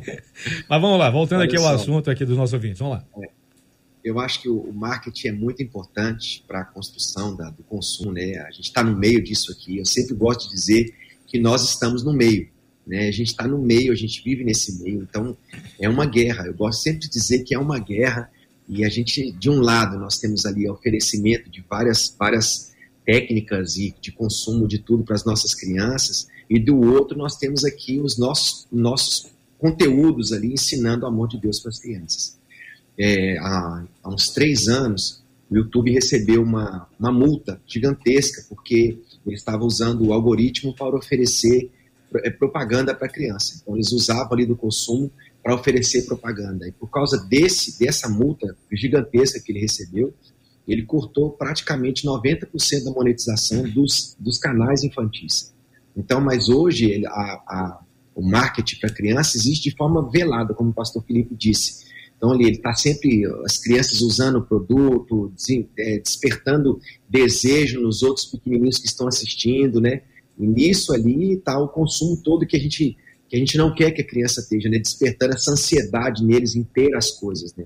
Mas 0.69 0.81
vamos 0.81 0.99
lá, 0.99 1.09
voltando 1.09 1.39
Olha 1.39 1.47
aqui 1.47 1.57
só. 1.57 1.67
ao 1.67 1.75
assunto 1.75 2.09
aqui 2.09 2.25
dos 2.25 2.37
nossos 2.37 2.53
ouvintes. 2.53 2.79
Vamos 2.79 2.97
lá. 2.97 3.05
É. 3.23 3.37
Eu 4.03 4.19
acho 4.19 4.41
que 4.41 4.47
o 4.47 4.71
marketing 4.71 5.27
é 5.27 5.31
muito 5.33 5.61
importante 5.61 6.41
para 6.47 6.61
a 6.61 6.65
construção 6.65 7.35
da, 7.35 7.49
do 7.49 7.61
consumo, 7.63 8.13
né? 8.13 8.37
A 8.37 8.51
gente 8.51 8.67
está 8.67 8.81
no 8.81 8.95
meio 8.97 9.21
disso 9.21 9.51
aqui. 9.51 9.79
Eu 9.79 9.85
sempre 9.85 10.15
gosto 10.15 10.47
de 10.47 10.55
dizer 10.55 10.93
que 11.25 11.37
nós 11.37 11.63
estamos 11.63 12.05
no 12.05 12.13
meio. 12.13 12.47
Né? 12.87 13.09
A 13.09 13.11
gente 13.11 13.27
está 13.27 13.45
no 13.45 13.61
meio, 13.61 13.91
a 13.91 13.95
gente 13.95 14.23
vive 14.23 14.45
nesse 14.45 14.81
meio, 14.81 15.03
então 15.03 15.37
é 15.77 15.89
uma 15.89 16.05
guerra. 16.05 16.45
Eu 16.45 16.53
gosto 16.53 16.81
sempre 16.81 17.01
de 17.01 17.09
dizer 17.09 17.43
que 17.43 17.53
é 17.53 17.59
uma 17.59 17.79
guerra 17.79 18.31
e 18.67 18.84
a 18.84 18.89
gente, 18.89 19.32
de 19.32 19.49
um 19.49 19.62
lado, 19.62 19.97
nós 19.97 20.17
temos 20.17 20.45
ali 20.45 20.69
oferecimento 20.69 21.49
de 21.49 21.63
várias, 21.67 22.13
várias 22.17 22.73
técnicas 23.06 23.77
e 23.77 23.95
de 24.01 24.12
consumo 24.12 24.67
de 24.67 24.80
tudo 24.80 25.03
para 25.03 25.15
as 25.15 25.23
nossas 25.23 25.56
crianças, 25.56 26.27
e 26.49 26.60
do 26.60 26.77
outro 26.80 27.17
nós 27.17 27.38
temos 27.38 27.63
aqui 27.63 27.99
os 27.99 28.17
nossos, 28.17 28.67
nossos 28.71 29.32
conteúdos 29.58 30.32
ali 30.34 30.53
ensinando 30.53 31.06
o 31.06 31.08
amor 31.08 31.27
de 31.27 31.39
Deus 31.39 31.60
para 31.60 31.69
as 31.69 31.80
crianças. 31.80 32.38
É, 32.97 33.38
há, 33.39 33.86
há, 34.03 34.10
uns 34.10 34.30
três 34.30 34.67
anos, 34.67 35.23
o 35.49 35.56
YouTube 35.56 35.91
recebeu 35.91 36.41
uma, 36.41 36.88
uma 36.99 37.12
multa 37.12 37.62
gigantesca, 37.65 38.45
porque 38.49 38.99
ele 39.25 39.36
estava 39.36 39.63
usando 39.63 40.06
o 40.06 40.13
algoritmo 40.13 40.75
para 40.75 40.95
oferecer 40.95 41.71
é, 42.15 42.30
propaganda 42.30 42.93
para 42.93 43.08
criança. 43.08 43.60
Então, 43.62 43.75
eles 43.75 43.91
usavam 43.91 44.34
ali 44.34 44.45
do 44.45 44.56
consumo 44.56 45.12
para 45.47 45.55
oferecer 45.55 46.05
propaganda. 46.05 46.67
E 46.67 46.73
por 46.73 46.89
causa 46.89 47.25
desse 47.25 47.79
dessa 47.79 48.10
multa 48.10 48.53
gigantesca 48.69 49.39
que 49.39 49.53
ele 49.53 49.62
recebeu, 49.62 50.13
ele 50.67 50.83
cortou 50.83 51.29
praticamente 51.29 52.05
90% 52.05 52.83
da 52.83 52.91
monetização 52.91 53.63
dos, 53.63 54.13
dos 54.19 54.38
canais 54.38 54.83
infantis. 54.83 55.53
Então, 55.95 56.19
mas 56.19 56.49
hoje 56.49 56.91
ele, 56.91 57.07
a, 57.07 57.12
a, 57.12 57.79
o 58.13 58.21
marketing 58.29 58.77
para 58.77 58.89
criança 58.89 59.38
existe 59.38 59.69
de 59.69 59.77
forma 59.77 60.12
velada, 60.12 60.53
como 60.53 60.71
o 60.71 60.73
pastor 60.73 61.01
Felipe 61.05 61.33
disse. 61.33 61.86
Então, 62.17 62.36
ele 62.36 62.51
está 62.51 62.73
sempre, 62.73 63.23
as 63.45 63.57
crianças 63.57 64.01
usando 64.01 64.39
o 64.39 64.45
produto, 64.45 65.31
é, 65.79 65.99
despertando 65.99 66.77
desejo 67.07 67.79
nos 67.79 68.03
outros 68.03 68.25
pequenininhos 68.25 68.79
que 68.79 68.88
estão 68.88 69.07
assistindo, 69.07 69.79
né? 69.79 70.01
E 70.38 70.45
nisso 70.45 70.93
ali 70.93 71.36
está 71.36 71.57
o 71.57 71.69
consumo 71.69 72.21
todo 72.21 72.45
que 72.45 72.57
a 72.57 72.60
gente 72.60 72.97
que 73.29 73.35
a 73.35 73.39
gente 73.39 73.57
não 73.57 73.73
quer 73.73 73.91
que 73.91 74.01
a 74.01 74.07
criança 74.07 74.41
esteja, 74.41 74.69
né, 74.69 74.79
despertando 74.79 75.33
essa 75.33 75.51
ansiedade 75.51 76.23
neles 76.23 76.55
em 76.55 76.63
ter 76.63 76.95
as 76.95 77.11
coisas, 77.11 77.53
né. 77.55 77.65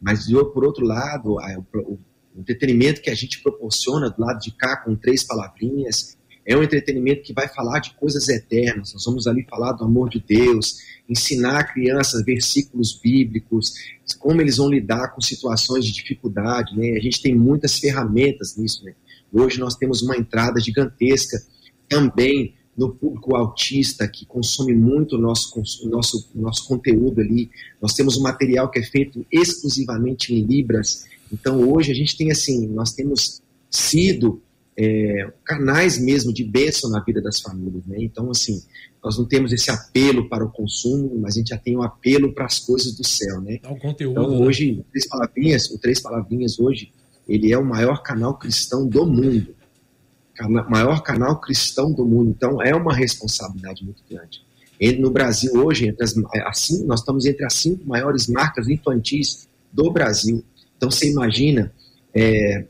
Mas, 0.00 0.26
por 0.26 0.64
outro 0.64 0.84
lado, 0.84 1.36
o, 1.74 1.98
entretenimento 2.36 3.02
que 3.02 3.10
a 3.10 3.14
gente 3.14 3.42
proporciona 3.42 4.08
do 4.08 4.20
lado 4.20 4.40
de 4.40 4.52
cá, 4.52 4.76
com 4.78 4.96
três 4.96 5.22
palavrinhas, 5.22 6.16
é 6.46 6.56
um 6.56 6.62
entretenimento 6.62 7.22
que 7.22 7.34
vai 7.34 7.46
falar 7.48 7.80
de 7.80 7.94
coisas 7.94 8.28
eternas. 8.28 8.92
Nós 8.94 9.04
vamos 9.04 9.26
ali 9.26 9.46
falar 9.48 9.72
do 9.72 9.84
amor 9.84 10.08
de 10.08 10.20
Deus, 10.20 10.78
ensinar 11.08 11.60
a 11.60 11.64
criança 11.64 12.22
versículos 12.24 12.98
bíblicos, 12.98 13.72
como 14.18 14.40
eles 14.40 14.56
vão 14.56 14.68
lidar 14.68 15.14
com 15.14 15.20
situações 15.20 15.84
de 15.84 15.92
dificuldade, 15.92 16.76
né? 16.76 16.96
A 16.96 17.00
gente 17.00 17.20
tem 17.20 17.34
muitas 17.34 17.78
ferramentas 17.78 18.56
nisso, 18.56 18.84
né? 18.84 18.94
Hoje 19.32 19.60
nós 19.60 19.76
temos 19.76 20.02
uma 20.02 20.16
entrada 20.16 20.58
gigantesca 20.60 21.36
também 21.88 22.54
no 22.80 22.88
público 22.88 23.36
autista 23.36 24.08
que 24.08 24.24
consome 24.24 24.72
muito 24.72 25.18
nosso, 25.18 25.62
nosso, 25.84 26.30
nosso 26.34 26.66
conteúdo 26.66 27.20
ali. 27.20 27.50
Nós 27.78 27.92
temos 27.92 28.16
um 28.16 28.22
material 28.22 28.70
que 28.70 28.78
é 28.78 28.82
feito 28.82 29.26
exclusivamente 29.30 30.34
em 30.34 30.40
Libras. 30.40 31.04
Então 31.30 31.70
hoje 31.70 31.92
a 31.92 31.94
gente 31.94 32.16
tem 32.16 32.30
assim, 32.30 32.66
nós 32.68 32.94
temos 32.94 33.42
sido 33.68 34.40
é, 34.78 35.30
canais 35.44 35.98
mesmo 35.98 36.32
de 36.32 36.42
bênção 36.42 36.88
na 36.88 37.00
vida 37.00 37.20
das 37.20 37.38
famílias. 37.38 37.84
Né? 37.84 37.98
Então 38.00 38.30
assim, 38.30 38.62
nós 39.04 39.18
não 39.18 39.26
temos 39.26 39.52
esse 39.52 39.70
apelo 39.70 40.26
para 40.26 40.42
o 40.42 40.50
consumo, 40.50 41.18
mas 41.20 41.34
a 41.34 41.38
gente 41.38 41.50
já 41.50 41.58
tem 41.58 41.76
um 41.76 41.82
apelo 41.82 42.32
para 42.32 42.46
as 42.46 42.58
coisas 42.58 42.94
do 42.94 43.06
céu. 43.06 43.42
Né? 43.42 43.60
o 43.68 43.76
conteúdo, 43.76 44.18
então 44.22 44.30
né? 44.30 44.46
hoje, 44.46 44.80
o 44.80 44.84
Três 44.84 45.06
Palavrinhas, 45.06 45.70
o 45.70 45.78
Três 45.78 46.00
Palavrinhas 46.00 46.58
hoje, 46.58 46.90
ele 47.28 47.52
é 47.52 47.58
o 47.58 47.64
maior 47.64 48.02
canal 48.02 48.38
cristão 48.38 48.88
do 48.88 49.04
mundo 49.04 49.59
maior 50.48 51.02
canal 51.02 51.40
cristão 51.40 51.92
do 51.92 52.04
mundo. 52.04 52.30
Então, 52.30 52.62
é 52.62 52.74
uma 52.74 52.94
responsabilidade 52.94 53.84
muito 53.84 54.02
grande. 54.08 54.42
no 54.98 55.10
Brasil, 55.10 55.52
hoje, 55.54 55.88
entre 55.88 56.04
as, 56.04 56.14
assim, 56.46 56.84
nós 56.86 57.00
estamos 57.00 57.26
entre 57.26 57.44
as 57.44 57.54
cinco 57.54 57.86
maiores 57.86 58.26
marcas 58.28 58.68
infantis 58.68 59.48
do 59.72 59.90
Brasil. 59.90 60.44
Então, 60.76 60.90
você 60.90 61.10
imagina, 61.10 61.72
é, 62.14 62.64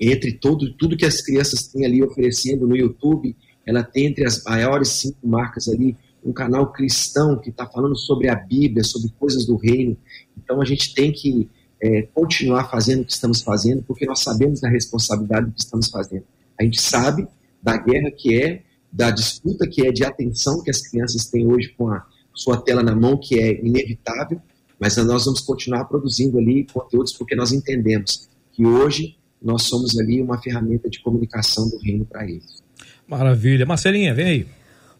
entre 0.00 0.32
todo, 0.32 0.72
tudo 0.74 0.96
que 0.96 1.06
as 1.06 1.20
crianças 1.22 1.68
têm 1.68 1.84
ali 1.84 2.02
oferecendo 2.02 2.66
no 2.66 2.76
YouTube, 2.76 3.36
ela 3.66 3.82
tem 3.82 4.06
entre 4.06 4.26
as 4.26 4.42
maiores 4.42 4.88
cinco 4.88 5.26
marcas 5.26 5.68
ali 5.68 5.96
um 6.24 6.32
canal 6.32 6.70
cristão 6.70 7.38
que 7.38 7.50
está 7.50 7.66
falando 7.66 7.96
sobre 7.96 8.28
a 8.28 8.34
Bíblia, 8.34 8.84
sobre 8.84 9.10
coisas 9.18 9.46
do 9.46 9.56
reino. 9.56 9.96
Então, 10.36 10.60
a 10.60 10.64
gente 10.64 10.94
tem 10.94 11.12
que 11.12 11.48
é, 11.80 12.02
continuar 12.02 12.70
fazendo 12.70 13.02
o 13.02 13.04
que 13.06 13.12
estamos 13.12 13.40
fazendo, 13.40 13.82
porque 13.82 14.04
nós 14.04 14.20
sabemos 14.20 14.60
da 14.60 14.68
responsabilidade 14.68 15.46
do 15.46 15.52
que 15.52 15.60
estamos 15.60 15.88
fazendo. 15.88 16.24
A 16.60 16.62
gente 16.62 16.78
sabe 16.78 17.26
da 17.62 17.78
guerra 17.78 18.10
que 18.10 18.38
é, 18.38 18.62
da 18.92 19.10
disputa 19.10 19.66
que 19.66 19.86
é 19.86 19.90
de 19.90 20.04
atenção 20.04 20.62
que 20.62 20.70
as 20.70 20.86
crianças 20.86 21.24
têm 21.24 21.46
hoje 21.46 21.74
com 21.76 21.88
a 21.88 22.04
sua 22.34 22.60
tela 22.60 22.82
na 22.82 22.94
mão, 22.94 23.16
que 23.16 23.40
é 23.40 23.64
inevitável, 23.64 24.38
mas 24.78 24.94
nós 24.98 25.24
vamos 25.24 25.40
continuar 25.40 25.86
produzindo 25.86 26.38
ali 26.38 26.66
conteúdos 26.70 27.14
porque 27.14 27.34
nós 27.34 27.50
entendemos 27.50 28.28
que 28.52 28.66
hoje 28.66 29.16
nós 29.42 29.62
somos 29.62 29.98
ali 29.98 30.20
uma 30.20 30.40
ferramenta 30.40 30.90
de 30.90 31.00
comunicação 31.00 31.66
do 31.70 31.78
reino 31.78 32.04
para 32.04 32.24
eles. 32.24 32.62
Maravilha. 33.08 33.64
Marcelinha, 33.64 34.12
vem 34.12 34.26
aí. 34.26 34.46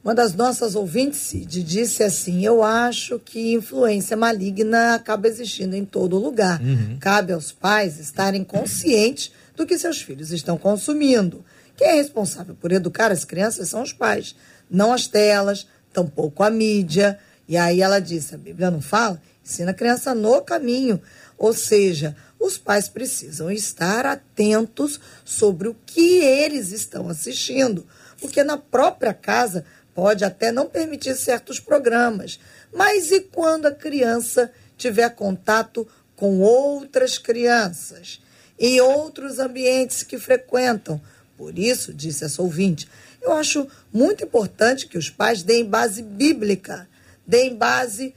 Uma 0.02 0.14
das 0.14 0.34
nossas 0.34 0.74
ouvintes, 0.74 1.20
Cid, 1.20 1.62
disse 1.62 2.02
assim: 2.02 2.42
Eu 2.42 2.62
acho 2.62 3.18
que 3.18 3.52
influência 3.52 4.16
maligna 4.16 4.94
acaba 4.94 5.28
existindo 5.28 5.76
em 5.76 5.84
todo 5.84 6.18
lugar. 6.18 6.58
Uhum. 6.62 6.96
Cabe 6.98 7.34
aos 7.34 7.52
pais 7.52 8.00
estarem 8.00 8.42
conscientes 8.42 9.30
do 9.54 9.66
que 9.66 9.78
seus 9.78 10.00
filhos 10.00 10.32
estão 10.32 10.56
consumindo. 10.56 11.44
Quem 11.80 11.88
é 11.88 11.94
responsável 11.94 12.54
por 12.54 12.72
educar 12.72 13.10
as 13.10 13.24
crianças 13.24 13.70
são 13.70 13.80
os 13.80 13.90
pais, 13.90 14.36
não 14.70 14.92
as 14.92 15.06
telas, 15.06 15.66
tampouco 15.94 16.42
a 16.42 16.50
mídia. 16.50 17.18
E 17.48 17.56
aí 17.56 17.80
ela 17.80 17.98
disse: 17.98 18.34
a 18.34 18.38
Bíblia 18.38 18.70
não 18.70 18.82
fala? 18.82 19.18
Ensina 19.42 19.70
a 19.70 19.74
criança 19.74 20.14
no 20.14 20.42
caminho. 20.42 21.00
Ou 21.38 21.54
seja, 21.54 22.14
os 22.38 22.58
pais 22.58 22.86
precisam 22.86 23.50
estar 23.50 24.04
atentos 24.04 25.00
sobre 25.24 25.68
o 25.68 25.76
que 25.86 26.18
eles 26.18 26.70
estão 26.70 27.08
assistindo. 27.08 27.86
Porque 28.20 28.44
na 28.44 28.58
própria 28.58 29.14
casa 29.14 29.64
pode 29.94 30.22
até 30.22 30.52
não 30.52 30.66
permitir 30.66 31.14
certos 31.16 31.58
programas. 31.58 32.38
Mas 32.70 33.10
e 33.10 33.20
quando 33.20 33.64
a 33.64 33.72
criança 33.72 34.52
tiver 34.76 35.08
contato 35.14 35.88
com 36.14 36.40
outras 36.40 37.16
crianças? 37.16 38.20
em 38.60 38.78
outros 38.78 39.38
ambientes 39.38 40.02
que 40.02 40.18
frequentam. 40.18 41.00
Por 41.40 41.58
isso, 41.58 41.94
disse 41.94 42.22
essa 42.22 42.42
ouvinte, 42.42 42.86
eu 43.22 43.32
acho 43.32 43.66
muito 43.90 44.22
importante 44.22 44.86
que 44.86 44.98
os 44.98 45.08
pais 45.08 45.42
deem 45.42 45.64
base 45.64 46.02
bíblica, 46.02 46.86
deem 47.26 47.56
base 47.56 48.14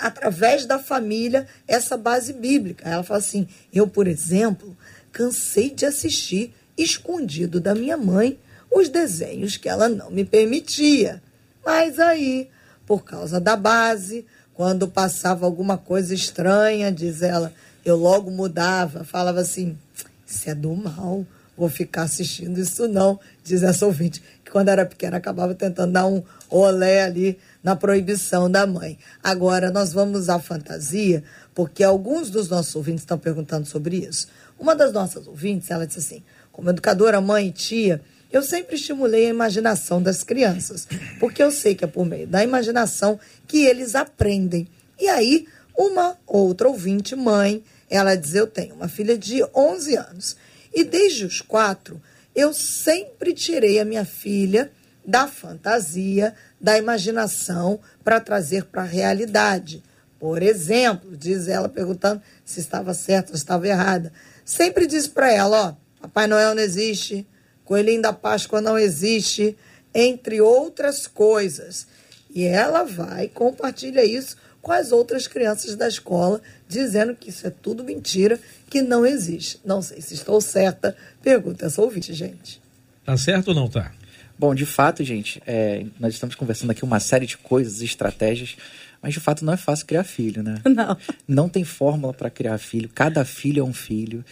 através 0.00 0.66
da 0.66 0.76
família, 0.76 1.46
essa 1.68 1.96
base 1.96 2.32
bíblica. 2.32 2.88
Ela 2.88 3.04
fala 3.04 3.20
assim: 3.20 3.46
eu, 3.72 3.86
por 3.86 4.08
exemplo, 4.08 4.76
cansei 5.12 5.70
de 5.70 5.86
assistir 5.86 6.52
escondido 6.76 7.60
da 7.60 7.76
minha 7.76 7.96
mãe 7.96 8.40
os 8.72 8.88
desenhos 8.88 9.56
que 9.56 9.68
ela 9.68 9.88
não 9.88 10.10
me 10.10 10.24
permitia. 10.24 11.22
Mas 11.64 12.00
aí, 12.00 12.50
por 12.84 13.04
causa 13.04 13.38
da 13.38 13.54
base, 13.54 14.26
quando 14.52 14.88
passava 14.88 15.46
alguma 15.46 15.78
coisa 15.78 16.12
estranha, 16.12 16.90
diz 16.90 17.22
ela, 17.22 17.54
eu 17.84 17.94
logo 17.94 18.32
mudava, 18.32 19.04
falava 19.04 19.38
assim: 19.38 19.78
isso 20.26 20.50
é 20.50 20.56
do 20.56 20.74
mal, 20.74 21.24
vou 21.56 21.68
ficar 21.68 22.02
assistindo 22.02 22.58
isso 22.58 22.88
não, 22.88 23.18
diz 23.42 23.62
essa 23.62 23.86
ouvinte, 23.86 24.22
que 24.44 24.50
quando 24.50 24.68
era 24.68 24.84
pequena 24.84 25.16
acabava 25.16 25.54
tentando 25.54 25.92
dar 25.92 26.06
um 26.06 26.22
olé 26.50 27.02
ali 27.02 27.38
na 27.62 27.76
proibição 27.76 28.50
da 28.50 28.66
mãe. 28.66 28.98
Agora, 29.22 29.70
nós 29.70 29.92
vamos 29.92 30.20
usar 30.20 30.38
fantasia, 30.38 31.22
porque 31.54 31.82
alguns 31.82 32.30
dos 32.30 32.48
nossos 32.48 32.74
ouvintes 32.74 33.02
estão 33.02 33.18
perguntando 33.18 33.66
sobre 33.66 33.96
isso. 33.96 34.28
Uma 34.58 34.74
das 34.74 34.92
nossas 34.92 35.26
ouvintes, 35.26 35.70
ela 35.70 35.86
disse 35.86 35.98
assim, 36.00 36.22
como 36.52 36.70
educadora, 36.70 37.20
mãe 37.20 37.48
e 37.48 37.52
tia, 37.52 38.00
eu 38.32 38.42
sempre 38.42 38.74
estimulei 38.74 39.26
a 39.26 39.30
imaginação 39.30 40.02
das 40.02 40.24
crianças, 40.24 40.88
porque 41.20 41.42
eu 41.42 41.52
sei 41.52 41.74
que 41.74 41.84
é 41.84 41.86
por 41.86 42.04
meio 42.04 42.26
da 42.26 42.42
imaginação 42.42 43.18
que 43.46 43.64
eles 43.64 43.94
aprendem. 43.94 44.66
E 44.98 45.08
aí, 45.08 45.46
uma 45.76 46.16
outra 46.26 46.68
ouvinte, 46.68 47.14
mãe, 47.14 47.62
ela 47.88 48.16
diz: 48.16 48.34
Eu 48.34 48.46
tenho 48.46 48.74
uma 48.74 48.88
filha 48.88 49.16
de 49.16 49.44
11 49.54 49.96
anos 49.96 50.36
e 50.74 50.84
desde 50.84 51.24
os 51.24 51.40
quatro 51.40 52.00
eu 52.34 52.52
sempre 52.52 53.32
tirei 53.32 53.78
a 53.78 53.84
minha 53.84 54.04
filha 54.04 54.72
da 55.06 55.28
fantasia, 55.28 56.34
da 56.60 56.76
imaginação, 56.76 57.78
para 58.02 58.20
trazer 58.20 58.64
para 58.64 58.82
a 58.82 58.86
realidade. 58.86 59.82
Por 60.18 60.42
exemplo, 60.42 61.16
diz 61.16 61.46
ela 61.46 61.68
perguntando 61.68 62.22
se 62.44 62.58
estava 62.58 62.94
certa 62.94 63.32
ou 63.32 63.36
estava 63.36 63.68
errada. 63.68 64.12
Sempre 64.44 64.86
diz 64.86 65.06
para 65.06 65.30
ela: 65.30 65.68
Ó, 65.68 66.02
Papai 66.02 66.26
Noel 66.26 66.54
não 66.54 66.62
existe, 66.62 67.26
Coelhinho 67.64 68.02
da 68.02 68.12
Páscoa 68.12 68.60
não 68.60 68.78
existe, 68.78 69.56
entre 69.94 70.40
outras 70.40 71.06
coisas. 71.06 71.86
E 72.34 72.44
ela 72.44 72.82
vai 72.82 73.28
compartilha 73.28 74.04
isso 74.04 74.36
com 74.64 74.72
as 74.72 74.92
outras 74.92 75.26
crianças 75.28 75.76
da 75.76 75.86
escola, 75.86 76.40
dizendo 76.66 77.14
que 77.14 77.28
isso 77.28 77.46
é 77.46 77.50
tudo 77.50 77.84
mentira, 77.84 78.40
que 78.70 78.80
não 78.80 79.04
existe. 79.04 79.60
Não 79.62 79.82
sei 79.82 80.00
se 80.00 80.14
estou 80.14 80.40
certa. 80.40 80.96
Pergunta 81.22 81.66
essa 81.66 81.82
ouvinte, 81.82 82.14
gente. 82.14 82.62
Tá 83.04 83.14
certo 83.14 83.48
ou 83.48 83.54
não 83.54 83.68
tá? 83.68 83.92
Bom, 84.38 84.54
de 84.54 84.64
fato, 84.64 85.04
gente, 85.04 85.40
é, 85.46 85.84
nós 86.00 86.14
estamos 86.14 86.34
conversando 86.34 86.70
aqui 86.70 86.82
uma 86.82 86.98
série 86.98 87.26
de 87.26 87.36
coisas, 87.36 87.82
estratégias, 87.82 88.56
mas 89.02 89.12
de 89.12 89.20
fato 89.20 89.44
não 89.44 89.52
é 89.52 89.56
fácil 89.58 89.84
criar 89.84 90.02
filho, 90.02 90.42
né? 90.42 90.58
Não. 90.64 90.96
Não 91.28 91.48
tem 91.48 91.62
fórmula 91.62 92.14
para 92.14 92.30
criar 92.30 92.56
filho, 92.56 92.88
cada 92.88 93.22
filho 93.22 93.60
é 93.60 93.64
um 93.64 93.74
filho. 93.74 94.24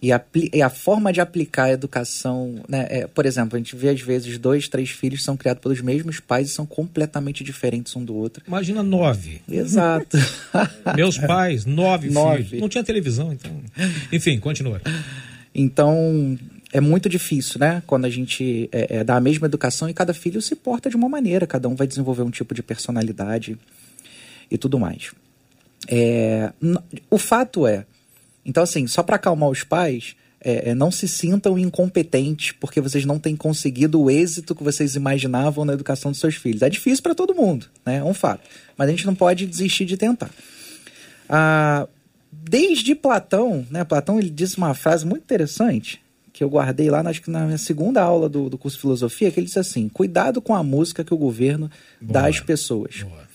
E 0.00 0.12
a, 0.12 0.24
e 0.52 0.62
a 0.62 0.70
forma 0.70 1.12
de 1.12 1.20
aplicar 1.20 1.64
a 1.64 1.72
educação, 1.72 2.62
né? 2.68 2.86
É, 2.88 3.06
por 3.08 3.26
exemplo, 3.26 3.56
a 3.56 3.58
gente 3.58 3.74
vê 3.74 3.88
às 3.88 4.00
vezes 4.00 4.38
dois, 4.38 4.68
três 4.68 4.90
filhos 4.90 5.24
são 5.24 5.36
criados 5.36 5.60
pelos 5.60 5.80
mesmos 5.80 6.20
pais 6.20 6.48
e 6.48 6.52
são 6.52 6.64
completamente 6.64 7.42
diferentes 7.42 7.96
um 7.96 8.04
do 8.04 8.14
outro. 8.14 8.44
Imagina 8.46 8.80
nove. 8.80 9.40
Exato. 9.50 10.16
Meus 10.94 11.18
pais, 11.18 11.64
nove, 11.64 12.10
nove, 12.10 12.44
filhos. 12.44 12.60
Não 12.60 12.68
tinha 12.68 12.84
televisão, 12.84 13.32
então. 13.32 13.50
Enfim, 14.12 14.38
continua. 14.38 14.80
Então, 15.52 16.38
é 16.72 16.80
muito 16.80 17.08
difícil, 17.08 17.58
né? 17.58 17.82
Quando 17.84 18.04
a 18.04 18.10
gente 18.10 18.68
é, 18.70 18.98
é, 18.98 19.04
dá 19.04 19.16
a 19.16 19.20
mesma 19.20 19.46
educação 19.46 19.88
e 19.88 19.94
cada 19.94 20.14
filho 20.14 20.40
se 20.40 20.54
porta 20.54 20.88
de 20.88 20.94
uma 20.94 21.08
maneira, 21.08 21.44
cada 21.44 21.68
um 21.68 21.74
vai 21.74 21.88
desenvolver 21.88 22.22
um 22.22 22.30
tipo 22.30 22.54
de 22.54 22.62
personalidade 22.62 23.58
e 24.48 24.56
tudo 24.56 24.78
mais. 24.78 25.10
É, 25.88 26.52
o 27.10 27.18
fato 27.18 27.66
é 27.66 27.84
então, 28.48 28.62
assim, 28.62 28.86
só 28.86 29.02
para 29.02 29.16
acalmar 29.16 29.50
os 29.50 29.62
pais, 29.62 30.16
é, 30.40 30.70
é, 30.70 30.74
não 30.74 30.90
se 30.90 31.06
sintam 31.06 31.58
incompetentes 31.58 32.52
porque 32.52 32.80
vocês 32.80 33.04
não 33.04 33.18
têm 33.18 33.36
conseguido 33.36 34.00
o 34.00 34.10
êxito 34.10 34.54
que 34.54 34.64
vocês 34.64 34.96
imaginavam 34.96 35.66
na 35.66 35.74
educação 35.74 36.10
dos 36.10 36.18
seus 36.18 36.36
filhos. 36.36 36.62
É 36.62 36.70
difícil 36.70 37.02
para 37.02 37.14
todo 37.14 37.34
mundo, 37.34 37.66
né? 37.84 37.96
É 37.96 38.04
um 38.04 38.14
fato. 38.14 38.48
Mas 38.74 38.88
a 38.88 38.90
gente 38.90 39.04
não 39.04 39.14
pode 39.14 39.44
desistir 39.44 39.84
de 39.84 39.98
tentar. 39.98 40.30
Ah, 41.28 41.86
desde 42.32 42.94
Platão, 42.94 43.66
né? 43.70 43.84
Platão 43.84 44.18
ele 44.18 44.30
disse 44.30 44.56
uma 44.56 44.72
frase 44.72 45.04
muito 45.04 45.24
interessante 45.24 46.00
que 46.32 46.42
eu 46.42 46.48
guardei 46.48 46.88
lá, 46.88 47.00
acho 47.00 47.20
que 47.20 47.30
na 47.30 47.44
minha 47.44 47.58
segunda 47.58 48.00
aula 48.00 48.28
do, 48.28 48.48
do 48.48 48.56
curso 48.56 48.78
de 48.78 48.80
filosofia, 48.80 49.30
que 49.30 49.38
ele 49.38 49.46
disse 49.46 49.58
assim: 49.58 49.90
cuidado 49.90 50.40
com 50.40 50.54
a 50.54 50.62
música 50.62 51.04
que 51.04 51.12
o 51.12 51.18
governo 51.18 51.70
Boa. 52.00 52.12
dá 52.12 52.28
às 52.28 52.40
pessoas. 52.40 53.02
Boa. 53.02 53.28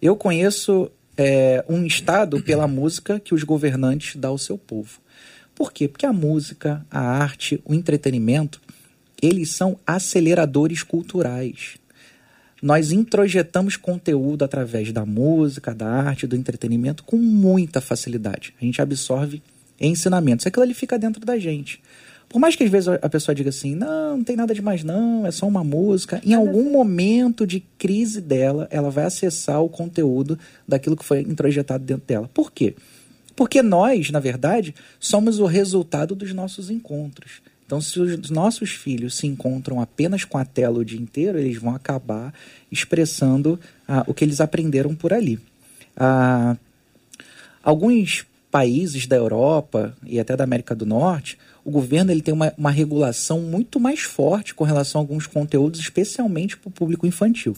Eu 0.00 0.14
conheço 0.14 0.90
é, 1.22 1.62
um 1.68 1.84
Estado 1.84 2.42
pela 2.42 2.66
música 2.66 3.20
que 3.20 3.34
os 3.34 3.42
governantes 3.42 4.16
dão 4.16 4.30
ao 4.30 4.38
seu 4.38 4.56
povo. 4.56 4.98
Por 5.54 5.70
quê? 5.70 5.86
Porque 5.86 6.06
a 6.06 6.14
música, 6.14 6.84
a 6.90 6.98
arte, 6.98 7.60
o 7.66 7.74
entretenimento, 7.74 8.58
eles 9.20 9.50
são 9.50 9.78
aceleradores 9.86 10.82
culturais. 10.82 11.76
Nós 12.62 12.90
introjetamos 12.90 13.76
conteúdo 13.76 14.46
através 14.46 14.92
da 14.92 15.04
música, 15.04 15.74
da 15.74 15.86
arte, 15.86 16.26
do 16.26 16.36
entretenimento 16.36 17.04
com 17.04 17.18
muita 17.18 17.82
facilidade. 17.82 18.54
A 18.58 18.64
gente 18.64 18.80
absorve 18.80 19.42
ensinamentos. 19.78 20.46
Aquilo 20.46 20.62
ali 20.62 20.72
fica 20.72 20.98
dentro 20.98 21.22
da 21.22 21.38
gente. 21.38 21.82
Por 22.30 22.38
mais 22.38 22.54
que 22.54 22.62
às 22.62 22.70
vezes 22.70 22.86
a 22.88 23.08
pessoa 23.08 23.34
diga 23.34 23.50
assim, 23.50 23.74
não, 23.74 24.18
não 24.18 24.24
tem 24.24 24.36
nada 24.36 24.54
demais 24.54 24.84
não, 24.84 25.26
é 25.26 25.32
só 25.32 25.48
uma 25.48 25.64
música. 25.64 26.22
Em 26.24 26.32
algum 26.32 26.70
momento 26.70 27.44
de 27.44 27.58
crise 27.76 28.20
dela, 28.20 28.68
ela 28.70 28.88
vai 28.88 29.04
acessar 29.04 29.60
o 29.60 29.68
conteúdo 29.68 30.38
daquilo 30.66 30.96
que 30.96 31.04
foi 31.04 31.22
introjetado 31.22 31.82
dentro 31.82 32.06
dela. 32.06 32.30
Por 32.32 32.52
quê? 32.52 32.76
Porque 33.34 33.60
nós, 33.62 34.10
na 34.10 34.20
verdade, 34.20 34.72
somos 35.00 35.40
o 35.40 35.44
resultado 35.44 36.14
dos 36.14 36.32
nossos 36.32 36.70
encontros. 36.70 37.42
Então, 37.66 37.80
se 37.80 37.98
os 37.98 38.30
nossos 38.30 38.70
filhos 38.70 39.16
se 39.16 39.26
encontram 39.26 39.80
apenas 39.80 40.22
com 40.24 40.38
a 40.38 40.44
tela 40.44 40.78
o 40.78 40.84
dia 40.84 41.00
inteiro, 41.00 41.36
eles 41.36 41.56
vão 41.56 41.74
acabar 41.74 42.32
expressando 42.70 43.58
ah, 43.88 44.04
o 44.06 44.14
que 44.14 44.24
eles 44.24 44.40
aprenderam 44.40 44.94
por 44.94 45.12
ali. 45.12 45.40
Ah, 45.96 46.56
alguns 47.60 48.24
países 48.52 49.06
da 49.06 49.16
Europa 49.16 49.96
e 50.04 50.20
até 50.20 50.36
da 50.36 50.44
América 50.44 50.74
do 50.76 50.86
Norte 50.86 51.36
o 51.70 51.72
governo 51.72 52.10
ele 52.10 52.20
tem 52.20 52.34
uma, 52.34 52.52
uma 52.58 52.70
regulação 52.70 53.40
muito 53.40 53.78
mais 53.78 54.00
forte 54.00 54.52
com 54.52 54.64
relação 54.64 55.00
a 55.00 55.02
alguns 55.02 55.26
conteúdos, 55.26 55.78
especialmente 55.78 56.56
para 56.56 56.68
o 56.68 56.72
público 56.72 57.06
infantil. 57.06 57.56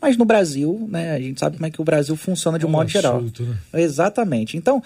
Mas 0.00 0.16
no 0.16 0.24
Brasil, 0.24 0.86
né, 0.90 1.14
a 1.14 1.20
gente 1.20 1.38
sabe 1.38 1.56
como 1.56 1.66
é 1.66 1.70
que 1.70 1.80
o 1.80 1.84
Brasil 1.84 2.16
funciona 2.16 2.58
de 2.58 2.66
um 2.66 2.68
modo 2.68 2.88
geral. 2.88 3.22
Né? 3.22 3.30
Exatamente. 3.72 4.56
Então, 4.56 4.82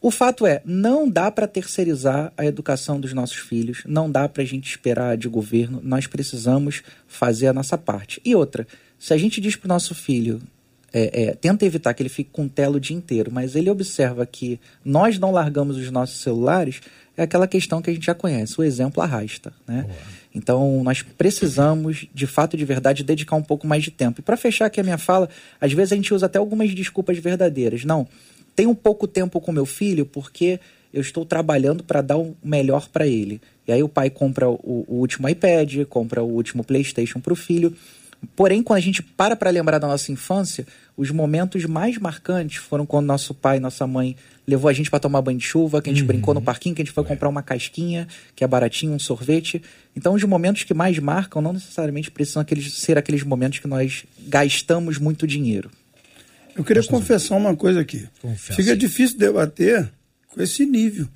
o 0.00 0.10
fato 0.10 0.46
é, 0.46 0.62
não 0.64 1.08
dá 1.08 1.30
para 1.30 1.46
terceirizar 1.46 2.32
a 2.36 2.44
educação 2.44 2.98
dos 2.98 3.12
nossos 3.12 3.36
filhos, 3.36 3.82
não 3.86 4.10
dá 4.10 4.28
para 4.28 4.42
a 4.42 4.46
gente 4.46 4.68
esperar 4.68 5.16
de 5.16 5.28
governo, 5.28 5.80
nós 5.84 6.06
precisamos 6.06 6.82
fazer 7.06 7.46
a 7.46 7.52
nossa 7.52 7.76
parte. 7.76 8.20
E 8.24 8.34
outra, 8.34 8.66
se 8.98 9.12
a 9.12 9.18
gente 9.18 9.40
diz 9.40 9.54
para 9.54 9.66
o 9.66 9.68
nosso 9.68 9.94
filho, 9.94 10.40
é, 10.92 11.22
é, 11.22 11.34
tenta 11.34 11.64
evitar 11.64 11.94
que 11.94 12.02
ele 12.02 12.10
fique 12.10 12.30
com 12.30 12.46
tela 12.46 12.76
o 12.76 12.80
dia 12.80 12.96
inteiro, 12.96 13.30
mas 13.32 13.56
ele 13.56 13.70
observa 13.70 14.26
que 14.26 14.60
nós 14.84 15.18
não 15.18 15.30
largamos 15.30 15.76
os 15.76 15.90
nossos 15.90 16.20
celulares, 16.20 16.80
é 17.16 17.22
aquela 17.22 17.46
questão 17.46 17.82
que 17.82 17.90
a 17.90 17.92
gente 17.92 18.06
já 18.06 18.14
conhece, 18.14 18.58
o 18.58 18.64
exemplo 18.64 19.02
arrasta, 19.02 19.52
né? 19.66 19.86
Então, 20.34 20.82
nós 20.82 21.02
precisamos, 21.02 22.06
de 22.14 22.26
fato, 22.26 22.56
de 22.56 22.64
verdade, 22.64 23.04
dedicar 23.04 23.36
um 23.36 23.42
pouco 23.42 23.66
mais 23.66 23.82
de 23.82 23.90
tempo. 23.90 24.20
E 24.20 24.22
para 24.22 24.36
fechar 24.36 24.66
aqui 24.66 24.80
a 24.80 24.82
minha 24.82 24.96
fala, 24.96 25.28
às 25.60 25.72
vezes 25.72 25.92
a 25.92 25.96
gente 25.96 26.14
usa 26.14 26.26
até 26.26 26.38
algumas 26.38 26.74
desculpas 26.74 27.18
verdadeiras. 27.18 27.84
Não, 27.84 28.08
tenho 28.56 28.74
pouco 28.74 29.06
tempo 29.06 29.40
com 29.40 29.52
meu 29.52 29.66
filho 29.66 30.06
porque 30.06 30.58
eu 30.92 31.00
estou 31.00 31.24
trabalhando 31.24 31.82
para 31.82 32.00
dar 32.00 32.16
o 32.16 32.34
melhor 32.42 32.88
para 32.88 33.06
ele. 33.06 33.40
E 33.66 33.72
aí 33.72 33.82
o 33.82 33.88
pai 33.88 34.10
compra 34.10 34.48
o, 34.48 34.84
o 34.88 34.94
último 34.96 35.28
iPad, 35.28 35.84
compra 35.88 36.22
o 36.22 36.28
último 36.28 36.64
PlayStation 36.64 37.20
para 37.20 37.32
o 37.32 37.36
filho. 37.36 37.74
Porém, 38.36 38.62
quando 38.62 38.78
a 38.78 38.82
gente 38.82 39.02
para 39.02 39.34
para 39.34 39.50
lembrar 39.50 39.78
da 39.78 39.86
nossa 39.86 40.12
infância, 40.12 40.66
os 40.96 41.10
momentos 41.10 41.64
mais 41.64 41.98
marcantes 41.98 42.58
foram 42.58 42.86
quando 42.86 43.06
nosso 43.06 43.34
pai 43.34 43.56
e 43.56 43.60
nossa 43.60 43.86
mãe 43.86 44.16
levou 44.46 44.68
a 44.68 44.72
gente 44.72 44.90
para 44.90 44.98
tomar 44.98 45.22
banho 45.22 45.38
de 45.38 45.44
chuva, 45.44 45.80
que 45.80 45.88
a 45.88 45.92
gente 45.92 46.02
uhum. 46.02 46.08
brincou 46.08 46.34
no 46.34 46.42
parquinho, 46.42 46.74
que 46.74 46.82
a 46.82 46.84
gente 46.84 46.94
foi 46.94 47.04
comprar 47.04 47.28
uma 47.28 47.42
casquinha, 47.42 48.08
que 48.34 48.42
é 48.42 48.46
baratinho, 48.46 48.92
um 48.92 48.98
sorvete. 48.98 49.62
Então, 49.96 50.14
os 50.14 50.24
momentos 50.24 50.64
que 50.64 50.74
mais 50.74 50.98
marcam 50.98 51.40
não 51.40 51.52
necessariamente 51.52 52.10
precisam 52.10 52.42
aqueles, 52.42 52.74
ser 52.74 52.98
aqueles 52.98 53.22
momentos 53.22 53.58
que 53.58 53.68
nós 53.68 54.04
gastamos 54.26 54.98
muito 54.98 55.26
dinheiro. 55.26 55.70
Eu 56.54 56.64
queria 56.64 56.82
confessar 56.82 57.36
uma 57.36 57.56
coisa 57.56 57.80
aqui. 57.80 58.06
Confesso. 58.20 58.56
Fica 58.56 58.76
difícil 58.76 59.18
debater 59.18 59.90
com 60.28 60.42
esse 60.42 60.66
nível, 60.66 61.08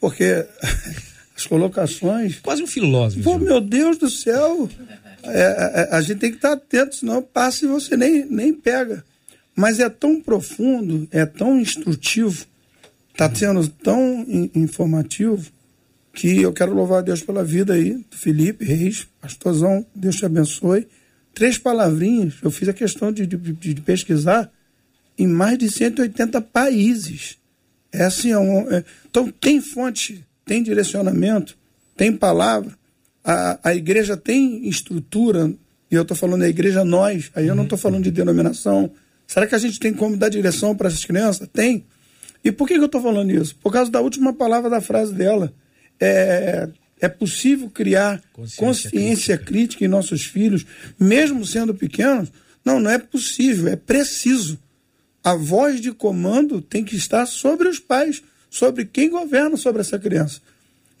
porque 0.00 0.46
as 1.36 1.46
colocações. 1.46 2.38
Quase 2.40 2.62
um 2.62 2.66
filósofo. 2.66 3.22
Pô, 3.22 3.38
meu 3.38 3.60
Deus 3.60 3.98
do 3.98 4.08
céu! 4.08 4.68
É, 5.22 5.42
a, 5.42 5.80
é, 5.80 5.88
a, 5.96 6.00
gente 6.00 6.18
tem 6.18 6.30
que 6.30 6.36
estar 6.36 6.52
atento, 6.52 6.96
senão 6.96 7.22
passa 7.22 7.64
e 7.64 7.68
você 7.68 7.96
nem, 7.96 8.24
nem 8.24 8.54
pega. 8.54 9.04
Mas 9.54 9.78
é 9.78 9.88
tão 9.88 10.20
profundo, 10.20 11.06
é 11.10 11.26
tão 11.26 11.60
instrutivo, 11.60 12.46
está 13.20 13.34
sendo 13.34 13.68
tão 13.68 14.24
in, 14.26 14.50
informativo, 14.54 15.50
que 16.12 16.40
eu 16.40 16.52
quero 16.52 16.74
louvar 16.74 16.98
a 16.98 17.02
Deus 17.02 17.22
pela 17.22 17.44
vida 17.44 17.74
aí 17.74 17.94
do 18.10 18.16
Felipe 18.16 18.64
Reis, 18.64 19.06
pastorzão, 19.20 19.86
Deus 19.94 20.16
te 20.16 20.24
abençoe. 20.24 20.88
Três 21.34 21.56
palavrinhas, 21.56 22.34
eu 22.42 22.50
fiz 22.50 22.68
a 22.68 22.72
questão 22.72 23.12
de, 23.12 23.26
de, 23.26 23.36
de 23.36 23.80
pesquisar 23.82 24.50
em 25.16 25.26
mais 25.26 25.58
de 25.58 25.70
180 25.70 26.40
países. 26.40 27.36
É 27.92 28.04
assim, 28.04 28.32
é 28.32 28.38
um, 28.38 28.70
é, 28.72 28.84
então 29.08 29.30
tem 29.30 29.60
fonte, 29.60 30.26
tem 30.44 30.62
direcionamento, 30.62 31.56
tem 31.96 32.16
palavra. 32.16 32.76
A, 33.22 33.70
a 33.70 33.74
igreja 33.74 34.16
tem 34.16 34.66
estrutura, 34.68 35.52
e 35.90 35.94
eu 35.94 36.02
estou 36.02 36.16
falando 36.16 36.40
da 36.40 36.48
igreja 36.48 36.84
nós, 36.84 37.30
aí 37.34 37.46
eu 37.46 37.54
não 37.54 37.64
estou 37.64 37.78
falando 37.78 38.04
de 38.04 38.10
denominação, 38.10 38.90
Será 39.30 39.46
que 39.46 39.54
a 39.54 39.58
gente 39.58 39.78
tem 39.78 39.94
como 39.94 40.16
dar 40.16 40.28
direção 40.28 40.74
para 40.74 40.88
essas 40.88 41.04
crianças? 41.04 41.46
Tem. 41.52 41.84
E 42.42 42.50
por 42.50 42.66
que, 42.66 42.74
que 42.74 42.80
eu 42.80 42.86
estou 42.86 43.02
falando 43.02 43.30
isso? 43.30 43.54
Por 43.56 43.72
causa 43.72 43.90
da 43.90 44.00
última 44.00 44.32
palavra 44.32 44.70
da 44.70 44.80
frase 44.80 45.12
dela. 45.12 45.52
É, 45.98 46.68
é 47.00 47.08
possível 47.08 47.70
criar 47.70 48.22
consciência, 48.32 48.66
consciência 48.66 49.36
crítica. 49.36 49.52
crítica 49.52 49.84
em 49.84 49.88
nossos 49.88 50.24
filhos, 50.24 50.66
mesmo 50.98 51.44
sendo 51.46 51.74
pequenos? 51.74 52.30
Não, 52.64 52.78
não 52.78 52.90
é 52.90 52.98
possível, 52.98 53.68
é 53.68 53.76
preciso. 53.76 54.58
A 55.24 55.34
voz 55.34 55.80
de 55.80 55.92
comando 55.92 56.60
tem 56.60 56.84
que 56.84 56.96
estar 56.96 57.26
sobre 57.26 57.68
os 57.68 57.78
pais, 57.78 58.22
sobre 58.48 58.84
quem 58.84 59.10
governa 59.10 59.56
sobre 59.56 59.80
essa 59.80 59.98
criança. 59.98 60.40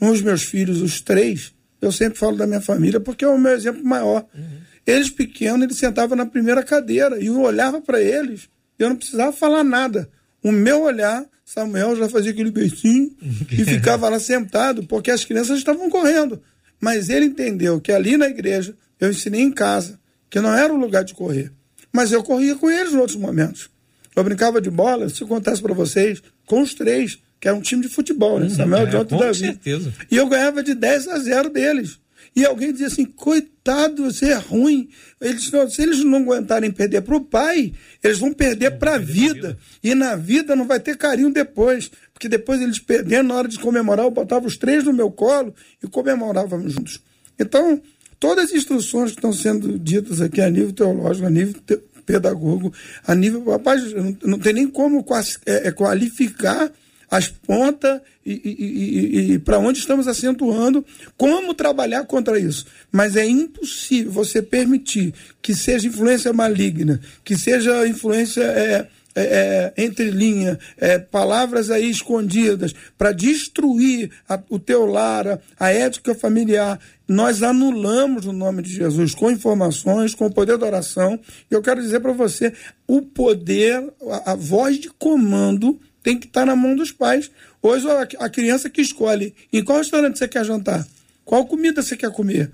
Os 0.00 0.22
meus 0.22 0.42
filhos, 0.42 0.80
os 0.80 1.00
três, 1.00 1.52
eu 1.80 1.92
sempre 1.92 2.18
falo 2.18 2.36
da 2.36 2.46
minha 2.46 2.60
família 2.60 3.00
porque 3.00 3.24
é 3.24 3.28
o 3.28 3.38
meu 3.38 3.52
exemplo 3.52 3.84
maior. 3.84 4.26
Uhum. 4.34 4.60
Eles 4.86 5.10
pequenos, 5.10 5.62
eles 5.62 5.76
sentavam 5.76 6.16
na 6.16 6.26
primeira 6.26 6.62
cadeira 6.62 7.22
e 7.22 7.26
eu 7.26 7.40
olhava 7.40 7.80
para 7.80 8.00
eles, 8.00 8.48
eu 8.78 8.88
não 8.88 8.96
precisava 8.96 9.32
falar 9.32 9.62
nada. 9.62 10.08
O 10.42 10.50
meu 10.52 10.82
olhar, 10.82 11.24
Samuel 11.44 11.96
já 11.96 12.08
fazia 12.08 12.30
aquele 12.30 12.50
beicinho 12.50 13.10
e 13.50 13.64
ficava 13.64 14.08
lá 14.08 14.18
sentado, 14.18 14.84
porque 14.84 15.10
as 15.10 15.24
crianças 15.24 15.58
estavam 15.58 15.90
correndo. 15.90 16.40
Mas 16.80 17.08
ele 17.10 17.26
entendeu 17.26 17.80
que 17.80 17.92
ali 17.92 18.16
na 18.16 18.28
igreja, 18.28 18.74
eu 18.98 19.10
ensinei 19.10 19.42
em 19.42 19.52
casa, 19.52 19.98
que 20.30 20.40
não 20.40 20.54
era 20.54 20.72
o 20.72 20.78
lugar 20.78 21.04
de 21.04 21.14
correr. 21.14 21.52
Mas 21.92 22.12
eu 22.12 22.22
corria 22.22 22.54
com 22.54 22.70
eles 22.70 22.92
em 22.92 22.96
outros 22.96 23.16
momentos. 23.16 23.68
Eu 24.14 24.24
brincava 24.24 24.60
de 24.60 24.70
bola, 24.70 25.08
se 25.08 25.20
eu 25.20 25.28
contasse 25.28 25.60
para 25.60 25.74
vocês, 25.74 26.22
com 26.46 26.62
os 26.62 26.74
três, 26.74 27.18
que 27.38 27.48
era 27.48 27.56
um 27.56 27.60
time 27.60 27.82
de 27.82 27.88
futebol, 27.88 28.38
né? 28.38 28.46
Uhum, 28.46 28.54
Samuel, 28.54 28.86
é, 28.86 28.90
Jonathan 28.90 29.16
e 29.16 29.18
Davi. 29.18 29.38
certeza. 29.38 29.94
E 30.10 30.16
eu 30.16 30.28
ganhava 30.28 30.62
de 30.62 30.74
10 30.74 31.08
a 31.08 31.18
0 31.18 31.50
deles. 31.50 31.98
E 32.34 32.44
alguém 32.44 32.72
dizia 32.72 32.86
assim: 32.86 33.04
coitado, 33.04 34.04
você 34.04 34.30
é 34.30 34.36
ruim. 34.36 34.88
Eles, 35.20 35.50
se 35.70 35.82
eles 35.82 36.04
não 36.04 36.18
aguentarem 36.18 36.70
perder 36.70 37.02
para 37.02 37.16
o 37.16 37.20
pai, 37.20 37.72
eles 38.02 38.18
vão 38.18 38.32
perder 38.32 38.78
para 38.78 38.94
a 38.94 38.98
vida. 38.98 39.34
vida. 39.34 39.58
E 39.82 39.94
na 39.94 40.16
vida 40.16 40.54
não 40.54 40.66
vai 40.66 40.80
ter 40.80 40.96
carinho 40.96 41.32
depois. 41.32 41.90
Porque 42.12 42.28
depois 42.28 42.60
eles 42.60 42.78
perdendo, 42.78 43.28
na 43.28 43.34
hora 43.34 43.48
de 43.48 43.58
comemorar, 43.58 44.04
eu 44.04 44.10
botava 44.10 44.46
os 44.46 44.56
três 44.56 44.84
no 44.84 44.92
meu 44.92 45.10
colo 45.10 45.54
e 45.82 45.86
comemorávamos 45.86 46.72
juntos. 46.72 47.00
Então, 47.38 47.80
todas 48.18 48.46
as 48.46 48.52
instruções 48.52 49.12
que 49.12 49.18
estão 49.18 49.32
sendo 49.32 49.78
ditas 49.78 50.20
aqui 50.20 50.40
a 50.40 50.50
nível 50.50 50.72
teológico, 50.72 51.26
a 51.26 51.30
nível 51.30 51.54
te 51.66 51.78
pedagogo, 52.10 52.72
a 53.06 53.14
nível. 53.14 53.44
Rapaz, 53.44 53.92
não, 53.92 54.16
não 54.24 54.38
tem 54.38 54.52
nem 54.52 54.68
como 54.68 55.04
é, 55.46 55.68
é, 55.68 55.72
qualificar 55.72 56.70
as 57.10 57.28
pontas 57.28 58.00
e, 58.24 58.32
e, 58.32 58.64
e, 58.64 59.32
e 59.32 59.38
para 59.38 59.58
onde 59.58 59.80
estamos 59.80 60.06
acentuando, 60.06 60.84
como 61.16 61.54
trabalhar 61.54 62.04
contra 62.04 62.38
isso. 62.38 62.66
Mas 62.92 63.16
é 63.16 63.26
impossível 63.26 64.12
você 64.12 64.40
permitir 64.40 65.12
que 65.42 65.54
seja 65.54 65.88
influência 65.88 66.32
maligna, 66.32 67.00
que 67.24 67.36
seja 67.36 67.86
influência. 67.86 68.42
É, 68.42 68.86
é, 69.12 69.72
é, 69.76 69.84
entre 69.84 70.08
linha, 70.08 70.56
é, 70.76 70.96
palavras 70.96 71.68
aí 71.68 71.90
escondidas 71.90 72.72
para 72.96 73.10
destruir 73.10 74.08
a, 74.28 74.38
o 74.48 74.56
teu 74.56 74.86
lar, 74.86 75.26
a, 75.26 75.38
a, 75.58 75.68
ética 75.72 76.14
familiar. 76.14 76.78
Nós 77.08 77.42
anulamos 77.42 78.24
o 78.26 78.32
nome 78.32 78.62
de 78.62 78.72
Jesus 78.72 79.12
com 79.12 79.28
informações, 79.28 80.14
com 80.14 80.26
o 80.26 80.32
poder 80.32 80.56
da 80.58 80.66
oração. 80.66 81.18
E 81.50 81.54
eu 81.54 81.60
quero 81.60 81.82
dizer 81.82 81.98
para 81.98 82.12
você: 82.12 82.52
o 82.86 83.02
poder, 83.02 83.82
a, 84.08 84.30
a 84.30 84.34
voz 84.36 84.78
de 84.78 84.88
comando 84.90 85.80
tem 86.02 86.18
que 86.18 86.26
estar 86.26 86.46
na 86.46 86.56
mão 86.56 86.74
dos 86.74 86.90
pais. 86.92 87.30
Hoje 87.62 87.86
a 88.18 88.28
criança 88.28 88.70
que 88.70 88.80
escolhe 88.80 89.34
em 89.52 89.62
qual 89.62 89.78
restaurante 89.78 90.18
você 90.18 90.28
quer 90.28 90.44
jantar, 90.44 90.86
qual 91.24 91.46
comida 91.46 91.82
você 91.82 91.96
quer 91.96 92.10
comer, 92.10 92.50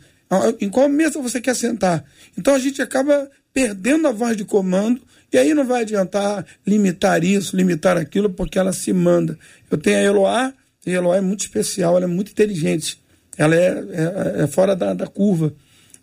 em 0.61 0.69
qual 0.69 0.89
mesa 0.89 1.21
você 1.21 1.41
quer 1.41 1.55
sentar. 1.55 2.05
Então 2.37 2.55
a 2.55 2.59
gente 2.59 2.83
acaba 2.83 3.31
perdendo 3.53 4.09
a 4.09 4.13
voz 4.13 4.37
de 4.37 4.45
comando 4.45 5.01
e 5.33 5.39
aí 5.39 5.55
não 5.55 5.65
vai 5.65 5.83
adiantar 5.83 6.47
limitar 6.67 7.23
isso, 7.25 7.57
limitar 7.57 7.97
aquilo, 7.97 8.31
porque 8.31 8.59
ela 8.59 8.73
se 8.73 8.93
manda. 8.93 9.39
Eu 9.71 9.79
tenho 9.79 9.99
a 9.99 10.03
Eloá, 10.03 10.55
e 10.85 10.91
a 10.91 10.95
Eloá 10.95 11.17
é 11.17 11.21
muito 11.21 11.41
especial, 11.41 11.97
ela 11.97 12.05
é 12.05 12.09
muito 12.09 12.31
inteligente, 12.31 13.01
ela 13.37 13.55
é, 13.55 13.69
é, 13.69 14.43
é 14.43 14.47
fora 14.47 14.77
da, 14.77 14.95
da, 14.95 15.07
curva. 15.07 15.53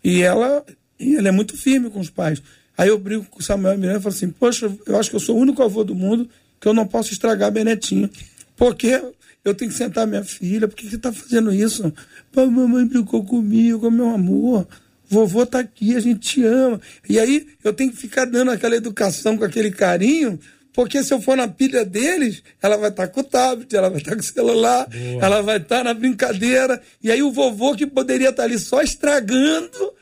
E 0.03 0.21
ela, 0.21 0.63
e 0.99 1.15
ela 1.15 1.29
é 1.29 1.31
muito 1.31 1.57
firme 1.57 1.89
com 1.89 1.99
os 1.99 2.09
pais. 2.09 2.41
Aí 2.77 2.89
eu 2.89 2.97
brigo 2.97 3.25
com 3.25 3.39
o 3.39 3.43
Samuel 3.43 3.77
Miranda 3.77 3.99
e 3.99 4.01
falo 4.01 4.15
assim: 4.15 4.29
Poxa, 4.29 4.71
eu 4.85 4.99
acho 4.99 5.09
que 5.09 5.15
eu 5.15 5.19
sou 5.19 5.37
o 5.37 5.39
único 5.39 5.63
avô 5.63 5.83
do 5.83 5.95
mundo 5.95 6.29
que 6.64 6.70
eu 6.70 6.74
não 6.74 6.88
posso 6.88 7.11
estragar 7.11 7.49
a 7.49 7.51
Benetinha. 7.51 8.09
Porque 8.55 9.03
eu 9.43 9.53
tenho 9.53 9.70
que 9.70 9.76
sentar 9.76 10.07
minha 10.07 10.24
filha, 10.24 10.66
por 10.66 10.78
que 10.78 10.88
você 10.88 10.95
está 10.95 11.11
fazendo 11.11 11.53
isso? 11.53 11.93
Pô, 12.32 12.47
mamãe 12.47 12.88
brincou 12.88 13.22
comigo, 13.26 13.91
meu 13.91 14.09
amor. 14.09 14.66
Vovô 15.09 15.43
está 15.43 15.59
aqui, 15.59 15.93
a 15.93 15.99
gente 15.99 16.22
te 16.22 16.45
ama. 16.45 16.80
E 17.07 17.20
aí 17.20 17.45
eu 17.66 17.74
tenho 17.74 17.91
que 17.91 17.97
ficar 17.97 18.24
dando 18.24 18.49
aquela 18.51 18.78
educação 18.78 19.38
com 19.38 19.43
aquele 19.43 19.72
carinho, 19.72 20.39
porque 20.72 21.03
se 21.03 21.14
eu 21.14 21.20
for 21.20 21.36
na 21.36 21.49
pilha 21.49 21.84
deles, 21.84 22.41
ela 22.61 22.78
vai 22.78 22.91
estar 22.91 23.07
tá 23.07 23.14
com 23.14 23.20
o 23.20 23.24
tablet, 23.26 23.76
ela 23.76 23.89
vai 23.89 23.97
estar 23.97 24.11
tá 24.11 24.16
com 24.16 24.24
o 24.24 24.26
celular, 24.26 24.88
Boa. 24.88 25.26
ela 25.26 25.41
vai 25.41 25.57
estar 25.57 25.80
tá 25.80 25.84
na 25.84 25.93
brincadeira. 25.93 26.82
E 27.03 27.11
aí 27.11 27.22
o 27.22 27.34
vovô 27.34 27.76
que 27.76 27.86
poderia 27.86 28.30
estar 28.30 28.43
ali 28.43 28.57
só 28.57 28.82
estragando, 28.82 29.93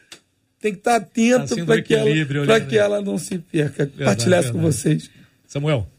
tem 0.62 0.74
que 0.74 0.78
estar 0.78 0.98
atento 0.98 1.56
tá 1.56 1.66
para 1.66 1.82
que, 1.82 1.96
ela, 1.96 2.62
que 2.62 2.78
ela 2.78 3.02
não 3.02 3.18
se 3.18 3.40
perca. 3.40 3.88
Compartilhar 3.88 4.52
com 4.52 4.62
vocês. 4.62 5.10
Samuel. 5.48 5.91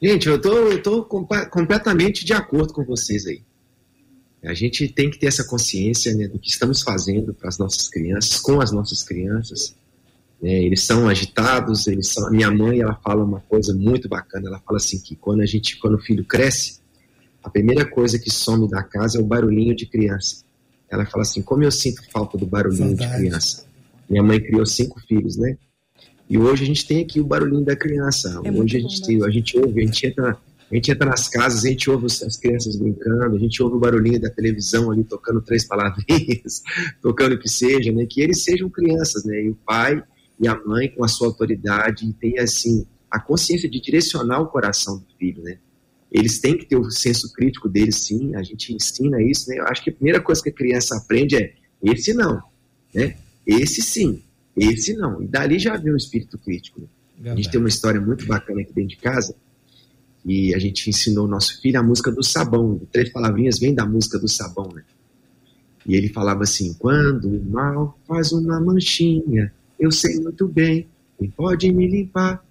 Gente, 0.00 0.28
eu 0.28 0.40
tô 0.82 1.04
completamente 1.04 2.24
de 2.24 2.32
acordo 2.32 2.72
com 2.72 2.84
vocês 2.84 3.26
aí. 3.26 3.42
A 4.44 4.54
gente 4.54 4.88
tem 4.88 5.10
que 5.10 5.18
ter 5.18 5.26
essa 5.26 5.44
consciência 5.44 6.14
né, 6.14 6.28
do 6.28 6.38
que 6.38 6.48
estamos 6.48 6.82
fazendo 6.82 7.34
para 7.34 7.48
as 7.48 7.58
nossas 7.58 7.88
crianças, 7.88 8.40
com 8.40 8.60
as 8.60 8.70
nossas 8.70 9.02
crianças. 9.02 9.74
Né, 10.40 10.62
eles 10.62 10.84
são 10.84 11.08
agitados, 11.08 11.88
eles 11.88 12.08
são. 12.08 12.30
Minha 12.30 12.50
mãe 12.50 12.80
ela 12.80 12.94
fala 13.02 13.24
uma 13.24 13.40
coisa 13.40 13.74
muito 13.74 14.08
bacana. 14.08 14.48
Ela 14.48 14.60
fala 14.60 14.76
assim 14.76 15.00
que 15.00 15.16
quando 15.16 15.40
a 15.40 15.46
gente, 15.46 15.76
quando 15.78 15.94
o 15.94 16.00
filho 16.00 16.24
cresce, 16.24 16.78
a 17.42 17.50
primeira 17.50 17.84
coisa 17.84 18.18
que 18.18 18.30
some 18.30 18.68
da 18.68 18.82
casa 18.82 19.18
é 19.18 19.20
o 19.20 19.26
barulhinho 19.26 19.74
de 19.74 19.86
criança. 19.86 20.44
Ela 20.88 21.04
fala 21.04 21.22
assim: 21.22 21.42
como 21.42 21.64
eu 21.64 21.72
sinto 21.72 22.02
falta 22.12 22.38
do 22.38 22.46
barulhinho 22.46 22.96
Saudade. 22.96 23.10
de 23.10 23.18
criança. 23.18 23.66
Minha 24.08 24.22
mãe 24.22 24.40
criou 24.40 24.64
cinco 24.64 25.00
filhos, 25.00 25.36
né? 25.36 25.58
E 26.28 26.36
hoje 26.36 26.62
a 26.62 26.66
gente 26.66 26.86
tem 26.86 27.02
aqui 27.02 27.20
o 27.20 27.24
barulhinho 27.24 27.64
da 27.64 27.74
criança. 27.74 28.40
É 28.44 28.50
hoje 28.50 28.76
a 28.76 28.80
gente, 28.80 29.02
tem, 29.02 29.24
a 29.24 29.30
gente 29.30 29.58
ouve, 29.58 29.82
a 29.82 29.86
gente 29.86 30.06
entra, 30.06 30.38
a 30.70 30.74
gente 30.74 30.90
entra 30.90 31.08
nas 31.08 31.28
casas, 31.28 31.64
a 31.64 31.68
gente 31.68 31.88
ouve 31.88 32.06
as 32.06 32.36
crianças 32.36 32.76
brincando, 32.76 33.34
a 33.34 33.38
gente 33.38 33.62
ouve 33.62 33.76
o 33.76 33.80
barulhinho 33.80 34.20
da 34.20 34.28
televisão 34.28 34.90
ali 34.90 35.04
tocando 35.04 35.40
três 35.40 35.66
palavrinhas, 35.66 36.62
tocando 37.00 37.34
o 37.34 37.38
que 37.38 37.48
seja, 37.48 37.90
né? 37.92 38.06
Que 38.08 38.20
eles 38.20 38.44
sejam 38.44 38.68
crianças, 38.68 39.24
né? 39.24 39.42
E 39.42 39.48
o 39.50 39.54
pai 39.54 40.02
e 40.38 40.46
a 40.46 40.54
mãe 40.54 40.88
com 40.88 41.02
a 41.02 41.08
sua 41.08 41.28
autoridade 41.28 42.12
tem 42.20 42.38
assim 42.38 42.86
a 43.10 43.18
consciência 43.18 43.68
de 43.68 43.80
direcionar 43.80 44.40
o 44.40 44.48
coração 44.48 44.98
do 44.98 45.06
filho, 45.18 45.42
né? 45.42 45.58
Eles 46.12 46.40
têm 46.40 46.56
que 46.56 46.66
ter 46.66 46.76
o 46.76 46.90
senso 46.90 47.32
crítico 47.32 47.68
deles, 47.68 47.96
sim. 47.96 48.34
A 48.34 48.42
gente 48.42 48.74
ensina 48.74 49.22
isso, 49.22 49.48
né? 49.48 49.58
Eu 49.58 49.64
acho 49.64 49.82
que 49.82 49.90
a 49.90 49.92
primeira 49.92 50.20
coisa 50.20 50.42
que 50.42 50.48
a 50.50 50.52
criança 50.52 50.96
aprende 50.96 51.36
é 51.36 51.54
esse 51.82 52.12
não, 52.12 52.42
né? 52.94 53.16
Esse 53.46 53.80
sim. 53.80 54.22
Esse 54.58 54.94
não. 54.94 55.22
E 55.22 55.26
dali 55.26 55.58
já 55.58 55.76
vem 55.76 55.92
o 55.92 55.96
espírito 55.96 56.38
crítico. 56.38 56.80
Né? 57.18 57.32
A 57.32 57.36
gente 57.36 57.50
tem 57.50 57.60
uma 57.60 57.68
história 57.68 58.00
muito 58.00 58.26
bacana 58.26 58.60
aqui 58.60 58.72
dentro 58.72 58.90
de 58.90 58.96
casa. 58.96 59.34
E 60.24 60.54
a 60.54 60.58
gente 60.58 60.88
ensinou 60.90 61.24
o 61.26 61.28
nosso 61.28 61.60
filho 61.60 61.78
a 61.78 61.82
música 61.82 62.10
do 62.10 62.22
sabão. 62.22 62.80
Três 62.92 63.10
palavrinhas 63.10 63.58
vem 63.58 63.74
da 63.74 63.86
música 63.86 64.18
do 64.18 64.28
sabão, 64.28 64.70
né? 64.74 64.82
E 65.86 65.94
ele 65.96 66.08
falava 66.08 66.42
assim: 66.42 66.74
quando 66.74 67.28
o 67.28 67.50
mal 67.50 67.98
faz 68.06 68.32
uma 68.32 68.60
manchinha, 68.60 69.52
eu 69.78 69.90
sei 69.90 70.20
muito 70.20 70.46
bem, 70.46 70.86
quem 71.18 71.30
pode 71.30 71.72
me 71.72 71.88
limpar. 71.88 72.44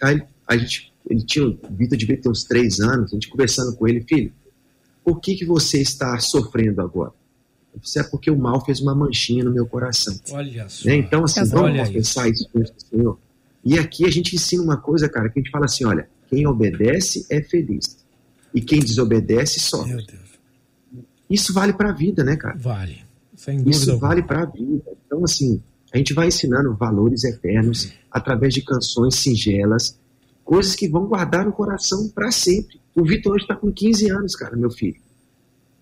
Aí 0.00 0.22
a 0.46 0.56
gente, 0.56 0.92
ele 1.08 1.22
tinha, 1.22 1.46
o 1.46 1.58
Vitor 1.70 1.98
devia 1.98 2.16
ter 2.16 2.28
uns 2.28 2.44
três 2.44 2.80
anos, 2.80 3.12
a 3.12 3.14
gente 3.14 3.28
conversando 3.28 3.76
com 3.76 3.86
ele, 3.86 4.00
filho, 4.00 4.32
por 5.04 5.20
que, 5.20 5.34
que 5.34 5.44
você 5.44 5.80
está 5.80 6.18
sofrendo 6.18 6.80
agora? 6.80 7.12
Isso 7.82 7.98
é 7.98 8.02
porque 8.02 8.30
o 8.30 8.38
mal 8.38 8.64
fez 8.64 8.80
uma 8.80 8.94
manchinha 8.94 9.44
no 9.44 9.52
meu 9.52 9.66
coração. 9.66 10.18
Olha 10.30 10.68
só. 10.68 10.88
Né? 10.88 10.96
Então, 10.96 11.24
assim, 11.24 11.44
vamos 11.44 11.88
confessar 11.88 12.28
isso 12.28 12.48
com 12.52 12.60
o 12.60 12.66
Senhor. 12.90 13.18
E 13.64 13.78
aqui 13.78 14.04
a 14.04 14.10
gente 14.10 14.34
ensina 14.34 14.62
uma 14.62 14.76
coisa, 14.76 15.08
cara, 15.08 15.28
que 15.28 15.38
a 15.38 15.42
gente 15.42 15.50
fala 15.50 15.66
assim: 15.66 15.84
olha, 15.84 16.08
quem 16.28 16.46
obedece 16.46 17.26
é 17.30 17.42
feliz. 17.42 17.98
E 18.54 18.60
quem 18.60 18.80
desobedece 18.80 19.60
sofre. 19.60 19.94
Meu 19.94 20.06
Deus. 20.06 20.28
Isso 21.28 21.52
vale 21.52 21.72
para 21.72 21.90
a 21.90 21.92
vida, 21.92 22.24
né, 22.24 22.36
cara? 22.36 22.56
Vale. 22.56 23.00
Sem 23.36 23.58
dúvida. 23.58 23.76
Isso 23.76 23.98
vale 23.98 24.22
para 24.22 24.42
a 24.42 24.46
vida. 24.46 24.84
Então, 25.06 25.22
assim, 25.22 25.62
a 25.92 25.98
gente 25.98 26.14
vai 26.14 26.28
ensinando 26.28 26.74
valores 26.74 27.24
eternos 27.24 27.92
através 28.10 28.54
de 28.54 28.62
canções 28.62 29.16
singelas, 29.16 29.98
coisas 30.44 30.74
que 30.74 30.88
vão 30.88 31.06
guardar 31.06 31.44
no 31.44 31.52
coração 31.52 32.08
para 32.08 32.30
sempre. 32.30 32.80
O 32.94 33.04
Vitor 33.04 33.34
hoje 33.34 33.44
está 33.44 33.54
com 33.54 33.70
15 33.70 34.10
anos, 34.10 34.34
cara, 34.34 34.56
meu 34.56 34.70
filho. 34.70 34.96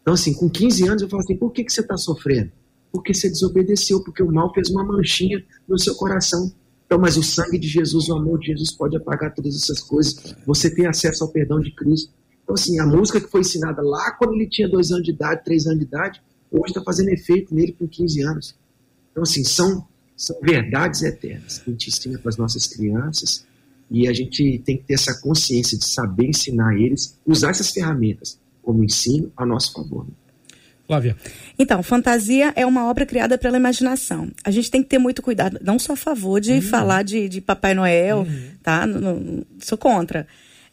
Então, 0.07 0.15
assim, 0.15 0.33
com 0.33 0.49
15 0.49 0.87
anos 0.87 1.03
eu 1.03 1.09
falo 1.09 1.21
assim: 1.21 1.37
por 1.37 1.51
que, 1.51 1.65
que 1.65 1.73
você 1.73 1.81
está 1.81 1.97
sofrendo? 1.97 2.53
Porque 2.93 3.13
você 3.13 3.29
desobedeceu, 3.29 4.01
porque 4.05 4.23
o 4.23 4.31
mal 4.31 4.55
fez 4.55 4.71
uma 4.71 4.85
manchinha 4.85 5.45
no 5.67 5.77
seu 5.77 5.97
coração. 5.97 6.53
Então, 6.87 6.97
mas 6.97 7.17
o 7.17 7.25
sangue 7.25 7.59
de 7.59 7.67
Jesus, 7.67 8.09
o 8.09 8.15
amor 8.15 8.39
de 8.39 8.47
Jesus 8.53 8.71
pode 8.71 8.97
apagar 8.97 9.35
todas 9.35 9.57
essas 9.57 9.81
coisas. 9.81 10.37
Você 10.47 10.73
tem 10.73 10.87
acesso 10.87 11.25
ao 11.25 11.33
perdão 11.33 11.59
de 11.59 11.75
Cristo. 11.75 12.13
Então, 12.45 12.55
assim, 12.55 12.79
a 12.79 12.87
música 12.87 13.21
que 13.21 13.29
foi 13.29 13.41
ensinada 13.41 13.83
lá 13.83 14.13
quando 14.13 14.35
ele 14.35 14.49
tinha 14.49 14.69
dois 14.69 14.93
anos 14.93 15.03
de 15.03 15.11
idade, 15.11 15.43
três 15.45 15.67
anos 15.67 15.81
de 15.81 15.87
idade, 15.87 16.23
hoje 16.53 16.69
está 16.69 16.85
fazendo 16.85 17.09
efeito 17.09 17.53
nele 17.53 17.73
com 17.73 17.89
15 17.89 18.23
anos. 18.23 18.57
Então, 19.11 19.25
assim, 19.25 19.43
são, 19.43 19.89
são 20.17 20.39
verdades 20.41 21.03
eternas 21.03 21.59
que 21.59 21.69
a 21.69 21.73
gente 21.73 21.89
ensina 21.89 22.17
para 22.21 22.29
as 22.29 22.37
nossas 22.37 22.69
crianças 22.69 23.45
E 23.91 24.07
a 24.07 24.13
gente 24.13 24.63
tem 24.65 24.77
que 24.77 24.85
ter 24.85 24.95
essa 24.95 25.21
consciência 25.21 25.77
de 25.77 25.85
saber 25.85 26.29
ensinar 26.29 26.77
eles, 26.77 27.19
usar 27.27 27.51
essas 27.51 27.71
ferramentas 27.71 28.39
como 28.67 28.83
ensino 28.83 29.33
a 29.37 29.47
nosso 29.47 29.73
favor. 29.73 30.05
Flávia. 30.89 31.17
Então, 31.57 31.83
fantasia 31.83 32.53
é 32.57 32.67
uma 32.67 32.91
obra 32.91 33.07
criada 33.07 33.39
pela 33.39 33.57
imaginação. 33.57 34.29
A 34.45 34.51
gente 34.51 34.71
tem 34.71 34.83
que 34.83 34.89
ter 34.89 34.99
muito 34.99 35.23
cuidado, 35.23 35.59
não 35.63 35.79
só 35.79 35.93
a 35.93 35.97
favor 35.97 36.41
de 36.41 36.55
uhum. 36.55 36.63
falar 36.63 37.03
de, 37.05 37.29
de, 37.29 37.41
Papai 37.41 37.75
Noel, 37.75 38.19
uhum. 38.19 38.49
tá? 38.63 38.87
Não, 38.87 39.01
não, 39.01 39.47
sou 39.61 39.79
contra. 39.79 40.27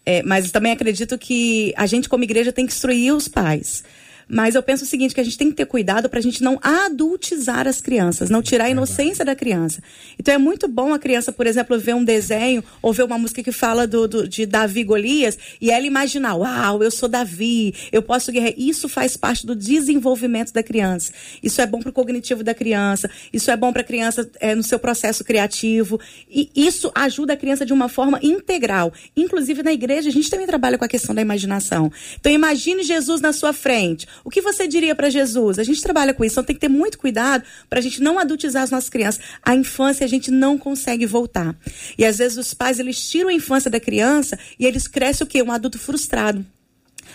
É, 0.05 0.21
mas 0.23 0.51
também 0.51 0.71
acredito 0.71 1.17
que 1.17 1.71
a 1.77 1.85
gente, 1.85 2.09
como 2.09 2.23
igreja, 2.23 2.51
tem 2.51 2.65
que 2.65 2.73
instruir 2.73 3.13
os 3.13 3.27
pais. 3.27 3.83
Mas 4.27 4.55
eu 4.55 4.63
penso 4.63 4.83
o 4.83 4.87
seguinte, 4.87 5.13
que 5.13 5.21
a 5.21 5.23
gente 5.23 5.37
tem 5.37 5.49
que 5.49 5.55
ter 5.55 5.65
cuidado 5.65 6.09
para 6.09 6.19
a 6.19 6.21
gente 6.21 6.43
não 6.43 6.59
adultizar 6.61 7.67
as 7.67 7.81
crianças, 7.81 8.29
não 8.29 8.41
tirar 8.41 8.65
a 8.65 8.69
inocência 8.69 9.25
da 9.25 9.35
criança. 9.35 9.81
Então 10.17 10.33
é 10.33 10.37
muito 10.37 10.67
bom 10.67 10.93
a 10.93 10.99
criança, 10.99 11.31
por 11.31 11.47
exemplo, 11.47 11.77
ver 11.79 11.95
um 11.95 12.03
desenho 12.03 12.63
ou 12.81 12.93
ver 12.93 13.03
uma 13.03 13.17
música 13.17 13.43
que 13.43 13.51
fala 13.51 13.85
do, 13.87 14.07
do 14.07 14.27
de 14.27 14.45
Davi 14.45 14.83
Golias 14.83 15.37
e 15.59 15.71
ela 15.71 15.85
imaginar, 15.85 16.35
uau, 16.35 16.83
eu 16.83 16.91
sou 16.91 17.09
Davi, 17.09 17.73
eu 17.91 18.01
posso 18.01 18.31
guerrear. 18.31 18.53
Isso 18.57 18.87
faz 18.89 19.17
parte 19.17 19.45
do 19.45 19.55
desenvolvimento 19.55 20.53
da 20.53 20.63
criança. 20.63 21.11
Isso 21.41 21.61
é 21.61 21.65
bom 21.65 21.79
para 21.79 21.89
o 21.89 21.93
cognitivo 21.93 22.43
da 22.43 22.53
criança, 22.53 23.09
isso 23.31 23.51
é 23.51 23.57
bom 23.57 23.71
para 23.71 23.81
a 23.81 23.85
criança 23.85 24.29
é, 24.39 24.55
no 24.55 24.63
seu 24.63 24.79
processo 24.79 25.23
criativo. 25.23 25.99
E 26.29 26.49
isso 26.55 26.91
ajuda 26.95 27.33
a 27.33 27.37
criança 27.37 27.65
de 27.65 27.73
uma 27.73 27.89
forma 27.89 28.19
integral. 28.21 28.93
Inclusive 29.15 29.63
na 29.63 29.73
igreja, 29.73 30.09
a 30.09 30.11
gente 30.11 30.29
também 30.29 30.47
trabalha 30.47 30.77
com 30.77 30.85
a 30.85 30.87
questão 30.87 31.13
da 31.13 31.21
imaginação. 31.21 31.91
Então 32.19 32.31
imagine 32.31 32.83
Jesus 32.83 33.21
na 33.21 33.33
sua 33.33 33.53
frente. 33.53 34.07
O 34.23 34.29
que 34.29 34.41
você 34.41 34.67
diria 34.67 34.95
para 34.95 35.09
Jesus? 35.09 35.59
A 35.59 35.63
gente 35.63 35.81
trabalha 35.81 36.13
com 36.13 36.23
isso, 36.23 36.33
então 36.33 36.43
tem 36.43 36.55
que 36.55 36.61
ter 36.61 36.69
muito 36.69 36.97
cuidado 36.97 37.43
para 37.69 37.79
a 37.79 37.81
gente 37.81 38.01
não 38.01 38.19
adultizar 38.19 38.63
as 38.63 38.71
nossas 38.71 38.89
crianças. 38.89 39.23
A 39.43 39.55
infância 39.55 40.05
a 40.05 40.09
gente 40.09 40.31
não 40.31 40.57
consegue 40.57 41.05
voltar. 41.05 41.55
E 41.97 42.05
às 42.05 42.17
vezes 42.17 42.37
os 42.37 42.53
pais 42.53 42.79
eles 42.79 43.09
tiram 43.09 43.29
a 43.29 43.33
infância 43.33 43.69
da 43.69 43.79
criança 43.79 44.37
e 44.59 44.65
eles 44.65 44.87
crescem 44.87 45.25
o 45.25 45.27
quê? 45.27 45.41
Um 45.41 45.51
adulto 45.51 45.79
frustrado. 45.79 46.45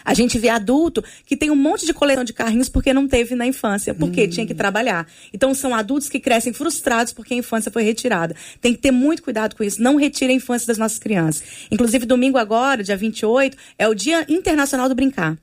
A 0.04 0.14
gente 0.14 0.38
vê 0.38 0.48
adulto 0.48 1.02
que 1.26 1.36
tem 1.36 1.50
um 1.50 1.56
monte 1.56 1.86
de 1.86 1.92
coleção 1.92 2.24
de 2.24 2.32
carrinhos 2.32 2.68
porque 2.68 2.92
não 2.92 3.06
teve 3.06 3.34
na 3.34 3.46
infância, 3.46 3.94
porque 3.94 4.24
hum. 4.24 4.28
tinha 4.28 4.46
que 4.46 4.54
trabalhar. 4.54 5.06
Então 5.32 5.54
são 5.54 5.74
adultos 5.74 6.08
que 6.08 6.20
crescem 6.20 6.52
frustrados 6.52 7.12
porque 7.12 7.34
a 7.34 7.36
infância 7.36 7.70
foi 7.70 7.82
retirada. 7.82 8.34
Tem 8.60 8.72
que 8.72 8.80
ter 8.80 8.90
muito 8.90 9.22
cuidado 9.22 9.56
com 9.56 9.64
isso. 9.64 9.82
Não 9.82 9.96
retire 9.96 10.32
a 10.32 10.36
infância 10.36 10.66
das 10.66 10.78
nossas 10.78 10.98
crianças. 10.98 11.42
Inclusive, 11.70 12.06
domingo 12.06 12.38
agora, 12.38 12.82
dia 12.82 12.96
28, 12.96 13.56
é 13.78 13.88
o 13.88 13.94
Dia 13.94 14.24
Internacional 14.28 14.88
do 14.88 14.94
Brincar. 14.94 15.36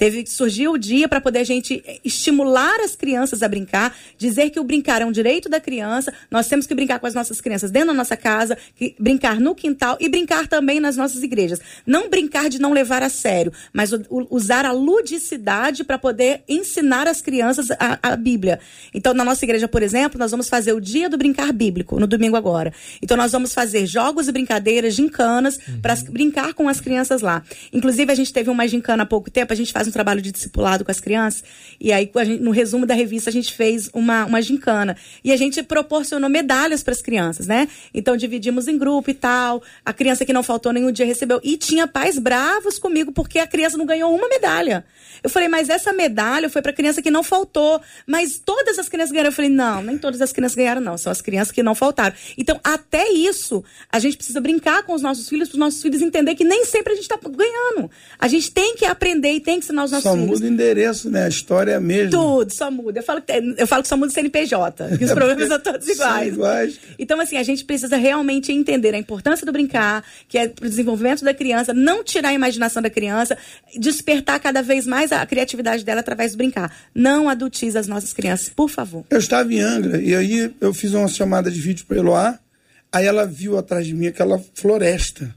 Teve 0.00 0.22
que 0.22 0.32
surgir 0.32 0.66
o 0.66 0.78
dia 0.78 1.06
para 1.06 1.20
poder 1.20 1.40
a 1.40 1.44
gente 1.44 1.84
estimular 2.02 2.80
as 2.80 2.96
crianças 2.96 3.42
a 3.42 3.48
brincar, 3.48 3.94
dizer 4.16 4.48
que 4.48 4.58
o 4.58 4.64
brincar 4.64 5.02
é 5.02 5.04
um 5.04 5.12
direito 5.12 5.46
da 5.46 5.60
criança, 5.60 6.10
nós 6.30 6.48
temos 6.48 6.66
que 6.66 6.74
brincar 6.74 6.98
com 6.98 7.06
as 7.06 7.12
nossas 7.12 7.38
crianças 7.38 7.70
dentro 7.70 7.88
da 7.88 7.94
nossa 7.94 8.16
casa, 8.16 8.56
que, 8.74 8.96
brincar 8.98 9.38
no 9.38 9.54
quintal 9.54 9.98
e 10.00 10.08
brincar 10.08 10.48
também 10.48 10.80
nas 10.80 10.96
nossas 10.96 11.22
igrejas. 11.22 11.60
Não 11.86 12.08
brincar 12.08 12.48
de 12.48 12.58
não 12.58 12.72
levar 12.72 13.02
a 13.02 13.10
sério, 13.10 13.52
mas 13.74 13.92
o, 13.92 14.00
o, 14.08 14.26
usar 14.30 14.64
a 14.64 14.72
ludicidade 14.72 15.84
para 15.84 15.98
poder 15.98 16.44
ensinar 16.48 17.06
as 17.06 17.20
crianças 17.20 17.70
a, 17.72 17.98
a, 18.02 18.16
Bíblia. 18.16 18.58
Então, 18.94 19.12
na 19.12 19.22
nossa 19.22 19.44
igreja, 19.44 19.68
por 19.68 19.82
exemplo, 19.82 20.18
nós 20.18 20.30
vamos 20.30 20.48
fazer 20.48 20.72
o 20.72 20.80
dia 20.80 21.10
do 21.10 21.18
brincar 21.18 21.52
bíblico, 21.52 22.00
no 22.00 22.06
domingo 22.06 22.36
agora. 22.36 22.72
Então, 23.02 23.18
nós 23.18 23.32
vamos 23.32 23.52
fazer 23.52 23.84
jogos 23.84 24.28
e 24.28 24.32
brincadeiras, 24.32 24.94
gincanas, 24.94 25.58
uhum. 25.68 25.82
para 25.82 25.94
brincar 26.08 26.54
com 26.54 26.70
as 26.70 26.80
crianças 26.80 27.20
lá. 27.20 27.42
Inclusive, 27.70 28.10
a 28.10 28.14
gente 28.14 28.32
teve 28.32 28.48
uma 28.48 28.66
gincana 28.66 29.02
há 29.02 29.06
pouco 29.06 29.30
tempo, 29.30 29.52
a 29.52 29.56
gente 29.56 29.74
faz 29.74 29.89
um 29.90 29.92
trabalho 29.92 30.22
de 30.22 30.32
discipulado 30.32 30.84
com 30.84 30.90
as 30.90 31.00
crianças. 31.00 31.44
E 31.78 31.92
aí, 31.92 32.10
gente, 32.24 32.42
no 32.42 32.50
resumo 32.50 32.86
da 32.86 32.94
revista, 32.94 33.30
a 33.30 33.32
gente 33.32 33.52
fez 33.52 33.90
uma, 33.92 34.24
uma 34.24 34.40
gincana. 34.40 34.96
E 35.22 35.32
a 35.32 35.36
gente 35.36 35.62
proporcionou 35.62 36.30
medalhas 36.30 36.82
para 36.82 36.92
as 36.92 37.02
crianças, 37.02 37.46
né? 37.46 37.68
Então, 37.92 38.16
dividimos 38.16 38.68
em 38.68 38.78
grupo 38.78 39.10
e 39.10 39.14
tal. 39.14 39.62
A 39.84 39.92
criança 39.92 40.24
que 40.24 40.32
não 40.32 40.42
faltou 40.42 40.72
nenhum 40.72 40.90
dia 40.90 41.04
recebeu. 41.04 41.40
E 41.42 41.56
tinha 41.56 41.86
pais 41.86 42.18
bravos 42.18 42.78
comigo 42.78 43.12
porque 43.12 43.38
a 43.38 43.46
criança 43.46 43.76
não 43.76 43.86
ganhou 43.86 44.14
uma 44.14 44.28
medalha. 44.28 44.84
Eu 45.22 45.28
falei, 45.28 45.48
mas 45.48 45.68
essa 45.68 45.92
medalha 45.92 46.48
foi 46.48 46.62
para 46.62 46.72
criança 46.72 47.02
que 47.02 47.10
não 47.10 47.22
faltou. 47.22 47.80
Mas 48.06 48.38
todas 48.38 48.78
as 48.78 48.88
crianças 48.88 49.12
ganharam. 49.12 49.28
Eu 49.28 49.34
falei, 49.34 49.50
não, 49.50 49.82
nem 49.82 49.98
todas 49.98 50.20
as 50.20 50.32
crianças 50.32 50.56
ganharam, 50.56 50.80
não. 50.80 50.96
São 50.96 51.10
as 51.10 51.20
crianças 51.20 51.52
que 51.52 51.62
não 51.62 51.74
faltaram. 51.74 52.14
Então, 52.38 52.60
até 52.62 53.10
isso, 53.10 53.62
a 53.90 53.98
gente 53.98 54.16
precisa 54.16 54.40
brincar 54.40 54.82
com 54.82 54.94
os 54.94 55.02
nossos 55.02 55.28
filhos, 55.28 55.48
para 55.48 55.56
os 55.56 55.60
nossos 55.60 55.82
filhos 55.82 56.00
entender 56.00 56.34
que 56.34 56.44
nem 56.44 56.64
sempre 56.64 56.92
a 56.92 56.96
gente 56.96 57.10
está 57.10 57.18
ganhando. 57.28 57.90
A 58.18 58.28
gente 58.28 58.50
tem 58.50 58.74
que 58.76 58.84
aprender 58.84 59.32
e 59.32 59.40
tem 59.40 59.58
que 59.58 59.66
ensinar 59.70 59.84
os 59.84 59.90
nossos 59.90 60.02
só 60.02 60.12
filhos. 60.12 60.26
Só 60.26 60.34
muda 60.34 60.46
o 60.46 60.48
endereço, 60.48 61.10
né? 61.10 61.24
A 61.24 61.28
história 61.28 61.72
é 61.72 61.74
a 61.76 61.80
mesma. 61.80 62.10
Tudo, 62.10 62.52
só 62.52 62.70
muda. 62.70 62.98
Eu 62.98 63.02
falo, 63.02 63.22
eu 63.56 63.66
falo 63.66 63.82
que 63.82 63.88
só 63.88 63.96
muda 63.96 64.10
o 64.10 64.14
CNPJ, 64.14 64.96
que 64.98 65.04
os 65.04 65.12
problemas 65.12 65.48
são 65.48 65.60
todos 65.60 65.88
iguais. 65.88 66.26
São 66.26 66.34
iguais. 66.34 66.80
Então, 66.98 67.20
assim, 67.20 67.36
a 67.36 67.42
gente 67.42 67.64
precisa 67.64 67.96
realmente 67.96 68.52
entender 68.52 68.94
a 68.94 68.98
importância 68.98 69.46
do 69.46 69.52
brincar, 69.52 70.04
que 70.28 70.38
é 70.38 70.48
para 70.48 70.66
o 70.66 70.68
desenvolvimento 70.68 71.24
da 71.24 71.32
criança, 71.32 71.72
não 71.72 72.04
tirar 72.04 72.30
a 72.30 72.34
imaginação 72.34 72.82
da 72.82 72.90
criança, 72.90 73.36
despertar 73.76 74.38
cada 74.40 74.62
vez 74.62 74.86
mais 74.86 75.12
a 75.12 75.24
criatividade 75.24 75.84
dela 75.84 76.00
através 76.00 76.32
do 76.32 76.38
brincar. 76.38 76.74
Não 76.94 77.28
adultize 77.28 77.78
as 77.78 77.86
nossas 77.86 78.12
crianças, 78.12 78.48
por 78.48 78.68
favor. 78.68 79.04
Eu 79.10 79.18
estava 79.18 79.52
em 79.52 79.60
Angra 79.60 80.00
e 80.00 80.14
aí 80.14 80.52
eu 80.60 80.74
fiz 80.74 80.92
uma 80.92 81.08
chamada 81.08 81.50
de 81.50 81.60
vídeo 81.60 81.84
para 81.86 81.96
Eloá, 81.96 82.38
aí 82.92 83.06
ela 83.06 83.26
viu 83.26 83.58
atrás 83.58 83.86
de 83.86 83.94
mim 83.94 84.06
aquela 84.06 84.40
floresta. 84.54 85.34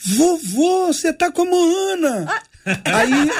Vovô, 0.00 0.86
você 0.86 1.12
tá 1.12 1.30
como 1.30 1.56
Ana. 1.92 2.26
Ah. 2.28 2.42
Aí, 2.84 3.30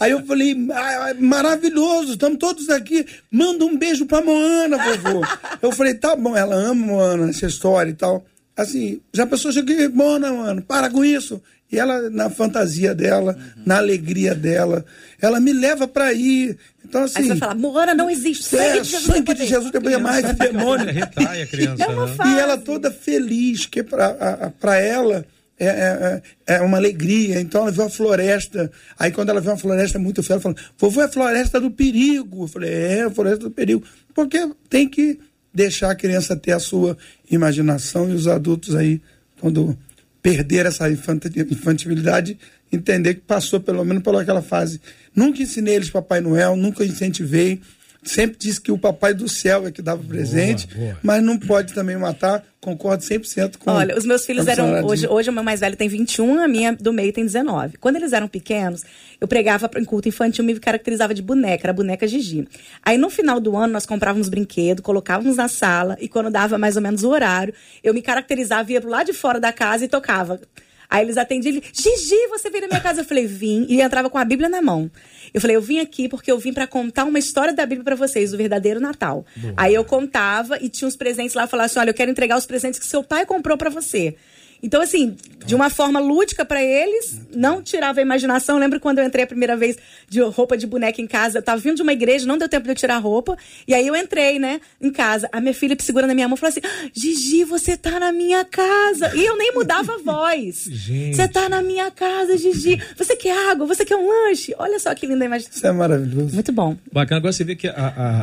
aí 0.00 0.10
eu 0.10 0.24
falei, 0.24 0.56
ah, 0.72 1.14
maravilhoso, 1.18 2.12
estamos 2.12 2.38
todos 2.38 2.68
aqui. 2.68 3.06
Manda 3.30 3.64
um 3.64 3.76
beijo 3.76 4.06
pra 4.06 4.22
Moana, 4.22 4.76
vovô. 4.78 5.24
Eu 5.60 5.72
falei, 5.72 5.94
tá 5.94 6.14
bom, 6.16 6.36
ela 6.36 6.54
ama 6.54 6.86
Moana, 6.86 7.30
essa 7.30 7.46
história 7.46 7.90
e 7.90 7.94
tal. 7.94 8.24
Assim, 8.56 9.00
já 9.12 9.26
pensou, 9.26 9.52
cheguei, 9.52 9.88
Moana, 9.88 10.32
mano, 10.32 10.62
para 10.62 10.88
com 10.90 11.04
isso. 11.04 11.42
E 11.70 11.78
ela, 11.78 12.08
na 12.10 12.30
fantasia 12.30 12.94
dela, 12.94 13.36
uhum. 13.36 13.62
na 13.66 13.78
alegria 13.78 14.34
dela, 14.34 14.84
ela 15.20 15.40
me 15.40 15.52
leva 15.52 15.88
para 15.88 16.12
ir. 16.12 16.56
Então, 16.84 17.02
assim. 17.02 17.18
Aí 17.18 17.28
você 17.28 17.36
fala, 17.36 17.54
Moana 17.54 17.92
não 17.92 18.08
existe. 18.08 18.44
Sangue 18.44 18.78
é, 18.78 18.80
de 18.80 18.88
Jesus, 18.88 19.14
sangue 19.14 19.34
de 19.34 19.46
Jesus 19.46 19.70
tem 19.72 19.98
mais 19.98 20.24
de 20.24 20.32
demônio. 20.34 20.86
Retrai 20.86 21.42
a 21.42 21.46
criança. 21.46 21.82
É 21.82 21.88
né? 21.88 22.34
E 22.34 22.38
ela 22.38 22.56
toda 22.56 22.90
feliz, 22.90 23.66
que 23.66 23.82
para 23.82 24.76
ela 24.80 25.26
é, 25.58 25.66
é, 25.66 26.22
é, 26.46 26.56
é 26.56 26.60
uma 26.60 26.76
alegria. 26.76 27.40
Então 27.40 27.62
ela 27.62 27.70
viu 27.70 27.84
a 27.84 27.90
floresta. 27.90 28.70
Aí 28.98 29.10
quando 29.10 29.30
ela 29.30 29.40
viu 29.40 29.50
uma 29.50 29.56
floresta 29.56 29.98
muito 29.98 30.22
feia, 30.22 30.34
ela 30.34 30.42
falou: 30.42 30.58
Vovô, 30.78 31.00
é 31.00 31.04
a 31.04 31.08
floresta 31.08 31.60
do 31.60 31.70
perigo. 31.70 32.44
Eu 32.44 32.48
falei: 32.48 32.72
É, 32.72 33.02
a 33.02 33.10
floresta 33.10 33.44
do 33.44 33.50
perigo. 33.50 33.82
Porque 34.14 34.38
tem 34.68 34.88
que 34.88 35.18
deixar 35.52 35.90
a 35.90 35.94
criança 35.94 36.36
ter 36.36 36.52
a 36.52 36.60
sua 36.60 36.96
imaginação 37.30 38.10
e 38.10 38.14
os 38.14 38.28
adultos 38.28 38.74
aí, 38.74 39.00
quando 39.40 39.76
perder 40.22 40.66
essa 40.66 40.90
infantilidade, 40.90 42.36
entender 42.70 43.14
que 43.14 43.20
passou 43.20 43.60
pelo 43.60 43.84
menos 43.84 44.02
por 44.02 44.14
aquela 44.16 44.42
fase. 44.42 44.80
Nunca 45.14 45.40
ensinei 45.40 45.76
eles 45.76 45.88
Papai 45.88 46.20
Noel, 46.20 46.56
nunca 46.56 46.84
incentivei 46.84 47.60
sempre 48.06 48.36
disse 48.38 48.60
que 48.60 48.72
o 48.72 48.78
papai 48.78 49.12
do 49.12 49.28
céu 49.28 49.66
é 49.66 49.72
que 49.72 49.82
dava 49.82 50.02
presente, 50.02 50.66
boa, 50.68 50.78
boa. 50.78 50.98
mas 51.02 51.22
não 51.22 51.38
pode 51.38 51.72
também 51.72 51.96
matar. 51.96 52.42
Concordo 52.60 53.04
100% 53.04 53.58
com 53.58 53.70
Olha, 53.70 53.96
os 53.96 54.04
meus 54.04 54.26
filhos 54.26 54.48
eram. 54.48 54.84
Hoje, 54.84 55.06
hoje 55.06 55.30
o 55.30 55.32
meu 55.32 55.44
mais 55.44 55.60
velho 55.60 55.76
tem 55.76 55.88
21, 55.88 56.40
a 56.40 56.48
minha 56.48 56.72
do 56.72 56.92
meio 56.92 57.12
tem 57.12 57.24
19. 57.24 57.78
Quando 57.78 57.94
eles 57.94 58.12
eram 58.12 58.26
pequenos, 58.26 58.82
eu 59.20 59.28
pregava 59.28 59.70
em 59.76 59.84
culto 59.84 60.08
infantil, 60.08 60.44
me 60.44 60.58
caracterizava 60.58 61.14
de 61.14 61.22
boneca, 61.22 61.66
era 61.66 61.72
boneca 61.72 62.08
Gigi. 62.08 62.48
Aí 62.82 62.98
no 62.98 63.08
final 63.08 63.38
do 63.38 63.56
ano 63.56 63.72
nós 63.72 63.86
comprávamos 63.86 64.28
brinquedo, 64.28 64.82
colocávamos 64.82 65.36
na 65.36 65.46
sala 65.46 65.96
e 66.00 66.08
quando 66.08 66.28
dava 66.28 66.58
mais 66.58 66.74
ou 66.74 66.82
menos 66.82 67.04
o 67.04 67.10
horário, 67.10 67.54
eu 67.84 67.94
me 67.94 68.02
caracterizava, 68.02 68.72
ia 68.72 68.80
pro 68.80 68.90
lado 68.90 69.06
de 69.06 69.12
fora 69.12 69.38
da 69.38 69.52
casa 69.52 69.84
e 69.84 69.88
tocava. 69.88 70.40
Aí 70.88 71.04
eles 71.04 71.16
atendiam 71.16 71.54
ele, 71.54 71.62
Gigi, 71.72 72.28
você 72.28 72.50
veio 72.50 72.62
na 72.62 72.68
minha 72.68 72.80
casa? 72.80 73.00
Eu 73.00 73.04
falei, 73.04 73.26
vim. 73.26 73.66
E 73.68 73.80
entrava 73.80 74.08
com 74.08 74.18
a 74.18 74.24
Bíblia 74.24 74.48
na 74.48 74.62
mão. 74.62 74.90
Eu 75.32 75.40
falei, 75.40 75.56
eu 75.56 75.62
vim 75.62 75.78
aqui 75.78 76.08
porque 76.08 76.30
eu 76.30 76.38
vim 76.38 76.52
para 76.52 76.66
contar 76.66 77.04
uma 77.04 77.18
história 77.18 77.52
da 77.52 77.66
Bíblia 77.66 77.84
para 77.84 77.96
vocês, 77.96 78.32
o 78.32 78.36
verdadeiro 78.36 78.80
Natal. 78.80 79.24
Boa. 79.36 79.54
Aí 79.56 79.74
eu 79.74 79.84
contava 79.84 80.58
e 80.60 80.68
tinha 80.68 80.86
uns 80.86 80.96
presentes 80.96 81.34
lá, 81.34 81.46
falava 81.46 81.66
assim, 81.66 81.78
olha, 81.78 81.90
eu 81.90 81.94
quero 81.94 82.10
entregar 82.10 82.36
os 82.36 82.46
presentes 82.46 82.78
que 82.78 82.86
seu 82.86 83.02
pai 83.02 83.26
comprou 83.26 83.56
para 83.56 83.70
você. 83.70 84.16
Então, 84.62 84.80
assim, 84.80 85.16
de 85.46 85.54
uma 85.54 85.70
forma 85.70 86.00
lúdica 86.00 86.44
para 86.44 86.62
eles, 86.62 87.20
não 87.34 87.62
tirava 87.62 88.00
a 88.00 88.02
imaginação. 88.02 88.56
Eu 88.56 88.60
lembro 88.60 88.80
quando 88.80 88.98
eu 88.98 89.04
entrei 89.04 89.24
a 89.24 89.26
primeira 89.26 89.56
vez 89.56 89.76
de 90.08 90.20
roupa 90.20 90.56
de 90.56 90.66
boneca 90.66 91.00
em 91.00 91.06
casa. 91.06 91.38
Eu 91.38 91.42
tava 91.42 91.60
vindo 91.60 91.76
de 91.76 91.82
uma 91.82 91.92
igreja, 91.92 92.26
não 92.26 92.36
deu 92.36 92.48
tempo 92.48 92.64
de 92.64 92.70
eu 92.70 92.74
tirar 92.74 92.96
a 92.96 92.98
roupa. 92.98 93.36
E 93.66 93.72
aí 93.72 93.86
eu 93.86 93.94
entrei, 93.94 94.38
né, 94.38 94.60
em 94.80 94.90
casa. 94.90 95.28
A 95.30 95.40
minha 95.40 95.54
filha 95.54 95.76
segura 95.80 96.06
na 96.06 96.14
minha 96.14 96.26
mão 96.26 96.36
e 96.36 96.40
falou 96.40 96.50
assim: 96.50 96.60
ah, 96.64 96.90
Gigi, 96.92 97.44
você 97.44 97.76
tá 97.76 98.00
na 98.00 98.12
minha 98.12 98.44
casa. 98.44 99.14
E 99.14 99.24
eu 99.24 99.36
nem 99.36 99.52
mudava 99.52 99.94
a 99.94 99.98
voz. 99.98 100.68
Você 100.86 101.28
tá 101.28 101.48
na 101.48 101.62
minha 101.62 101.90
casa, 101.90 102.36
Gigi. 102.36 102.80
Você 102.96 103.16
quer 103.16 103.50
água? 103.50 103.66
Você 103.66 103.84
quer 103.84 103.96
um 103.96 104.08
lanche? 104.08 104.54
Olha 104.58 104.78
só 104.78 104.94
que 104.94 105.06
linda 105.06 105.24
a 105.24 105.26
imagem. 105.26 105.48
Isso 105.50 105.66
é 105.66 105.72
maravilhoso. 105.72 106.34
Muito 106.34 106.52
bom. 106.52 106.76
Bacana. 106.92 107.18
Agora 107.18 107.32
você 107.32 107.44
vê 107.44 107.54
que 107.54 107.68
a, 107.68 107.72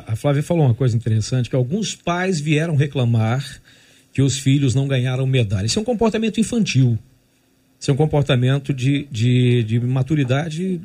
a, 0.07 0.13
a 0.13 0.15
Flávia 0.15 0.43
falou 0.43 0.65
uma 0.65 0.75
coisa 0.75 0.95
interessante: 0.95 1.49
que 1.49 1.55
alguns 1.55 1.95
pais 1.95 2.39
vieram 2.39 2.75
reclamar 2.75 3.43
que 4.13 4.21
os 4.21 4.37
filhos 4.37 4.75
não 4.75 4.87
ganharam 4.87 5.25
medalha. 5.25 5.65
Isso 5.65 5.79
é 5.79 5.81
um 5.81 5.85
comportamento 5.85 6.39
infantil. 6.39 6.97
Isso 7.79 7.91
é 7.91 7.93
um 7.93 7.97
comportamento 7.97 8.73
de, 8.73 9.07
de, 9.11 9.63
de 9.63 9.79
maturidade 9.79 10.79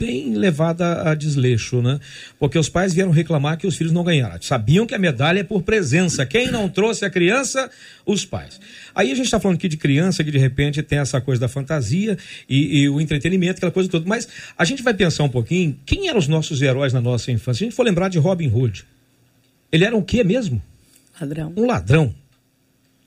bem 0.00 0.34
levada 0.34 1.10
a 1.10 1.14
desleixo, 1.14 1.82
né? 1.82 2.00
Porque 2.38 2.58
os 2.58 2.70
pais 2.70 2.94
vieram 2.94 3.10
reclamar 3.10 3.58
que 3.58 3.66
os 3.66 3.76
filhos 3.76 3.92
não 3.92 4.02
ganharam. 4.02 4.40
Sabiam 4.40 4.86
que 4.86 4.94
a 4.94 4.98
medalha 4.98 5.40
é 5.40 5.42
por 5.42 5.62
presença. 5.62 6.24
Quem 6.24 6.50
não 6.50 6.70
trouxe 6.70 7.04
a 7.04 7.10
criança? 7.10 7.70
Os 8.06 8.24
pais. 8.24 8.58
Aí 8.94 9.12
a 9.12 9.14
gente 9.14 9.26
está 9.26 9.38
falando 9.38 9.56
aqui 9.56 9.68
de 9.68 9.76
criança 9.76 10.24
que 10.24 10.30
de 10.30 10.38
repente 10.38 10.82
tem 10.82 10.98
essa 10.98 11.20
coisa 11.20 11.40
da 11.40 11.48
fantasia 11.48 12.16
e, 12.48 12.80
e, 12.80 12.88
o 12.88 12.98
entretenimento, 12.98 13.58
aquela 13.58 13.72
coisa 13.72 13.90
toda. 13.90 14.08
Mas 14.08 14.26
a 14.56 14.64
gente 14.64 14.82
vai 14.82 14.94
pensar 14.94 15.24
um 15.24 15.28
pouquinho, 15.28 15.78
quem 15.84 16.08
eram 16.08 16.18
os 16.18 16.28
nossos 16.28 16.62
heróis 16.62 16.92
na 16.94 17.00
nossa 17.00 17.30
infância? 17.30 17.58
Se 17.58 17.64
a 17.64 17.66
gente 17.66 17.76
for 17.76 17.84
lembrar 17.84 18.08
de 18.08 18.18
Robin 18.18 18.48
Hood, 18.48 18.86
ele 19.70 19.84
era 19.84 19.96
o 19.96 20.02
quê 20.02 20.24
mesmo? 20.24 20.62
Ladrão. 21.20 21.52
Um 21.54 21.66
ladrão 21.66 22.14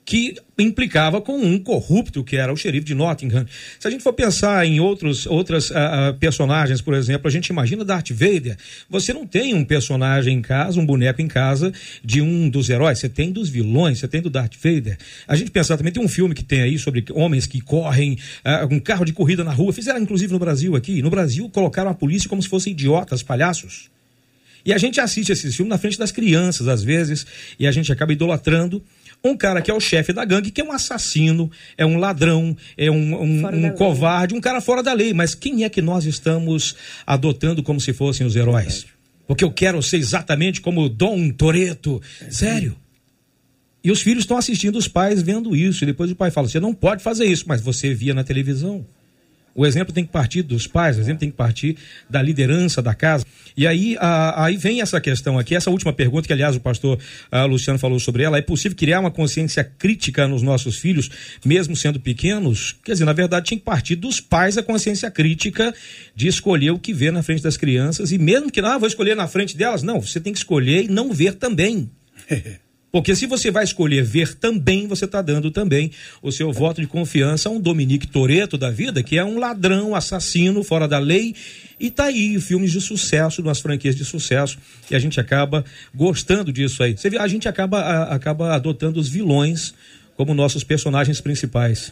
que 0.05 0.35
implicava 0.57 1.21
com 1.21 1.37
um 1.37 1.57
corrupto 1.57 2.23
que 2.23 2.35
era 2.35 2.51
o 2.51 2.57
xerife 2.57 2.85
de 2.85 2.93
Nottingham. 2.93 3.45
Se 3.79 3.87
a 3.87 3.91
gente 3.91 4.03
for 4.03 4.13
pensar 4.13 4.65
em 4.65 4.79
outros, 4.79 5.25
outras 5.25 5.71
uh, 5.71 6.13
personagens, 6.19 6.81
por 6.81 6.93
exemplo, 6.93 7.27
a 7.27 7.31
gente 7.31 7.47
imagina 7.47 7.83
Darth 7.85 8.11
Vader. 8.11 8.57
Você 8.89 9.13
não 9.13 9.25
tem 9.25 9.53
um 9.53 9.63
personagem 9.63 10.37
em 10.37 10.41
casa, 10.41 10.79
um 10.79 10.85
boneco 10.85 11.21
em 11.21 11.27
casa 11.27 11.73
de 12.03 12.21
um 12.21 12.49
dos 12.49 12.69
heróis. 12.69 12.99
Você 12.99 13.09
tem 13.09 13.31
dos 13.31 13.49
vilões, 13.49 13.99
você 13.99 14.07
tem 14.07 14.21
do 14.21 14.29
Darth 14.29 14.55
Vader. 14.61 14.97
A 15.27 15.35
gente 15.35 15.51
pensar 15.51 15.77
também 15.77 15.93
tem 15.93 16.03
um 16.03 16.09
filme 16.09 16.35
que 16.35 16.43
tem 16.43 16.61
aí 16.61 16.77
sobre 16.77 17.05
homens 17.11 17.47
que 17.47 17.61
correm 17.61 18.17
uh, 18.45 18.73
um 18.73 18.79
carro 18.79 19.05
de 19.05 19.13
corrida 19.13 19.43
na 19.43 19.53
rua. 19.53 19.73
Fizeram 19.73 19.99
inclusive 19.99 20.31
no 20.31 20.39
Brasil 20.39 20.75
aqui. 20.75 21.01
No 21.01 21.09
Brasil 21.09 21.49
colocaram 21.49 21.89
a 21.89 21.95
polícia 21.95 22.29
como 22.29 22.41
se 22.41 22.49
fossem 22.49 22.73
idiotas, 22.73 23.23
palhaços. 23.23 23.91
E 24.65 24.71
a 24.71 24.77
gente 24.77 25.01
assiste 25.01 25.31
esses 25.31 25.55
filmes 25.55 25.69
na 25.69 25.77
frente 25.77 25.99
das 25.99 26.11
crianças, 26.11 26.67
às 26.67 26.83
vezes, 26.83 27.25
e 27.59 27.67
a 27.67 27.71
gente 27.71 27.91
acaba 27.91 28.13
idolatrando 28.13 28.81
um 29.25 29.37
cara 29.37 29.61
que 29.61 29.71
é 29.71 29.73
o 29.73 29.79
chefe 29.79 30.11
da 30.11 30.25
gangue, 30.25 30.51
que 30.51 30.59
é 30.59 30.63
um 30.65 30.73
assassino, 30.73 31.49
é 31.77 31.85
um 31.85 31.97
ladrão, 31.97 32.57
é 32.77 32.91
um, 32.91 33.21
um, 33.21 33.67
um 33.67 33.71
covarde, 33.71 34.33
um 34.33 34.41
cara 34.41 34.59
fora 34.59 34.83
da 34.83 34.91
lei. 34.91 35.13
Mas 35.13 35.33
quem 35.33 35.63
é 35.63 35.69
que 35.69 35.81
nós 35.81 36.03
estamos 36.03 36.75
adotando 37.07 37.63
como 37.63 37.79
se 37.79 37.93
fossem 37.93 38.27
os 38.27 38.35
heróis? 38.35 38.85
Porque 39.25 39.45
eu 39.45 39.51
quero 39.51 39.81
ser 39.81 39.95
exatamente 39.95 40.59
como 40.59 40.89
Dom 40.89 41.29
Toreto. 41.29 42.01
Sério. 42.29 42.75
E 43.81 43.91
os 43.91 44.01
filhos 44.01 44.23
estão 44.23 44.35
assistindo 44.35 44.77
os 44.77 44.89
pais 44.89 45.21
vendo 45.21 45.55
isso. 45.55 45.85
E 45.85 45.87
depois 45.87 46.11
o 46.11 46.15
pai 46.17 46.29
fala: 46.29 46.49
você 46.49 46.59
não 46.59 46.73
pode 46.73 47.01
fazer 47.01 47.25
isso, 47.25 47.45
mas 47.47 47.61
você 47.61 47.93
via 47.93 48.13
na 48.13 48.25
televisão. 48.25 48.85
O 49.55 49.65
exemplo 49.65 49.93
tem 49.93 50.03
que 50.03 50.11
partir 50.11 50.41
dos 50.41 50.65
pais, 50.65 50.97
o 50.97 51.01
exemplo 51.01 51.19
tem 51.19 51.29
que 51.29 51.37
partir 51.37 51.77
da 52.09 52.21
liderança 52.21 52.81
da 52.81 52.95
casa. 52.95 53.25
E 53.55 53.67
aí, 53.67 53.95
a, 53.99 54.45
aí 54.45 54.57
vem 54.57 54.81
essa 54.81 54.99
questão 54.99 55.37
aqui, 55.37 55.55
essa 55.55 55.69
última 55.69 55.93
pergunta, 55.93 56.25
que 56.25 56.33
aliás 56.33 56.55
o 56.55 56.59
pastor 56.59 56.97
a, 57.31 57.45
Luciano 57.45 57.77
falou 57.77 57.99
sobre 57.99 58.23
ela. 58.23 58.37
É 58.37 58.41
possível 58.41 58.75
criar 58.75 58.99
uma 58.99 59.11
consciência 59.11 59.63
crítica 59.63 60.27
nos 60.27 60.41
nossos 60.41 60.77
filhos, 60.77 61.09
mesmo 61.45 61.75
sendo 61.75 61.99
pequenos? 61.99 62.75
Quer 62.83 62.93
dizer, 62.93 63.05
na 63.05 63.13
verdade, 63.13 63.45
tinha 63.45 63.59
que 63.59 63.63
partir 63.63 63.95
dos 63.95 64.19
pais 64.19 64.57
a 64.57 64.63
consciência 64.63 65.11
crítica 65.11 65.73
de 66.15 66.27
escolher 66.27 66.71
o 66.71 66.79
que 66.79 66.93
vê 66.93 67.11
na 67.11 67.21
frente 67.21 67.43
das 67.43 67.55
crianças. 67.55 68.11
E 68.11 68.17
mesmo 68.17 68.51
que, 68.51 68.61
não, 68.61 68.71
ah, 68.71 68.77
vou 68.79 68.87
escolher 68.87 69.15
na 69.15 69.27
frente 69.27 69.55
delas. 69.55 69.83
Não, 69.83 70.01
você 70.01 70.19
tem 70.19 70.33
que 70.33 70.39
escolher 70.39 70.85
e 70.85 70.87
não 70.87 71.13
ver 71.13 71.35
também. 71.35 71.91
Porque 72.93 73.15
se 73.15 73.25
você 73.25 73.49
vai 73.49 73.63
escolher 73.63 74.03
ver 74.03 74.35
também, 74.35 74.85
você 74.85 75.05
está 75.05 75.19
dando 75.19 75.49
também 75.49 75.89
o 76.21 76.31
seu 76.31 76.53
voto 76.53 76.79
de 76.79 76.85
confiança 76.85 77.49
a 77.49 77.51
um 77.51 77.59
Dominique 77.59 78.05
Toreto 78.05 78.55
da 78.55 78.69
vida, 78.69 79.01
que 79.01 79.17
é 79.17 79.25
um 79.25 79.39
ladrão, 79.39 79.95
assassino, 79.95 80.63
fora 80.63 80.87
da 80.87 80.99
lei. 80.99 81.33
E 81.79 81.89
tá 81.89 82.03
aí 82.03 82.39
filmes 82.39 82.71
de 82.71 82.79
sucesso, 82.79 83.41
nas 83.41 83.59
franquias 83.59 83.95
de 83.95 84.05
sucesso, 84.05 84.59
e 84.91 84.95
a 84.95 84.99
gente 84.99 85.19
acaba 85.19 85.65
gostando 85.91 86.53
disso 86.53 86.83
aí. 86.83 86.95
Você 86.95 87.09
vê, 87.09 87.17
a 87.17 87.27
gente 87.27 87.47
acaba, 87.47 87.79
a, 87.79 88.13
acaba 88.13 88.53
adotando 88.53 88.99
os 88.99 89.09
vilões 89.09 89.73
como 90.15 90.35
nossos 90.35 90.63
personagens 90.63 91.19
principais 91.19 91.91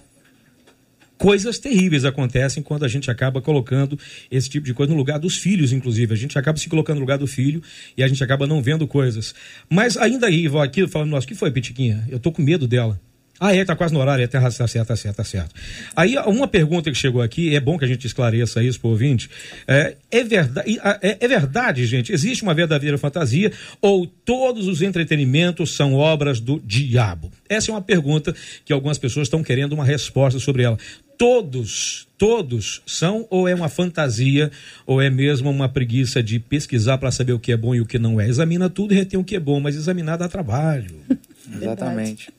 coisas 1.21 1.59
terríveis 1.59 2.03
acontecem 2.03 2.63
quando 2.63 2.83
a 2.83 2.87
gente 2.87 3.11
acaba 3.11 3.39
colocando 3.39 3.97
esse 4.31 4.49
tipo 4.49 4.65
de 4.65 4.73
coisa 4.73 4.91
no 4.91 4.97
lugar 4.97 5.19
dos 5.19 5.37
filhos, 5.37 5.71
inclusive. 5.71 6.11
A 6.11 6.17
gente 6.17 6.35
acaba 6.35 6.57
se 6.57 6.67
colocando 6.67 6.95
no 6.95 7.01
lugar 7.01 7.19
do 7.19 7.27
filho 7.27 7.61
e 7.95 8.01
a 8.01 8.07
gente 8.07 8.23
acaba 8.23 8.47
não 8.47 8.59
vendo 8.59 8.87
coisas. 8.87 9.35
Mas 9.69 9.95
ainda 9.97 10.25
aí, 10.25 10.47
vou 10.47 10.59
aqui 10.59 10.87
falando, 10.87 11.11
nossa, 11.11 11.25
o 11.25 11.27
que 11.27 11.35
foi, 11.35 11.51
Pitiquinha? 11.51 12.03
Eu 12.09 12.19
tô 12.19 12.31
com 12.31 12.41
medo 12.41 12.67
dela. 12.67 12.99
Ah, 13.39 13.55
é, 13.55 13.63
tá 13.63 13.75
quase 13.75 13.93
no 13.93 13.99
horário, 13.99 14.23
é, 14.23 14.27
tá, 14.27 14.39
tá 14.39 14.67
certo, 14.67 14.87
tá 14.87 14.95
certo, 14.95 15.15
tá 15.15 15.23
certo. 15.23 15.55
Aí, 15.95 16.15
uma 16.25 16.47
pergunta 16.47 16.91
que 16.91 16.97
chegou 16.97 17.21
aqui, 17.21 17.55
é 17.55 17.59
bom 17.59 17.77
que 17.77 17.85
a 17.85 17.87
gente 17.87 18.05
esclareça 18.05 18.63
isso 18.63 18.79
para 18.79 18.87
o 18.87 18.91
ouvinte. 18.91 19.29
É, 19.67 19.95
é, 20.11 20.23
verdade, 20.23 20.79
é, 21.01 21.17
é 21.19 21.27
verdade, 21.27 21.85
gente, 21.85 22.11
existe 22.11 22.43
uma 22.43 22.53
verdadeira 22.53 22.99
fantasia 22.99 23.51
ou 23.79 24.05
todos 24.05 24.67
os 24.67 24.83
entretenimentos 24.83 25.75
são 25.75 25.93
obras 25.95 26.39
do 26.39 26.59
diabo? 26.63 27.31
Essa 27.49 27.71
é 27.71 27.73
uma 27.73 27.81
pergunta 27.81 28.35
que 28.63 28.71
algumas 28.71 28.99
pessoas 28.99 29.25
estão 29.25 29.43
querendo 29.43 29.73
uma 29.73 29.85
resposta 29.85 30.39
sobre 30.39 30.61
ela 30.61 30.77
todos, 31.21 32.07
todos 32.17 32.81
são 32.83 33.27
ou 33.29 33.47
é 33.47 33.53
uma 33.53 33.69
fantasia 33.69 34.49
ou 34.87 34.99
é 34.99 35.07
mesmo 35.07 35.51
uma 35.51 35.69
preguiça 35.69 36.23
de 36.23 36.39
pesquisar 36.39 36.97
para 36.97 37.11
saber 37.11 37.31
o 37.31 37.39
que 37.39 37.51
é 37.51 37.57
bom 37.57 37.75
e 37.75 37.79
o 37.79 37.85
que 37.85 37.99
não 37.99 38.19
é? 38.19 38.27
Examina 38.27 38.71
tudo 38.71 38.91
e 38.91 38.97
retém 38.97 39.19
o 39.19 39.23
que 39.23 39.35
é 39.35 39.39
bom, 39.39 39.59
mas 39.59 39.75
examinar 39.75 40.17
dá 40.17 40.27
trabalho. 40.27 40.95
Exatamente. 41.61 42.33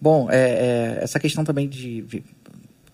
Bom, 0.00 0.30
é, 0.30 0.36
é, 0.36 0.98
essa 1.02 1.18
questão 1.18 1.42
também 1.42 1.68
de, 1.68 2.02
de, 2.02 2.22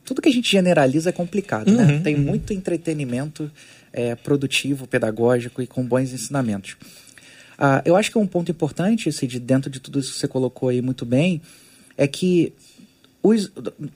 Tudo 0.03 0.23
que 0.23 0.31
a 0.31 0.33
gente 0.33 0.51
generaliza 0.51 1.11
é 1.11 1.13
complicado, 1.13 1.71
né? 1.71 1.83
uhum, 1.83 1.89
né? 1.89 2.01
Tem 2.03 2.15
uhum. 2.15 2.23
muito 2.23 2.55
entretenimento 2.55 3.53
é, 3.93 4.15
produtivo, 4.15 4.87
pedagógico 4.87 5.61
e 5.61 5.67
com 5.67 5.85
bons 5.85 6.11
ensinamentos. 6.11 6.79
Ah, 7.59 7.83
eu 7.85 7.97
acho 7.97 8.11
que 8.11 8.17
um 8.17 8.27
ponto 8.27 8.51
importante, 8.51 9.11
de 9.11 9.39
dentro 9.39 9.71
de 9.71 9.79
tudo 9.79 10.01
isso 10.01 10.15
que 10.15 10.19
você 10.21 10.29
colocou 10.29 10.71
aí 10.71 10.81
muito 10.81 11.05
bem, 11.05 11.43
é 11.99 12.07
que 12.07 12.55
os, 13.29 13.51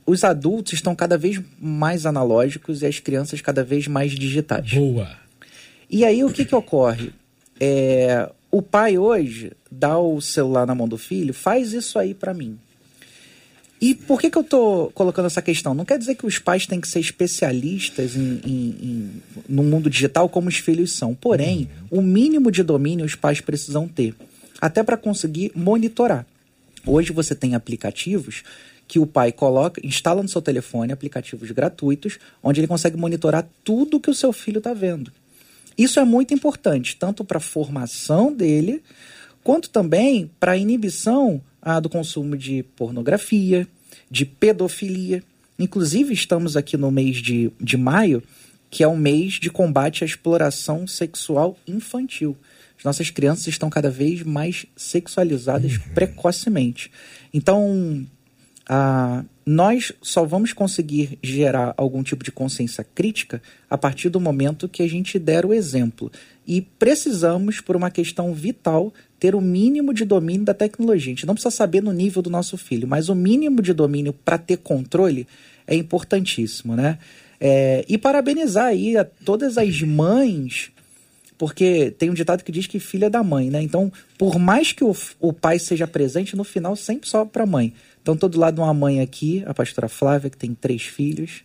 os 0.06 0.24
adultos 0.24 0.74
estão 0.74 0.94
cada 0.94 1.18
vez 1.18 1.40
mais 1.60 2.06
analógicos 2.06 2.82
e 2.82 2.86
as 2.86 2.98
crianças 2.98 3.40
cada 3.40 3.64
vez 3.64 3.86
mais 3.86 4.12
digitais. 4.12 4.72
Boa! 4.72 5.10
E 5.90 6.04
aí 6.04 6.24
o 6.24 6.32
que, 6.32 6.44
que 6.44 6.54
ocorre? 6.54 7.12
É, 7.60 8.30
o 8.50 8.62
pai 8.62 8.98
hoje 8.98 9.52
dá 9.70 9.98
o 9.98 10.20
celular 10.20 10.66
na 10.66 10.74
mão 10.74 10.88
do 10.88 10.98
filho, 10.98 11.34
faz 11.34 11.72
isso 11.72 11.98
aí 11.98 12.14
para 12.14 12.34
mim. 12.34 12.58
E 13.80 13.96
por 13.96 14.20
que, 14.20 14.30
que 14.30 14.38
eu 14.38 14.42
estou 14.42 14.92
colocando 14.92 15.26
essa 15.26 15.42
questão? 15.42 15.74
Não 15.74 15.84
quer 15.84 15.98
dizer 15.98 16.14
que 16.14 16.24
os 16.24 16.38
pais 16.38 16.66
têm 16.68 16.80
que 16.80 16.86
ser 16.86 17.00
especialistas 17.00 18.14
em, 18.14 18.40
em, 18.46 18.76
em, 18.80 19.22
no 19.48 19.64
mundo 19.64 19.90
digital 19.90 20.28
como 20.28 20.48
os 20.48 20.56
filhos 20.56 20.92
são. 20.92 21.16
Porém, 21.16 21.68
o 21.90 22.00
mínimo 22.00 22.52
de 22.52 22.62
domínio 22.62 23.04
os 23.04 23.16
pais 23.16 23.40
precisam 23.40 23.88
ter, 23.88 24.14
até 24.60 24.84
para 24.84 24.96
conseguir 24.96 25.50
monitorar. 25.56 26.24
Hoje 26.86 27.12
você 27.12 27.34
tem 27.34 27.56
aplicativos 27.56 28.44
que 28.92 28.98
o 28.98 29.06
pai 29.06 29.32
coloca, 29.32 29.80
instala 29.82 30.22
no 30.22 30.28
seu 30.28 30.42
telefone 30.42 30.92
aplicativos 30.92 31.50
gratuitos, 31.50 32.18
onde 32.42 32.60
ele 32.60 32.66
consegue 32.66 32.94
monitorar 32.94 33.48
tudo 33.64 33.98
que 33.98 34.10
o 34.10 34.14
seu 34.14 34.34
filho 34.34 34.58
está 34.58 34.74
vendo. 34.74 35.10
Isso 35.78 35.98
é 35.98 36.04
muito 36.04 36.34
importante, 36.34 36.94
tanto 36.96 37.24
para 37.24 37.38
a 37.38 37.40
formação 37.40 38.30
dele, 38.30 38.82
quanto 39.42 39.70
também 39.70 40.30
para 40.38 40.52
a 40.52 40.56
inibição 40.58 41.40
ah, 41.62 41.80
do 41.80 41.88
consumo 41.88 42.36
de 42.36 42.64
pornografia, 42.76 43.66
de 44.10 44.26
pedofilia. 44.26 45.24
Inclusive, 45.58 46.12
estamos 46.12 46.54
aqui 46.54 46.76
no 46.76 46.90
mês 46.90 47.16
de, 47.16 47.50
de 47.58 47.78
maio, 47.78 48.22
que 48.70 48.84
é 48.84 48.86
o 48.86 48.94
mês 48.94 49.40
de 49.40 49.48
combate 49.48 50.04
à 50.04 50.06
exploração 50.06 50.86
sexual 50.86 51.56
infantil. 51.66 52.36
As 52.76 52.84
nossas 52.84 53.08
crianças 53.08 53.46
estão 53.46 53.70
cada 53.70 53.88
vez 53.88 54.22
mais 54.22 54.66
sexualizadas 54.76 55.76
uhum. 55.76 55.94
precocemente. 55.94 56.92
Então, 57.32 58.06
ah, 58.68 59.24
nós 59.44 59.92
só 60.00 60.24
vamos 60.24 60.52
conseguir 60.52 61.18
gerar 61.22 61.74
algum 61.76 62.02
tipo 62.02 62.22
de 62.22 62.30
consciência 62.30 62.84
crítica 62.94 63.42
a 63.68 63.76
partir 63.76 64.08
do 64.08 64.20
momento 64.20 64.68
que 64.68 64.82
a 64.82 64.88
gente 64.88 65.18
der 65.18 65.44
o 65.44 65.52
exemplo. 65.52 66.10
E 66.46 66.60
precisamos, 66.60 67.60
por 67.60 67.76
uma 67.76 67.90
questão 67.90 68.32
vital, 68.32 68.92
ter 69.18 69.34
o 69.34 69.40
mínimo 69.40 69.92
de 69.92 70.04
domínio 70.04 70.44
da 70.44 70.54
tecnologia. 70.54 71.12
A 71.12 71.14
gente 71.14 71.26
não 71.26 71.34
precisa 71.34 71.54
saber 71.54 71.82
no 71.82 71.92
nível 71.92 72.22
do 72.22 72.30
nosso 72.30 72.56
filho, 72.56 72.86
mas 72.86 73.08
o 73.08 73.14
mínimo 73.14 73.62
de 73.62 73.72
domínio 73.72 74.12
para 74.12 74.38
ter 74.38 74.58
controle 74.58 75.26
é 75.66 75.74
importantíssimo, 75.74 76.74
né? 76.74 76.98
É, 77.40 77.84
e 77.88 77.98
parabenizar 77.98 78.66
aí 78.66 78.96
a 78.96 79.04
todas 79.04 79.58
as 79.58 79.82
mães, 79.82 80.70
porque 81.36 81.92
tem 81.98 82.08
um 82.08 82.14
ditado 82.14 82.44
que 82.44 82.52
diz 82.52 82.68
que 82.68 82.78
filha 82.78 83.06
é 83.06 83.10
da 83.10 83.22
mãe, 83.24 83.50
né? 83.50 83.60
Então, 83.60 83.92
por 84.16 84.38
mais 84.38 84.72
que 84.72 84.84
o, 84.84 84.94
o 85.18 85.32
pai 85.32 85.58
seja 85.58 85.86
presente, 85.86 86.36
no 86.36 86.44
final 86.44 86.76
sempre 86.76 87.08
sobe 87.08 87.32
para 87.32 87.42
a 87.42 87.46
mãe. 87.46 87.72
Então, 88.02 88.16
todo 88.16 88.38
lado 88.38 88.60
uma 88.60 88.74
mãe 88.74 89.00
aqui, 89.00 89.44
a 89.46 89.54
pastora 89.54 89.88
Flávia, 89.88 90.28
que 90.28 90.36
tem 90.36 90.54
três 90.54 90.82
filhos. 90.82 91.42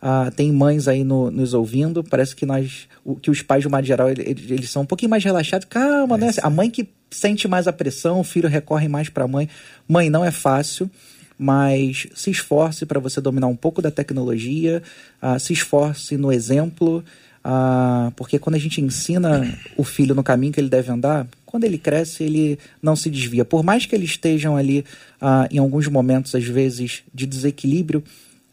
Ah, 0.00 0.30
tem 0.34 0.50
mães 0.52 0.88
aí 0.88 1.04
no, 1.04 1.30
nos 1.30 1.52
ouvindo. 1.54 2.02
Parece 2.02 2.34
que 2.34 2.46
nós, 2.46 2.88
o, 3.04 3.16
que 3.16 3.30
os 3.30 3.42
pais 3.42 3.62
de 3.62 3.68
uma 3.68 3.82
geral, 3.82 4.08
eles, 4.08 4.50
eles, 4.50 4.70
são 4.70 4.82
um 4.82 4.86
pouquinho 4.86 5.10
mais 5.10 5.22
relaxados. 5.22 5.66
Calma, 5.68 6.16
é, 6.16 6.18
né? 6.18 6.32
Sim. 6.32 6.40
A 6.42 6.48
mãe 6.48 6.70
que 6.70 6.88
sente 7.10 7.46
mais 7.46 7.66
a 7.66 7.72
pressão, 7.72 8.20
o 8.20 8.24
filho 8.24 8.48
recorre 8.48 8.88
mais 8.88 9.08
para 9.08 9.24
a 9.24 9.28
mãe. 9.28 9.48
Mãe, 9.86 10.08
não 10.08 10.24
é 10.24 10.30
fácil, 10.30 10.90
mas 11.38 12.06
se 12.14 12.30
esforce 12.30 12.86
para 12.86 13.00
você 13.00 13.20
dominar 13.20 13.48
um 13.48 13.56
pouco 13.56 13.82
da 13.82 13.90
tecnologia, 13.90 14.82
ah, 15.20 15.38
se 15.38 15.52
esforce 15.52 16.16
no 16.16 16.32
exemplo. 16.32 17.04
Ah, 17.42 18.12
porque 18.16 18.38
quando 18.38 18.54
a 18.54 18.58
gente 18.58 18.80
ensina 18.80 19.52
o 19.76 19.84
filho 19.84 20.14
no 20.14 20.22
caminho 20.22 20.52
que 20.52 20.60
ele 20.60 20.68
deve 20.68 20.90
andar, 20.90 21.26
quando 21.48 21.64
ele 21.64 21.78
cresce, 21.78 22.24
ele 22.24 22.58
não 22.82 22.94
se 22.94 23.08
desvia. 23.08 23.42
Por 23.42 23.64
mais 23.64 23.86
que 23.86 23.94
eles 23.94 24.10
estejam 24.10 24.54
ali, 24.54 24.84
ah, 25.18 25.48
em 25.50 25.56
alguns 25.56 25.88
momentos, 25.88 26.34
às 26.34 26.44
vezes, 26.44 27.02
de 27.12 27.24
desequilíbrio, 27.24 28.04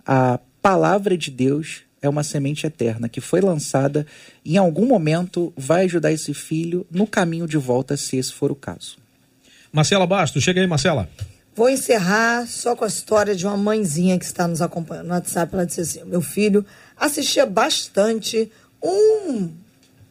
a 0.05 0.39
palavra 0.61 1.17
de 1.17 1.29
Deus 1.29 1.81
é 2.01 2.07
uma 2.07 2.23
semente 2.23 2.65
eterna 2.65 3.09
que 3.09 3.19
foi 3.19 3.41
lançada 3.41 4.07
e 4.45 4.53
em 4.53 4.57
algum 4.57 4.85
momento 4.85 5.51
vai 5.57 5.83
ajudar 5.83 6.13
esse 6.13 6.33
filho 6.33 6.87
no 6.89 7.05
caminho 7.05 7.45
de 7.45 7.57
volta, 7.57 7.97
se 7.97 8.15
esse 8.15 8.31
for 8.31 8.49
o 8.49 8.55
caso. 8.55 8.95
Marcela 9.73 10.07
Bastos, 10.07 10.41
chega 10.41 10.61
aí, 10.61 10.67
Marcela. 10.67 11.09
Vou 11.53 11.69
encerrar 11.69 12.47
só 12.47 12.77
com 12.77 12.85
a 12.85 12.87
história 12.87 13.35
de 13.35 13.45
uma 13.45 13.57
mãezinha 13.57 14.17
que 14.17 14.23
está 14.23 14.47
nos 14.47 14.61
acompanhando 14.61 15.07
no 15.07 15.13
WhatsApp. 15.13 15.53
Ela 15.53 15.65
disse 15.65 15.81
assim: 15.81 16.03
meu 16.05 16.21
filho 16.21 16.65
assistia 16.95 17.45
bastante 17.45 18.49
um 18.81 19.51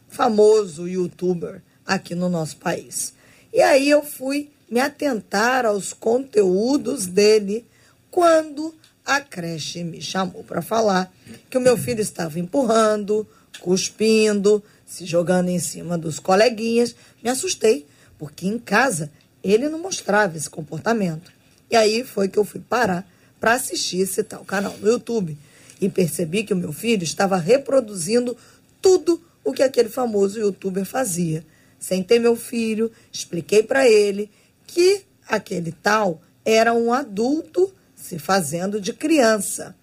famoso 0.06 0.86
youtuber 0.86 1.62
aqui 1.86 2.14
no 2.14 2.28
nosso 2.28 2.56
país. 2.56 3.12
E 3.52 3.62
aí 3.62 3.88
eu 3.88 4.02
fui 4.02 4.50
me 4.70 4.80
atentar 4.80 5.64
aos 5.64 5.92
conteúdos 5.92 7.06
dele 7.06 7.64
quando 8.10 8.74
a 9.04 9.20
creche 9.20 9.84
me 9.84 10.00
chamou 10.00 10.42
para 10.42 10.62
falar 10.62 11.12
que 11.50 11.58
o 11.58 11.60
meu 11.60 11.76
filho 11.76 12.00
estava 12.00 12.38
empurrando, 12.38 13.26
cuspindo, 13.60 14.62
se 14.86 15.04
jogando 15.04 15.48
em 15.48 15.58
cima 15.58 15.98
dos 15.98 16.18
coleguinhas. 16.18 16.94
Me 17.22 17.28
assustei, 17.28 17.86
porque 18.18 18.46
em 18.46 18.58
casa 18.58 19.10
ele 19.42 19.68
não 19.68 19.78
mostrava 19.78 20.36
esse 20.36 20.48
comportamento. 20.48 21.30
E 21.70 21.76
aí 21.76 22.02
foi 22.02 22.28
que 22.28 22.38
eu 22.38 22.44
fui 22.44 22.60
parar 22.60 23.06
para 23.38 23.52
assistir 23.52 24.00
esse 24.00 24.22
tal 24.22 24.44
canal 24.44 24.74
no 24.78 24.88
YouTube. 24.88 25.36
E 25.80 25.88
percebi 25.88 26.44
que 26.44 26.54
o 26.54 26.56
meu 26.56 26.72
filho 26.72 27.04
estava 27.04 27.36
reproduzindo 27.36 28.36
tudo 28.80 29.22
o 29.42 29.52
que 29.52 29.62
aquele 29.62 29.88
famoso 29.88 30.38
youtuber 30.38 30.84
fazia. 30.84 31.44
Sentei 31.84 32.18
meu 32.18 32.34
filho, 32.34 32.90
expliquei 33.12 33.62
para 33.62 33.86
ele 33.86 34.30
que 34.66 35.02
aquele 35.28 35.70
tal 35.70 36.22
era 36.42 36.72
um 36.72 36.94
adulto 36.94 37.70
se 37.94 38.18
fazendo 38.18 38.80
de 38.80 38.94
criança. 38.94 39.76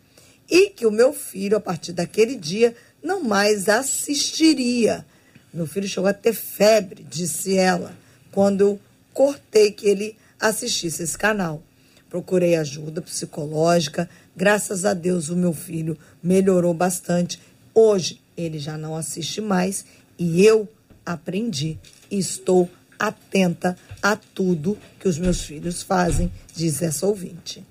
E 0.50 0.72
que 0.72 0.88
o 0.88 0.92
meu 0.92 1.14
filho, 1.14 1.58
a 1.58 1.60
partir 1.60 1.94
daquele 1.94 2.36
dia, 2.36 2.76
não 3.04 3.24
mais 3.24 3.70
assistiria. 3.70 5.06
Meu 5.54 5.68
filho 5.68 5.88
chegou 5.88 6.10
a 6.10 6.14
ter 6.14 6.34
febre, 6.34 7.06
disse 7.08 7.56
ela, 7.56 7.96
quando 8.32 8.62
eu 8.62 8.80
cortei 9.14 9.72
que 9.72 9.88
ele 9.88 10.18
assistisse 10.40 11.04
esse 11.04 11.16
canal. 11.16 11.62
Procurei 12.10 12.56
ajuda 12.56 13.00
psicológica. 13.00 14.10
Graças 14.36 14.86
a 14.86 14.96
Deus, 14.96 15.30
o 15.30 15.36
meu 15.36 15.54
filho 15.54 15.96
melhorou 16.24 16.74
bastante. 16.74 17.40
Hoje, 17.76 18.20
ele 18.36 18.58
já 18.58 18.76
não 18.76 18.96
assiste 18.96 19.40
mais 19.40 19.86
e 20.18 20.44
eu 20.44 20.68
aprendi 21.06 21.78
e 22.10 22.18
estou 22.18 22.70
atenta 22.98 23.76
a 24.02 24.16
tudo 24.16 24.78
que 25.00 25.08
os 25.08 25.18
meus 25.18 25.42
filhos 25.42 25.82
fazem, 25.82 26.32
diz 26.56 26.82
essa 26.82 27.06
ouvinte. 27.08 27.64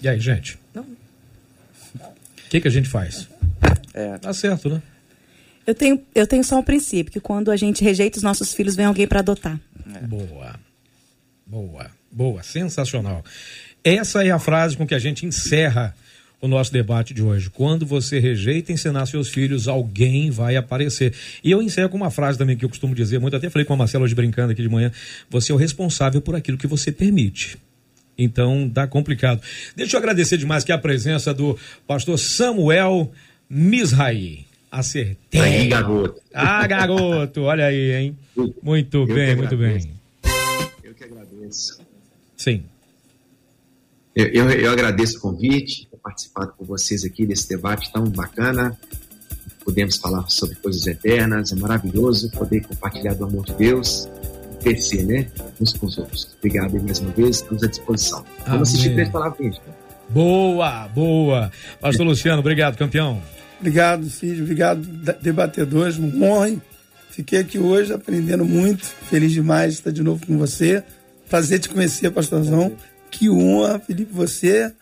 E 0.00 0.08
aí, 0.08 0.18
gente? 0.18 0.58
Não. 0.72 0.82
O 0.82 2.48
que, 2.48 2.60
que 2.60 2.68
a 2.68 2.70
gente 2.70 2.88
faz? 2.88 3.28
É. 3.92 4.18
Tá 4.18 4.32
certo, 4.32 4.68
né? 4.68 4.82
Eu 5.66 5.74
tenho, 5.74 6.02
eu 6.14 6.26
tenho 6.26 6.44
só 6.44 6.58
um 6.58 6.62
princípio, 6.62 7.12
que 7.12 7.20
quando 7.20 7.50
a 7.50 7.56
gente 7.56 7.82
rejeita 7.82 8.18
os 8.18 8.22
nossos 8.22 8.52
filhos, 8.52 8.76
vem 8.76 8.84
alguém 8.84 9.06
para 9.06 9.20
adotar. 9.20 9.58
É. 9.94 10.06
Boa. 10.06 10.54
Boa. 11.46 11.90
Boa. 12.10 12.42
Sensacional. 12.42 13.24
Essa 13.82 14.24
é 14.24 14.30
a 14.30 14.38
frase 14.38 14.76
com 14.76 14.86
que 14.86 14.94
a 14.94 14.98
gente 14.98 15.26
encerra 15.26 15.94
o 16.40 16.48
nosso 16.48 16.72
debate 16.72 17.14
de 17.14 17.22
hoje. 17.22 17.48
Quando 17.48 17.86
você 17.86 18.18
rejeita 18.18 18.72
ensinar 18.72 19.06
seus 19.06 19.28
filhos, 19.28 19.66
alguém 19.66 20.30
vai 20.30 20.56
aparecer. 20.56 21.14
E 21.42 21.50
eu 21.50 21.62
encerro 21.62 21.88
com 21.88 21.96
uma 21.96 22.10
frase 22.10 22.36
também 22.36 22.56
que 22.56 22.64
eu 22.64 22.68
costumo 22.68 22.94
dizer 22.94 23.18
muito, 23.18 23.36
até 23.36 23.48
falei 23.48 23.64
com 23.64 23.72
a 23.72 23.76
Marcela 23.76 24.04
hoje 24.04 24.14
brincando 24.14 24.52
aqui 24.52 24.62
de 24.62 24.68
manhã, 24.68 24.92
você 25.30 25.52
é 25.52 25.54
o 25.54 25.58
responsável 25.58 26.20
por 26.20 26.34
aquilo 26.34 26.58
que 26.58 26.66
você 26.66 26.92
permite. 26.92 27.56
Então, 28.16 28.68
dá 28.68 28.86
complicado. 28.86 29.40
Deixa 29.74 29.96
eu 29.96 29.98
agradecer 29.98 30.36
demais 30.36 30.62
aqui 30.62 30.72
a 30.72 30.78
presença 30.78 31.34
do 31.34 31.58
pastor 31.86 32.18
Samuel 32.18 33.10
Misraí. 33.48 34.44
Acertei. 34.70 35.40
Aí, 35.40 35.68
garoto. 35.68 36.20
Ah, 36.32 36.66
garoto, 36.66 37.42
olha 37.42 37.66
aí, 37.66 37.92
hein? 37.92 38.18
Muito 38.62 38.98
eu 38.98 39.06
bem, 39.06 39.36
muito 39.36 39.56
bem. 39.56 39.90
Eu 40.82 40.94
que 40.94 41.04
agradeço. 41.04 41.80
Sim. 42.36 42.64
Eu, 44.14 44.26
eu, 44.26 44.50
eu 44.50 44.72
agradeço 44.72 45.18
o 45.18 45.20
convite, 45.20 45.88
participado 46.04 46.52
com 46.58 46.64
vocês 46.66 47.02
aqui 47.02 47.24
desse 47.24 47.48
debate 47.48 47.90
tão 47.90 48.04
bacana. 48.04 48.78
Podemos 49.64 49.96
falar 49.96 50.28
sobre 50.28 50.54
coisas 50.56 50.86
eternas, 50.86 51.50
é 51.50 51.56
maravilhoso 51.56 52.30
poder 52.30 52.60
compartilhar 52.60 53.14
do 53.14 53.24
amor 53.24 53.46
de 53.46 53.54
Deus 53.54 54.06
crescer, 54.62 55.04
né? 55.04 55.26
Uns 55.60 55.74
com 55.74 55.86
os 55.86 55.98
outros. 55.98 56.28
Obrigado 56.38 56.82
mais 56.82 56.98
uma 56.98 57.10
vez, 57.10 57.36
estamos 57.36 57.62
à 57.62 57.66
disposição. 57.66 58.24
Vamos 58.46 58.68
assistir 58.68 58.94
três 58.94 59.08
palavrinhas. 59.10 59.60
Boa, 60.08 60.88
boa. 60.88 61.52
Pastor 61.80 62.06
Luciano, 62.06 62.40
obrigado, 62.40 62.76
campeão. 62.76 63.22
Obrigado, 63.58 64.08
Cid. 64.10 64.42
Obrigado, 64.42 64.80
debatedores. 65.22 65.98
Um 65.98 66.22
honra. 66.22 66.56
Fiquei 67.10 67.38
aqui 67.38 67.58
hoje 67.58 67.92
aprendendo 67.92 68.44
muito. 68.44 68.84
Feliz 68.84 69.32
demais 69.32 69.72
de 69.72 69.78
estar 69.78 69.90
de 69.90 70.02
novo 70.02 70.26
com 70.26 70.36
você. 70.36 70.82
Prazer 71.28 71.60
te 71.60 71.68
conhecer, 71.68 72.10
pastorzão. 72.10 72.72
Que 73.10 73.30
honra, 73.30 73.78
Felipe, 73.78 74.12
você. 74.12 74.72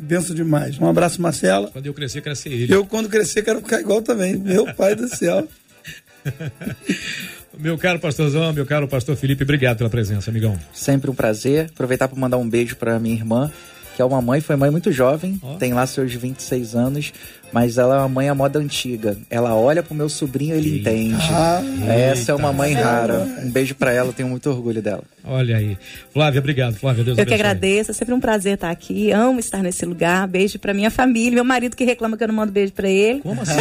Benção 0.00 0.34
demais. 0.34 0.78
Um 0.78 0.88
abraço, 0.88 1.20
Marcela. 1.20 1.68
Quando 1.72 1.86
eu 1.86 1.94
crescer, 1.94 2.20
crescer 2.20 2.50
ele. 2.50 2.72
Eu, 2.72 2.84
quando 2.86 3.08
crescer, 3.08 3.42
quero 3.42 3.60
ficar 3.60 3.80
igual 3.80 4.02
também. 4.02 4.36
Meu 4.36 4.72
pai 4.74 4.94
do 4.94 5.08
céu. 5.08 5.46
meu 7.58 7.76
caro 7.78 7.98
pastorzão, 7.98 8.52
meu 8.52 8.66
caro 8.66 8.88
pastor 8.88 9.16
Felipe, 9.16 9.42
obrigado 9.42 9.78
pela 9.78 9.90
presença, 9.90 10.30
amigão. 10.30 10.58
Sempre 10.72 11.10
um 11.10 11.14
prazer. 11.14 11.70
Aproveitar 11.72 12.08
para 12.08 12.18
mandar 12.18 12.38
um 12.38 12.48
beijo 12.48 12.76
para 12.76 12.98
minha 12.98 13.14
irmã, 13.14 13.50
que 13.94 14.02
é 14.02 14.04
uma 14.04 14.20
mãe, 14.22 14.40
foi 14.40 14.56
mãe 14.56 14.70
muito 14.70 14.90
jovem, 14.92 15.38
oh. 15.42 15.56
tem 15.56 15.72
lá 15.72 15.86
seus 15.86 16.12
26 16.14 16.74
anos, 16.74 17.12
mas 17.52 17.78
ela 17.78 17.96
é 17.96 17.98
uma 17.98 18.08
mãe 18.08 18.28
à 18.28 18.34
moda 18.34 18.58
antiga. 18.58 19.16
Ela 19.28 19.54
olha 19.54 19.82
pro 19.82 19.94
meu 19.94 20.08
sobrinho, 20.08 20.54
ele 20.54 20.76
Eita. 20.76 20.90
entende. 20.92 21.22
Ah, 21.32 21.62
Essa 21.88 22.32
é 22.32 22.34
uma 22.34 22.52
mãe 22.52 22.72
rara. 22.74 23.20
Um 23.42 23.50
beijo 23.50 23.74
para 23.74 23.92
ela, 23.92 24.12
tenho 24.12 24.28
muito 24.28 24.48
orgulho 24.50 24.80
dela. 24.82 25.02
Olha 25.24 25.56
aí. 25.58 25.76
Flávia, 26.12 26.38
obrigado. 26.40 26.74
Flávia, 26.76 27.04
Deus 27.04 27.18
Eu 27.18 27.22
abençoe. 27.22 27.36
que 27.38 27.42
agradeço, 27.42 27.90
é 27.90 27.94
sempre 27.94 28.14
um 28.14 28.20
prazer 28.20 28.54
estar 28.54 28.70
aqui. 28.70 29.10
Amo 29.12 29.38
estar 29.38 29.62
nesse 29.62 29.84
lugar. 29.84 30.26
Beijo 30.26 30.58
para 30.58 30.72
minha 30.72 30.90
família, 30.90 31.32
meu 31.34 31.44
marido 31.44 31.76
que 31.76 31.84
reclama 31.84 32.16
que 32.16 32.24
eu 32.24 32.28
não 32.28 32.34
mando 32.34 32.52
beijo 32.52 32.72
para 32.72 32.88
ele. 32.88 33.20
Como 33.20 33.40
assim? 33.42 33.52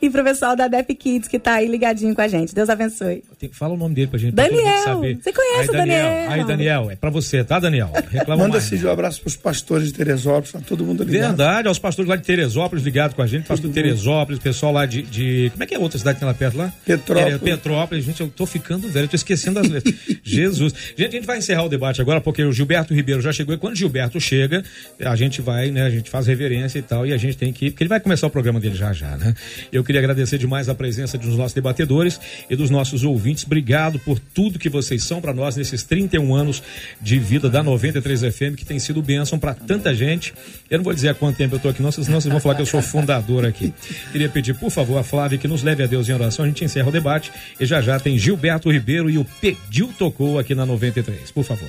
e 0.00 0.08
pro 0.10 0.24
pessoal 0.24 0.56
da 0.56 0.68
Dep 0.68 0.94
Kids 0.94 1.28
que 1.28 1.38
tá 1.38 1.54
aí 1.54 1.66
ligadinho 1.66 2.14
com 2.14 2.20
a 2.20 2.28
gente. 2.28 2.54
Deus 2.54 2.68
abençoe. 2.68 3.22
Fala 3.52 3.74
o 3.74 3.76
nome 3.76 3.94
dele 3.94 4.06
pra 4.08 4.18
gente. 4.18 4.34
Daniel. 4.34 4.84
saber. 4.84 5.18
Você 5.22 5.32
conhece 5.32 5.60
aí, 5.60 5.68
o 5.68 5.72
Daniel? 5.72 6.04
Daniel? 6.04 6.30
Aí, 6.30 6.44
Daniel, 6.44 6.90
é 6.90 6.96
pra 6.96 7.10
você, 7.10 7.42
tá, 7.44 7.58
Daniel? 7.58 7.90
Reclama 8.10 8.42
Manda 8.44 8.58
mais. 8.58 8.84
um 8.84 8.90
abraço 8.90 9.20
pros 9.20 9.36
pastores 9.36 9.88
de 9.88 9.94
Teresópolis, 9.94 10.52
tá 10.52 10.60
todo 10.66 10.84
mundo 10.84 11.02
ligado. 11.04 11.28
Verdade, 11.28 11.68
aos 11.68 11.78
pastores 11.78 11.99
lá 12.08 12.16
de 12.16 12.22
Teresópolis 12.22 12.84
ligado 12.84 13.14
com 13.14 13.22
a 13.22 13.26
gente, 13.26 13.46
pastor 13.46 13.70
Teresópolis, 13.70 14.40
pessoal 14.40 14.72
lá 14.72 14.86
de, 14.86 15.02
de, 15.02 15.50
Como 15.52 15.62
é 15.62 15.66
que 15.66 15.74
é 15.74 15.76
a 15.76 15.80
outra 15.80 15.98
cidade 15.98 16.16
que 16.16 16.20
tem 16.20 16.28
lá 16.28 16.34
perto 16.34 16.56
lá? 16.56 16.72
Petrópolis. 16.84 17.34
É, 17.34 17.38
Petrópolis. 17.38 18.04
Gente, 18.04 18.20
eu 18.20 18.28
tô 18.28 18.46
ficando 18.46 18.88
velho, 18.88 19.04
eu 19.04 19.08
tô 19.08 19.16
esquecendo 19.16 19.58
as 19.58 19.68
letras. 19.68 19.94
Jesus. 20.22 20.74
Gente, 20.96 21.08
a 21.08 21.18
gente 21.18 21.26
vai 21.26 21.38
encerrar 21.38 21.64
o 21.64 21.68
debate 21.68 22.00
agora, 22.00 22.20
porque 22.20 22.42
o 22.42 22.52
Gilberto 22.52 22.94
Ribeiro 22.94 23.20
já 23.20 23.32
chegou, 23.32 23.54
e 23.54 23.58
quando 23.58 23.74
o 23.74 23.76
Gilberto 23.76 24.20
chega, 24.20 24.62
a 25.00 25.16
gente 25.16 25.40
vai, 25.40 25.70
né, 25.70 25.82
a 25.82 25.90
gente 25.90 26.10
faz 26.10 26.26
reverência 26.26 26.78
e 26.78 26.82
tal, 26.82 27.06
e 27.06 27.12
a 27.12 27.16
gente 27.16 27.36
tem 27.36 27.52
que 27.52 27.66
ir, 27.66 27.70
porque 27.70 27.82
ele 27.82 27.88
vai 27.88 28.00
começar 28.00 28.26
o 28.26 28.30
programa 28.30 28.60
dele 28.60 28.74
já 28.74 28.92
já, 28.92 29.16
né? 29.16 29.34
Eu 29.72 29.82
queria 29.84 30.00
agradecer 30.00 30.38
demais 30.38 30.68
a 30.68 30.74
presença 30.74 31.16
dos 31.18 31.36
nossos 31.36 31.52
debatedores 31.52 32.20
e 32.48 32.56
dos 32.56 32.70
nossos 32.70 33.04
ouvintes. 33.04 33.44
Obrigado 33.44 33.98
por 33.98 34.18
tudo 34.18 34.58
que 34.58 34.68
vocês 34.68 35.02
são 35.02 35.20
para 35.20 35.32
nós 35.32 35.56
nesses 35.56 35.82
31 35.82 36.34
anos 36.34 36.62
de 37.00 37.18
vida 37.18 37.48
da 37.48 37.62
93 37.62 38.20
FM, 38.34 38.56
que 38.56 38.64
tem 38.64 38.78
sido 38.78 39.02
bênção 39.02 39.38
para 39.38 39.54
tanta 39.54 39.94
gente. 39.94 40.32
Eu 40.68 40.78
não 40.78 40.84
vou 40.84 40.94
dizer 40.94 41.08
há 41.08 41.14
quanto 41.14 41.36
tempo 41.36 41.54
eu 41.54 41.56
estou 41.56 41.70
aqui, 41.70 41.82
não, 41.82 41.89
senão 41.92 42.20
vocês 42.20 42.30
vão 42.30 42.40
falar 42.40 42.54
que 42.54 42.62
eu 42.62 42.66
sou 42.66 42.82
fundador 42.82 43.44
aqui. 43.44 43.72
Queria 44.12 44.28
pedir, 44.28 44.54
por 44.54 44.70
favor, 44.70 44.98
a 44.98 45.02
Flávia 45.02 45.38
que 45.38 45.48
nos 45.48 45.62
leve 45.62 45.82
a 45.82 45.86
Deus 45.86 46.08
em 46.08 46.12
oração. 46.12 46.44
A 46.44 46.48
gente 46.48 46.64
encerra 46.64 46.88
o 46.88 46.92
debate 46.92 47.32
e 47.58 47.66
já 47.66 47.80
já 47.80 47.98
tem 47.98 48.18
Gilberto 48.18 48.70
Ribeiro 48.70 49.10
e 49.10 49.18
o 49.18 49.24
Pediu 49.40 49.88
Tocou 49.98 50.38
aqui 50.38 50.54
na 50.54 50.64
93. 50.64 51.30
Por 51.30 51.44
favor. 51.44 51.68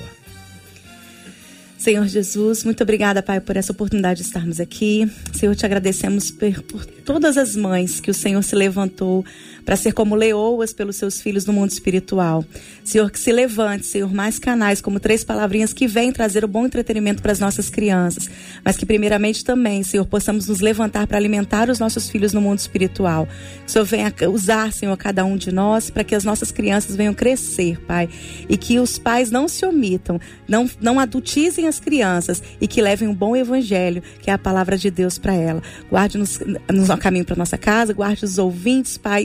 Senhor 1.82 2.06
Jesus, 2.06 2.62
muito 2.62 2.80
obrigada, 2.84 3.20
Pai, 3.24 3.40
por 3.40 3.56
essa 3.56 3.72
oportunidade 3.72 4.20
de 4.20 4.26
estarmos 4.26 4.60
aqui. 4.60 5.10
Senhor, 5.32 5.56
te 5.56 5.66
agradecemos 5.66 6.30
por, 6.30 6.62
por 6.62 6.86
todas 6.86 7.36
as 7.36 7.56
mães 7.56 7.98
que 7.98 8.08
o 8.08 8.14
Senhor 8.14 8.40
se 8.44 8.54
levantou 8.54 9.24
para 9.64 9.76
ser 9.76 9.92
como 9.92 10.14
leoas 10.14 10.72
pelos 10.72 10.96
seus 10.96 11.20
filhos 11.20 11.46
no 11.46 11.52
mundo 11.52 11.70
espiritual. 11.70 12.44
Senhor, 12.84 13.10
que 13.10 13.18
se 13.18 13.32
levante, 13.32 13.86
Senhor, 13.86 14.12
mais 14.12 14.38
canais, 14.38 14.80
como 14.80 15.00
três 15.00 15.24
palavrinhas 15.24 15.72
que 15.72 15.86
vêm 15.86 16.12
trazer 16.12 16.44
o 16.44 16.48
bom 16.48 16.66
entretenimento 16.66 17.22
para 17.22 17.32
as 17.32 17.40
nossas 17.40 17.70
crianças, 17.70 18.28
mas 18.64 18.76
que 18.76 18.84
primeiramente 18.84 19.44
também, 19.44 19.82
Senhor, 19.82 20.04
possamos 20.06 20.48
nos 20.48 20.60
levantar 20.60 21.06
para 21.06 21.16
alimentar 21.16 21.70
os 21.70 21.78
nossos 21.78 22.10
filhos 22.10 22.32
no 22.32 22.40
mundo 22.40 22.58
espiritual. 22.58 23.26
Que 23.26 23.66
o 23.66 23.70
Senhor 23.70 23.84
venha 23.84 24.12
usar, 24.28 24.72
Senhor, 24.72 24.96
cada 24.96 25.24
um 25.24 25.36
de 25.36 25.52
nós 25.52 25.90
para 25.90 26.04
que 26.04 26.14
as 26.14 26.24
nossas 26.24 26.50
crianças 26.50 26.96
venham 26.96 27.14
crescer, 27.14 27.80
Pai, 27.86 28.08
e 28.48 28.56
que 28.56 28.78
os 28.78 28.98
pais 28.98 29.30
não 29.30 29.48
se 29.48 29.64
omitam, 29.64 30.20
não, 30.48 30.68
não 30.80 30.98
adultizem 30.98 31.66
as 31.66 31.78
crianças 31.78 32.42
e 32.60 32.66
que 32.66 32.82
levem 32.82 33.08
um 33.08 33.14
bom 33.14 33.36
evangelho, 33.36 34.02
que 34.20 34.30
é 34.30 34.32
a 34.32 34.38
palavra 34.38 34.76
de 34.76 34.90
Deus 34.90 35.18
para 35.18 35.34
ela. 35.34 35.62
Guarde-nos 35.90 36.40
no 36.70 36.98
caminho 36.98 37.24
para 37.24 37.36
nossa 37.36 37.58
casa, 37.58 37.92
guarde 37.92 38.24
os 38.24 38.38
ouvintes, 38.38 38.96
Pai, 38.98 39.24